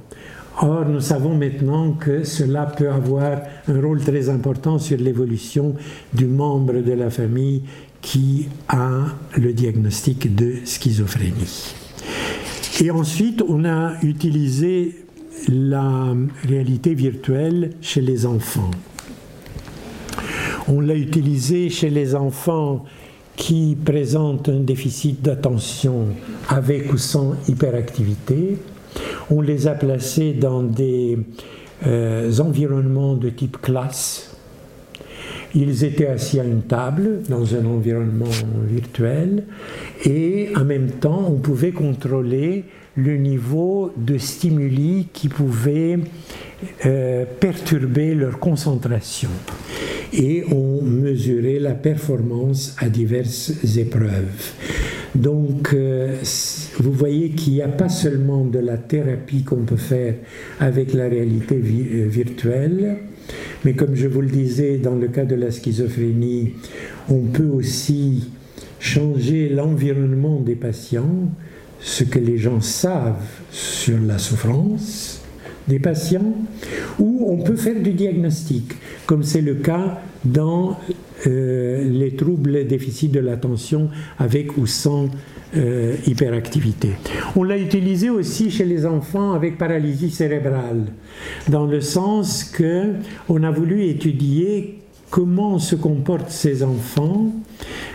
Or, 0.61 0.85
nous 0.87 1.01
savons 1.01 1.35
maintenant 1.35 1.91
que 1.91 2.23
cela 2.23 2.65
peut 2.65 2.89
avoir 2.89 3.41
un 3.67 3.81
rôle 3.81 4.01
très 4.01 4.29
important 4.29 4.79
sur 4.79 4.97
l'évolution 4.97 5.75
du 6.13 6.27
membre 6.27 6.81
de 6.81 6.93
la 6.93 7.09
famille 7.09 7.63
qui 8.01 8.47
a 8.69 9.05
le 9.35 9.51
diagnostic 9.51 10.33
de 10.33 10.57
schizophrénie. 10.63 11.75
Et 12.81 12.91
ensuite, 12.91 13.43
on 13.47 13.65
a 13.65 13.93
utilisé 14.01 15.05
la 15.49 16.13
réalité 16.47 16.93
virtuelle 16.93 17.71
chez 17.81 18.01
les 18.01 18.25
enfants. 18.25 18.71
On 20.67 20.79
l'a 20.79 20.95
utilisé 20.95 21.69
chez 21.69 21.89
les 21.89 22.15
enfants 22.15 22.85
qui 23.35 23.75
présentent 23.83 24.49
un 24.49 24.61
déficit 24.61 25.21
d'attention 25.21 26.07
avec 26.47 26.93
ou 26.93 26.97
sans 26.97 27.35
hyperactivité. 27.47 28.57
On 29.29 29.41
les 29.41 29.67
a 29.67 29.71
placés 29.71 30.33
dans 30.33 30.61
des 30.63 31.17
euh, 31.85 32.31
environnements 32.39 33.15
de 33.15 33.29
type 33.29 33.61
classe. 33.61 34.35
Ils 35.55 35.83
étaient 35.83 36.07
assis 36.07 36.39
à 36.39 36.43
une 36.43 36.63
table 36.63 37.21
dans 37.29 37.55
un 37.55 37.65
environnement 37.65 38.29
virtuel 38.67 39.45
et 40.03 40.49
en 40.55 40.65
même 40.65 40.91
temps 40.91 41.25
on 41.29 41.37
pouvait 41.37 41.71
contrôler 41.71 42.65
le 42.97 43.17
niveau 43.17 43.91
de 43.95 44.17
stimuli 44.17 45.07
qui 45.13 45.29
pouvaient 45.29 45.99
euh, 46.85 47.25
perturber 47.39 48.15
leur 48.15 48.39
concentration 48.39 49.29
et 50.13 50.43
on 50.51 50.81
mesurait 50.81 51.59
la 51.59 51.73
performance 51.73 52.75
à 52.79 52.89
diverses 52.89 53.51
épreuves. 53.77 54.53
Donc, 55.15 55.73
euh, 55.73 56.17
vous 56.79 56.91
voyez 56.91 57.29
qu'il 57.29 57.53
n'y 57.53 57.61
a 57.61 57.69
pas 57.69 57.87
seulement 57.87 58.43
de 58.43 58.59
la 58.59 58.77
thérapie 58.77 59.43
qu'on 59.43 59.63
peut 59.63 59.77
faire 59.77 60.15
avec 60.59 60.93
la 60.93 61.07
réalité 61.07 61.55
euh, 61.55 62.07
virtuelle, 62.07 62.97
mais 63.63 63.73
comme 63.73 63.95
je 63.95 64.07
vous 64.07 64.21
le 64.21 64.27
disais, 64.27 64.77
dans 64.77 64.95
le 64.95 65.07
cas 65.07 65.23
de 65.23 65.35
la 65.35 65.51
schizophrénie, 65.51 66.53
on 67.09 67.21
peut 67.21 67.47
aussi 67.47 68.29
changer 68.79 69.49
l'environnement 69.49 70.41
des 70.41 70.55
patients, 70.55 71.31
ce 71.79 72.03
que 72.03 72.19
les 72.19 72.37
gens 72.37 72.59
savent 72.59 73.15
sur 73.51 73.97
la 73.99 74.17
souffrance 74.17 75.24
des 75.67 75.79
patients, 75.79 76.33
ou 76.99 77.25
on 77.27 77.37
peut 77.37 77.55
faire 77.55 77.81
du 77.81 77.93
diagnostic, 77.93 78.73
comme 79.05 79.23
c'est 79.23 79.41
le 79.41 79.55
cas 79.55 80.01
dans 80.23 80.77
euh, 81.27 81.83
les 81.83 82.15
troubles 82.15 82.67
déficit 82.67 83.11
de 83.11 83.19
l'attention 83.19 83.89
avec 84.19 84.57
ou 84.57 84.67
sans 84.67 85.09
euh, 85.55 85.95
hyperactivité. 86.05 86.89
On 87.35 87.43
l'a 87.43 87.57
utilisé 87.57 88.09
aussi 88.09 88.51
chez 88.51 88.65
les 88.65 88.85
enfants 88.85 89.33
avec 89.33 89.57
paralysie 89.57 90.11
cérébrale, 90.11 90.85
dans 91.47 91.65
le 91.65 91.81
sens 91.81 92.43
que 92.43 92.93
on 93.29 93.43
a 93.43 93.51
voulu 93.51 93.85
étudier 93.85 94.79
comment 95.09 95.59
se 95.59 95.75
comportent 95.75 96.31
ces 96.31 96.63
enfants 96.63 97.31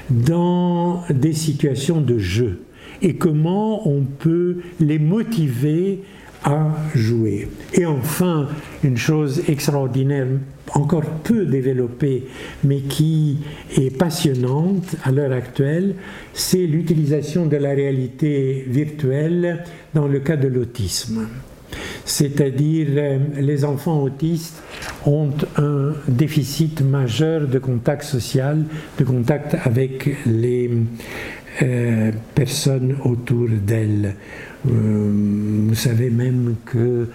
dans 0.08 1.02
des 1.10 1.34
situations 1.34 2.00
de 2.00 2.18
jeu 2.18 2.62
et 3.02 3.16
comment 3.16 3.88
on 3.88 4.02
peut 4.02 4.58
les 4.80 4.98
motiver 4.98 6.00
à 6.44 6.68
jouer. 6.94 7.48
Et 7.74 7.86
enfin, 7.86 8.48
une 8.82 8.96
chose 8.96 9.42
extraordinaire, 9.48 10.26
encore 10.74 11.04
peu 11.04 11.44
développée, 11.44 12.24
mais 12.64 12.80
qui 12.80 13.38
est 13.76 13.96
passionnante 13.96 14.96
à 15.04 15.10
l'heure 15.10 15.32
actuelle, 15.32 15.94
c'est 16.32 16.66
l'utilisation 16.66 17.46
de 17.46 17.56
la 17.56 17.70
réalité 17.70 18.64
virtuelle 18.68 19.64
dans 19.94 20.06
le 20.06 20.20
cas 20.20 20.36
de 20.36 20.48
l'autisme. 20.48 21.26
C'est-à-dire, 22.04 22.88
euh, 22.96 23.18
les 23.38 23.64
enfants 23.64 24.02
autistes 24.02 24.60
ont 25.06 25.30
un 25.56 25.92
déficit 26.08 26.80
majeur 26.80 27.46
de 27.46 27.58
contact 27.58 28.02
social, 28.02 28.64
de 28.98 29.04
contact 29.04 29.56
avec 29.64 30.16
les 30.26 30.70
euh, 31.62 32.10
personnes 32.34 32.96
autour 33.04 33.48
d'elles. 33.48 34.14
Euh, 34.68 35.66
vous 35.68 35.74
savez 35.74 36.10
même 36.10 36.56
que 36.66 37.08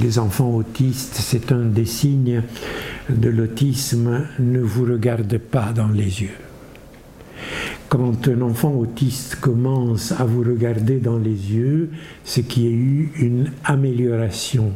les 0.00 0.18
enfants 0.18 0.50
autistes, 0.54 1.16
c'est 1.16 1.52
un 1.52 1.64
des 1.64 1.84
signes 1.84 2.42
de 3.08 3.28
l'autisme, 3.28 4.26
ne 4.38 4.60
vous 4.60 4.84
regarde 4.84 5.38
pas 5.38 5.72
dans 5.72 5.88
les 5.88 6.22
yeux. 6.22 6.38
Quand 7.88 8.28
un 8.28 8.40
enfant 8.40 8.72
autiste 8.72 9.36
commence 9.36 10.12
à 10.12 10.24
vous 10.24 10.42
regarder 10.42 10.98
dans 10.98 11.18
les 11.18 11.52
yeux, 11.52 11.90
c'est 12.24 12.42
qu'il 12.42 12.62
y 12.62 12.68
a 12.68 12.70
eu 12.70 13.12
une 13.16 13.50
amélioration 13.64 14.72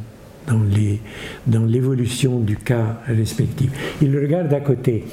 dans 0.47 1.65
l'évolution 1.65 2.41
du 2.41 2.57
cas 2.57 3.01
respectif. 3.07 3.71
Ils 4.03 4.17
regardent 4.17 4.53
à 4.53 4.61
côté. 4.61 5.05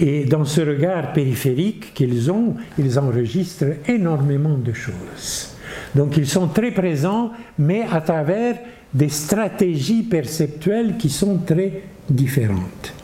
Et 0.00 0.24
dans 0.24 0.44
ce 0.44 0.60
regard 0.60 1.12
périphérique 1.12 1.92
qu'ils 1.94 2.30
ont, 2.30 2.54
ils 2.78 2.98
enregistrent 2.98 3.74
énormément 3.86 4.56
de 4.56 4.72
choses. 4.72 5.57
Donc 5.94 6.16
ils 6.16 6.26
sont 6.26 6.48
très 6.48 6.70
présents, 6.70 7.30
mais 7.58 7.82
à 7.90 8.00
travers 8.00 8.56
des 8.92 9.08
stratégies 9.08 10.02
perceptuelles 10.02 10.96
qui 10.98 11.10
sont 11.10 11.38
très 11.38 11.82
différentes. 12.08 12.94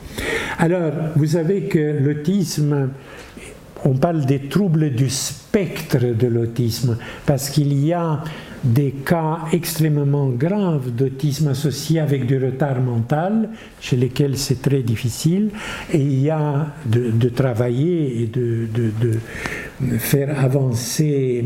Alors, 0.58 0.92
vous 1.16 1.26
savez 1.26 1.62
que 1.62 1.98
l'autisme, 2.00 2.90
on 3.84 3.94
parle 3.94 4.24
des 4.24 4.48
troubles 4.48 4.90
du 4.90 5.10
spectre 5.10 5.98
de 5.98 6.26
l'autisme, 6.26 6.96
parce 7.26 7.50
qu'il 7.50 7.72
y 7.84 7.92
a 7.92 8.22
des 8.64 8.92
cas 8.92 9.40
extrêmement 9.52 10.30
graves 10.30 10.90
d'autisme 10.90 11.48
associé 11.48 12.00
avec 12.00 12.26
du 12.26 12.42
retard 12.42 12.80
mental, 12.80 13.50
chez 13.80 13.96
lesquels 13.96 14.38
c'est 14.38 14.62
très 14.62 14.82
difficile, 14.82 15.50
et 15.92 15.98
il 15.98 16.20
y 16.20 16.30
a 16.30 16.68
de, 16.86 17.28
travailler 17.28 18.22
et 18.22 18.26
de, 18.26 18.68
faire 19.98 20.42
avancer 20.42 21.44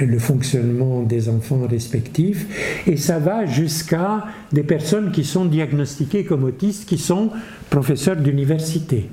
le 0.00 0.18
fonctionnement 0.18 1.02
des 1.02 1.28
enfants 1.28 1.66
respectifs, 1.68 2.82
et 2.86 2.96
ça 2.96 3.18
va 3.18 3.46
jusqu'à 3.46 4.26
des 4.52 4.62
personnes 4.62 5.12
qui 5.12 5.24
sont 5.24 5.44
diagnostiquées 5.44 6.24
comme 6.24 6.44
autistes, 6.44 6.88
qui 6.88 6.98
sont 6.98 7.30
professeurs 7.70 8.16
d'université. 8.16 9.08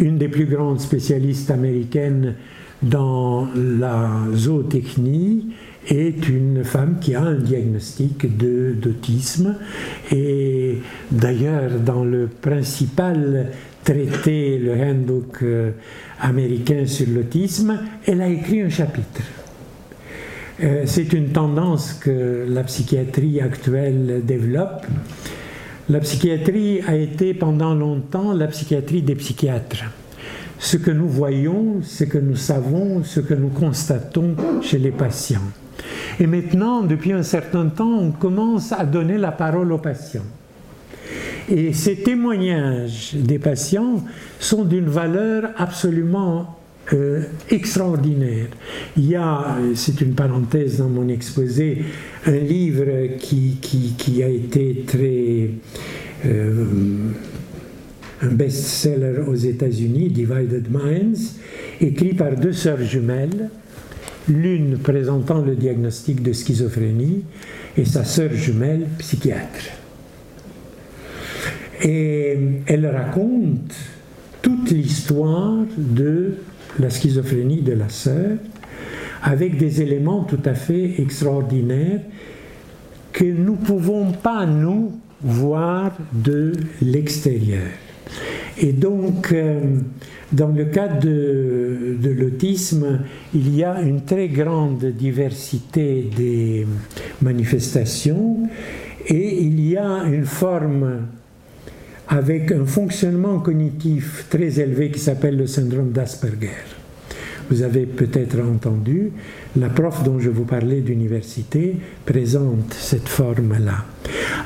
Une 0.00 0.18
des 0.18 0.28
plus 0.28 0.46
grandes 0.46 0.80
spécialistes 0.80 1.50
américaines 1.50 2.34
dans 2.82 3.48
la 3.54 4.08
zootechnie, 4.34 5.46
est 5.90 6.28
une 6.28 6.64
femme 6.64 6.96
qui 7.00 7.14
a 7.14 7.22
un 7.22 7.34
diagnostic 7.34 8.26
d'autisme. 8.36 9.56
Et 10.12 10.78
d'ailleurs, 11.10 11.70
dans 11.84 12.04
le 12.04 12.28
principal 12.28 13.46
traité, 13.84 14.58
le 14.58 14.72
handbook 14.72 15.42
euh, 15.42 15.70
américain 16.20 16.86
sur 16.86 17.06
l'autisme, 17.08 17.78
elle 18.06 18.20
a 18.20 18.28
écrit 18.28 18.62
un 18.62 18.68
chapitre. 18.68 19.22
Euh, 20.62 20.82
c'est 20.86 21.12
une 21.12 21.30
tendance 21.30 21.92
que 21.92 22.46
la 22.48 22.64
psychiatrie 22.64 23.40
actuelle 23.40 24.22
développe. 24.24 24.86
La 25.88 26.00
psychiatrie 26.00 26.80
a 26.86 26.96
été 26.96 27.32
pendant 27.34 27.74
longtemps 27.74 28.32
la 28.32 28.48
psychiatrie 28.48 29.02
des 29.02 29.14
psychiatres 29.14 29.84
ce 30.58 30.76
que 30.76 30.90
nous 30.90 31.08
voyons, 31.08 31.82
ce 31.82 32.04
que 32.04 32.18
nous 32.18 32.36
savons, 32.36 33.04
ce 33.04 33.20
que 33.20 33.34
nous 33.34 33.48
constatons 33.48 34.34
chez 34.60 34.78
les 34.78 34.90
patients. 34.90 35.40
Et 36.18 36.26
maintenant, 36.26 36.82
depuis 36.82 37.12
un 37.12 37.22
certain 37.22 37.66
temps, 37.66 37.98
on 37.98 38.10
commence 38.10 38.72
à 38.72 38.84
donner 38.84 39.18
la 39.18 39.30
parole 39.30 39.72
aux 39.72 39.78
patients. 39.78 40.24
Et 41.50 41.72
ces 41.72 41.96
témoignages 41.96 43.14
des 43.14 43.38
patients 43.38 44.04
sont 44.38 44.64
d'une 44.64 44.88
valeur 44.88 45.50
absolument 45.56 46.58
euh, 46.92 47.22
extraordinaire. 47.50 48.48
Il 48.96 49.08
y 49.08 49.16
a, 49.16 49.56
c'est 49.74 50.00
une 50.00 50.14
parenthèse 50.14 50.78
dans 50.78 50.88
mon 50.88 51.08
exposé, 51.08 51.84
un 52.26 52.36
livre 52.36 53.16
qui, 53.18 54.22
a 54.22 54.28
été 54.28 54.84
très... 54.86 55.50
Euh, 56.26 56.64
un 58.20 58.28
best-seller 58.28 59.22
aux 59.28 59.34
États-Unis, 59.34 60.08
Divided 60.08 60.66
Minds, 60.70 61.36
écrit 61.80 62.14
par 62.14 62.34
deux 62.34 62.52
sœurs 62.52 62.82
jumelles, 62.82 63.48
l'une 64.28 64.78
présentant 64.78 65.40
le 65.40 65.54
diagnostic 65.54 66.22
de 66.22 66.32
schizophrénie 66.32 67.22
et 67.76 67.84
sa 67.84 68.04
sœur 68.04 68.32
jumelle 68.32 68.86
psychiatre. 68.98 69.77
Et 71.82 72.36
elle 72.66 72.86
raconte 72.86 73.74
toute 74.42 74.70
l'histoire 74.70 75.64
de 75.76 76.34
la 76.78 76.90
schizophrénie 76.90 77.62
de 77.62 77.72
la 77.72 77.88
sœur 77.88 78.38
avec 79.22 79.56
des 79.56 79.82
éléments 79.82 80.24
tout 80.24 80.40
à 80.44 80.54
fait 80.54 81.00
extraordinaires 81.00 82.00
que 83.12 83.24
nous 83.24 83.52
ne 83.52 83.66
pouvons 83.66 84.12
pas, 84.12 84.46
nous, 84.46 84.92
voir 85.20 85.96
de 86.12 86.52
l'extérieur. 86.80 87.66
Et 88.58 88.72
donc, 88.72 89.32
euh, 89.32 89.60
dans 90.32 90.48
le 90.48 90.66
cas 90.66 90.88
de, 90.88 91.96
de 92.00 92.10
l'autisme, 92.10 93.00
il 93.34 93.54
y 93.54 93.64
a 93.64 93.80
une 93.80 94.02
très 94.02 94.28
grande 94.28 94.84
diversité 94.84 96.08
des 96.16 96.66
manifestations 97.22 98.48
et 99.06 99.42
il 99.42 99.68
y 99.68 99.76
a 99.76 100.04
une 100.04 100.24
forme 100.24 101.06
avec 102.08 102.52
un 102.52 102.64
fonctionnement 102.64 103.38
cognitif 103.40 104.26
très 104.30 104.60
élevé 104.60 104.90
qui 104.90 104.98
s'appelle 104.98 105.36
le 105.36 105.46
syndrome 105.46 105.90
d'Asperger. 105.90 106.50
Vous 107.50 107.62
avez 107.62 107.86
peut-être 107.86 108.38
entendu, 108.40 109.10
la 109.56 109.68
prof 109.68 110.02
dont 110.04 110.18
je 110.18 110.28
vous 110.28 110.44
parlais 110.44 110.80
d'université 110.80 111.76
présente 112.04 112.74
cette 112.74 113.08
forme-là. 113.08 113.84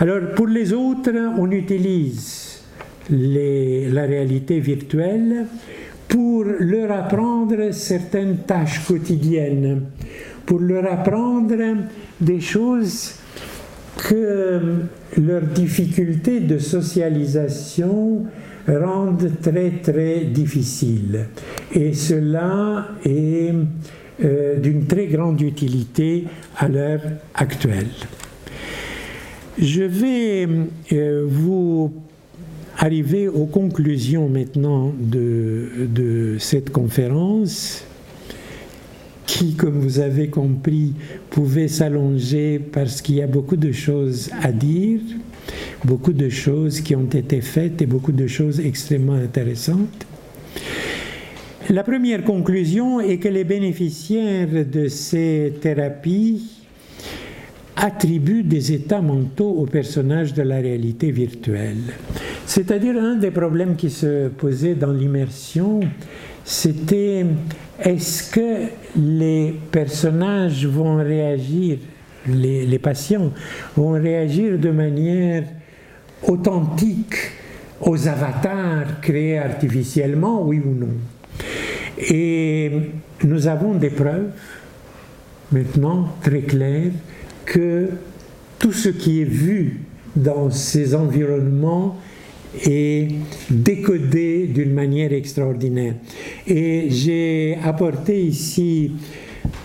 Alors 0.01 0.35
pour 0.37 0.47
les 0.47 0.73
autres, 0.73 1.13
on 1.39 1.51
utilise 1.51 2.61
la 3.11 4.07
réalité 4.07 4.61
virtuelle 4.61 5.47
pour 6.09 6.45
leur 6.45 6.93
apprendre 6.93 7.73
certaines 7.73 8.39
tâches 8.39 8.85
quotidiennes, 8.87 9.83
pour 10.47 10.61
leur 10.61 10.91
apprendre 10.93 11.57
des 12.21 12.41
choses 12.41 13.15
que 13.97 14.61
leurs 15.17 15.43
difficultés 15.43 16.41
de 16.41 16.59
socialisation 16.59 18.25
rendent 18.67 19.31
très 19.41 19.71
très 19.83 20.21
difficiles. 20.25 21.27
Et 21.75 21.95
cela 21.95 22.89
est 23.05 23.53
euh, 24.25 24.59
d'une 24.59 24.87
très 24.87 25.07
grande 25.07 25.41
utilité 25.41 26.25
à 26.57 26.69
l'heure 26.69 27.03
actuelle. 27.35 27.89
Je 29.59 29.83
vais 29.83 30.49
euh, 30.93 31.27
vous 31.29 31.93
arriver 32.79 33.29
aux 33.29 33.47
conclusions 33.47 34.29
maintenant 34.29 34.93
de 34.99 36.37
cette 36.39 36.71
conférence 36.71 37.85
qui, 39.27 39.55
comme 39.55 39.79
vous 39.79 40.01
avez 40.01 40.29
compris, 40.29 40.95
pouvait 41.31 41.69
s'allonger 41.69 42.59
parce 42.59 43.01
qu'il 43.01 43.17
y 43.17 43.23
a 43.23 43.27
beaucoup 43.27 43.57
de 43.57 43.73
choses 43.73 44.31
à 44.41 44.53
dire, 44.53 45.01
beaucoup 45.85 46.13
de 46.13 46.29
choses 46.29 46.81
qui 46.81 46.95
ont 46.97 47.09
été 47.09 47.41
faites 47.41 47.81
et 47.83 47.87
beaucoup 47.87 48.13
de 48.13 48.27
choses 48.27 48.61
extrêmement 48.61 49.15
intéressantes. 49.15 50.07
La 51.71 51.85
première 51.85 52.25
conclusion 52.25 53.01
est 53.01 53.19
que 53.19 53.29
les 53.29 53.45
bénéficiaires 53.45 54.67
de 54.67 54.89
ces 54.89 55.55
thérapies 55.61 56.63
attribuent 57.77 58.43
des 58.43 58.73
états 58.73 59.01
mentaux 59.01 59.51
aux 59.51 59.67
personnages 59.67 60.35
de 60.35 60.43
la 60.43 60.57
réalité 60.57 61.11
virtuelle. 61.11 61.95
C'est-à-dire 62.47 62.97
un 62.97 63.17
des 63.17 63.31
problèmes 63.31 63.77
qui 63.77 63.91
se 63.91 64.29
posait 64.29 64.75
dans 64.75 64.93
l'immersion, 64.93 65.81
c'était 66.45 67.25
est-ce 67.85 68.31
que 68.31 68.69
les 68.97 69.55
personnages 69.71 70.67
vont 70.67 70.97
réagir, 70.97 71.79
les, 72.27 72.79
patients 72.79 73.33
vont 73.77 73.93
réagir 73.93 74.59
de 74.59 74.71
manière 74.71 75.45
authentique 76.27 77.17
aux 77.81 78.07
avatars 78.07 79.01
créés 79.01 79.39
artificiellement, 79.39 80.43
oui 80.43 80.61
ou 80.65 80.75
non? 80.75 80.95
Et 81.99 82.71
nous 83.25 83.47
avons 83.47 83.75
des 83.75 83.91
preuves 83.91 84.31
maintenant 85.51 86.09
très 86.23 86.43
claires 86.43 86.93
que 87.45 87.89
tout 88.59 88.73
ce 88.73 88.89
qui 88.91 89.23
est 89.23 89.27
vu 89.27 89.81
dans 90.15 90.51
ces 90.51 90.95
environnements 90.95 91.99
et 92.67 93.09
décodé 93.51 94.47
d'une 94.47 94.73
manière 94.73 95.13
extraordinaire. 95.13 95.95
Et 96.47 96.89
j'ai 96.91 97.57
apporté 97.63 98.23
ici, 98.23 98.93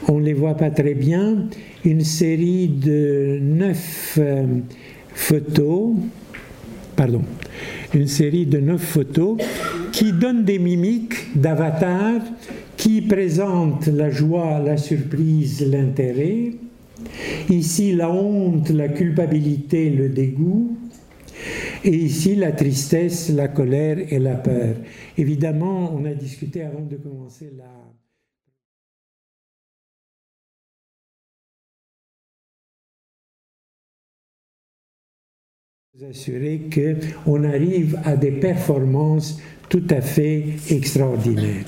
on 0.07 0.19
ne 0.19 0.25
les 0.25 0.33
voit 0.33 0.55
pas 0.55 0.69
très 0.69 0.93
bien, 0.93 1.47
une 1.83 2.01
série 2.01 2.67
de 2.67 3.39
neuf 3.41 4.17
euh, 4.19 4.45
photos, 5.13 5.95
pardon, 6.95 7.21
une 7.93 8.07
série 8.07 8.45
de 8.45 8.59
neuf 8.59 8.81
photos 8.81 9.37
qui 9.91 10.13
donnent 10.13 10.43
des 10.43 10.59
mimiques 10.59 11.35
d'avatars 11.35 12.21
qui 12.77 13.01
présentent 13.01 13.87
la 13.87 14.09
joie, 14.11 14.59
la 14.63 14.77
surprise, 14.77 15.65
l'intérêt. 15.65 16.51
Ici, 17.49 17.93
la 17.93 18.11
honte, 18.11 18.69
la 18.69 18.87
culpabilité, 18.87 19.89
le 19.89 20.09
dégoût 20.09 20.77
et 21.83 21.95
ici, 21.95 22.35
la 22.35 22.51
tristesse, 22.51 23.29
la 23.29 23.47
colère 23.47 23.97
et 24.11 24.19
la 24.19 24.35
peur. 24.35 24.75
Évidemment, 25.17 25.93
on 25.93 26.05
a 26.05 26.13
discuté 26.13 26.63
avant 26.63 26.81
de 26.81 26.97
commencer 26.97 27.51
la... 27.55 27.65
Vous 35.93 36.05
assurer 36.05 36.69
qu'on 37.25 37.43
arrive 37.43 37.99
à 38.05 38.15
des 38.15 38.31
performances 38.31 39.41
tout 39.69 39.87
à 39.89 40.01
fait 40.01 40.45
extraordinaires. 40.69 41.65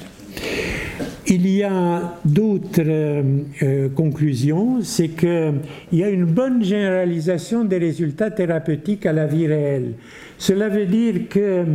Il 1.31 1.47
y 1.47 1.61
a 1.61 2.15
d'autres 2.25 2.81
euh, 2.87 3.21
euh, 3.61 3.89
conclusions, 3.89 4.79
c'est 4.81 5.09
qu'il 5.09 5.61
y 5.93 6.03
a 6.03 6.09
une 6.09 6.25
bonne 6.25 6.63
généralisation 6.63 7.65
des 7.65 7.77
résultats 7.77 8.31
thérapeutiques 8.31 9.05
à 9.05 9.13
la 9.13 9.27
vie 9.27 9.45
réelle. 9.45 9.93
Cela 10.39 10.69
veut 10.69 10.87
dire 10.87 11.29
que 11.29 11.65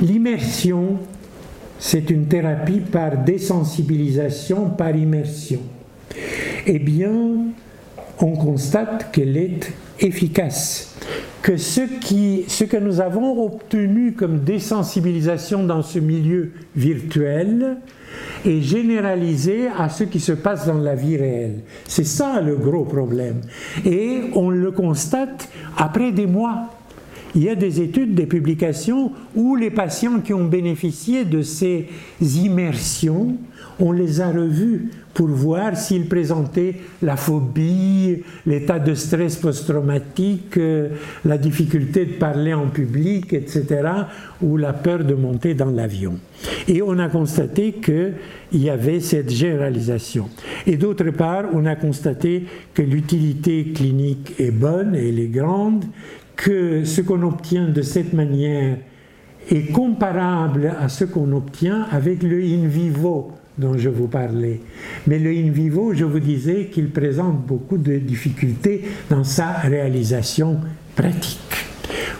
l'immersion, 0.00 0.98
c'est 1.80 2.08
une 2.10 2.26
thérapie 2.26 2.78
par 2.78 3.24
désensibilisation, 3.24 4.70
par 4.70 4.94
immersion. 4.94 5.60
Eh 6.64 6.78
bien, 6.78 7.10
on 8.20 8.32
constate 8.36 9.10
qu'elle 9.10 9.36
est 9.36 9.72
efficace, 9.98 10.96
que 11.42 11.56
ce, 11.56 11.80
que 11.80 12.76
nous 12.76 13.00
avons 13.00 13.44
obtenu 13.44 14.12
comme 14.12 14.44
désensibilisation 14.44 15.64
dans 15.64 15.82
ce 15.82 15.98
milieu 15.98 16.52
virtuel, 16.76 17.78
et 18.44 18.62
généralisé 18.62 19.68
à 19.76 19.88
ce 19.88 20.04
qui 20.04 20.20
se 20.20 20.32
passe 20.32 20.66
dans 20.66 20.78
la 20.78 20.94
vie 20.94 21.16
réelle. 21.16 21.60
C'est 21.84 22.06
ça 22.06 22.40
le 22.40 22.56
gros 22.56 22.84
problème. 22.84 23.40
Et 23.84 24.22
on 24.34 24.50
le 24.50 24.70
constate 24.70 25.48
après 25.76 26.12
des 26.12 26.26
mois. 26.26 26.74
Il 27.34 27.44
y 27.44 27.50
a 27.50 27.54
des 27.54 27.80
études, 27.80 28.14
des 28.14 28.26
publications 28.26 29.12
où 29.36 29.54
les 29.54 29.70
patients 29.70 30.20
qui 30.20 30.32
ont 30.32 30.46
bénéficié 30.46 31.24
de 31.24 31.42
ces 31.42 31.88
immersions, 32.20 33.36
on 33.80 33.92
les 33.92 34.20
a 34.20 34.30
revus 34.30 34.90
pour 35.14 35.28
voir 35.28 35.76
s'ils 35.76 36.06
présentaient 36.06 36.76
la 37.02 37.16
phobie, 37.16 38.22
l'état 38.46 38.78
de 38.78 38.94
stress 38.94 39.36
post-traumatique, 39.36 40.56
euh, 40.56 40.90
la 41.24 41.38
difficulté 41.38 42.04
de 42.06 42.12
parler 42.14 42.54
en 42.54 42.68
public, 42.68 43.32
etc., 43.32 43.66
ou 44.40 44.56
la 44.56 44.72
peur 44.72 45.04
de 45.04 45.14
monter 45.14 45.54
dans 45.54 45.70
l'avion. 45.70 46.18
Et 46.68 46.82
on 46.82 46.98
a 46.98 47.08
constaté 47.08 47.72
qu'il 47.72 48.14
y 48.52 48.70
avait 48.70 49.00
cette 49.00 49.30
généralisation. 49.30 50.28
Et 50.66 50.76
d'autre 50.76 51.10
part, 51.10 51.46
on 51.52 51.66
a 51.66 51.74
constaté 51.74 52.44
que 52.74 52.82
l'utilité 52.82 53.72
clinique 53.74 54.34
est 54.38 54.52
bonne 54.52 54.94
et 54.94 55.08
elle 55.08 55.18
est 55.18 55.28
grande, 55.28 55.84
que 56.36 56.84
ce 56.84 57.00
qu'on 57.00 57.22
obtient 57.22 57.68
de 57.68 57.82
cette 57.82 58.12
manière 58.12 58.76
est 59.50 59.72
comparable 59.72 60.74
à 60.80 60.88
ce 60.88 61.04
qu'on 61.04 61.32
obtient 61.32 61.86
avec 61.90 62.22
le 62.22 62.40
in 62.40 62.68
vivo 62.68 63.32
dont 63.58 63.76
je 63.76 63.88
vous 63.88 64.06
parlais. 64.06 64.60
Mais 65.06 65.18
le 65.18 65.30
in 65.30 65.50
vivo, 65.50 65.92
je 65.94 66.04
vous 66.04 66.20
disais 66.20 66.66
qu'il 66.72 66.90
présente 66.90 67.46
beaucoup 67.46 67.78
de 67.78 67.96
difficultés 67.96 68.82
dans 69.10 69.24
sa 69.24 69.52
réalisation 69.52 70.58
pratique. 70.94 71.38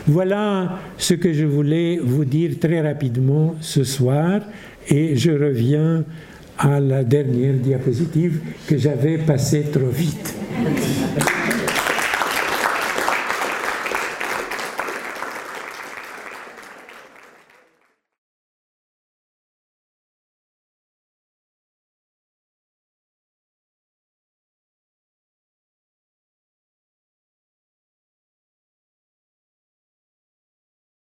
Voilà 0.07 0.79
ce 0.97 1.13
que 1.13 1.33
je 1.33 1.45
voulais 1.45 1.99
vous 2.01 2.25
dire 2.25 2.59
très 2.59 2.81
rapidement 2.81 3.55
ce 3.61 3.83
soir 3.83 4.41
et 4.87 5.15
je 5.15 5.31
reviens 5.31 6.03
à 6.57 6.79
la 6.79 7.03
dernière 7.03 7.53
diapositive 7.53 8.39
que 8.67 8.77
j'avais 8.77 9.17
passée 9.19 9.65
trop 9.71 9.89
vite. 9.89 10.35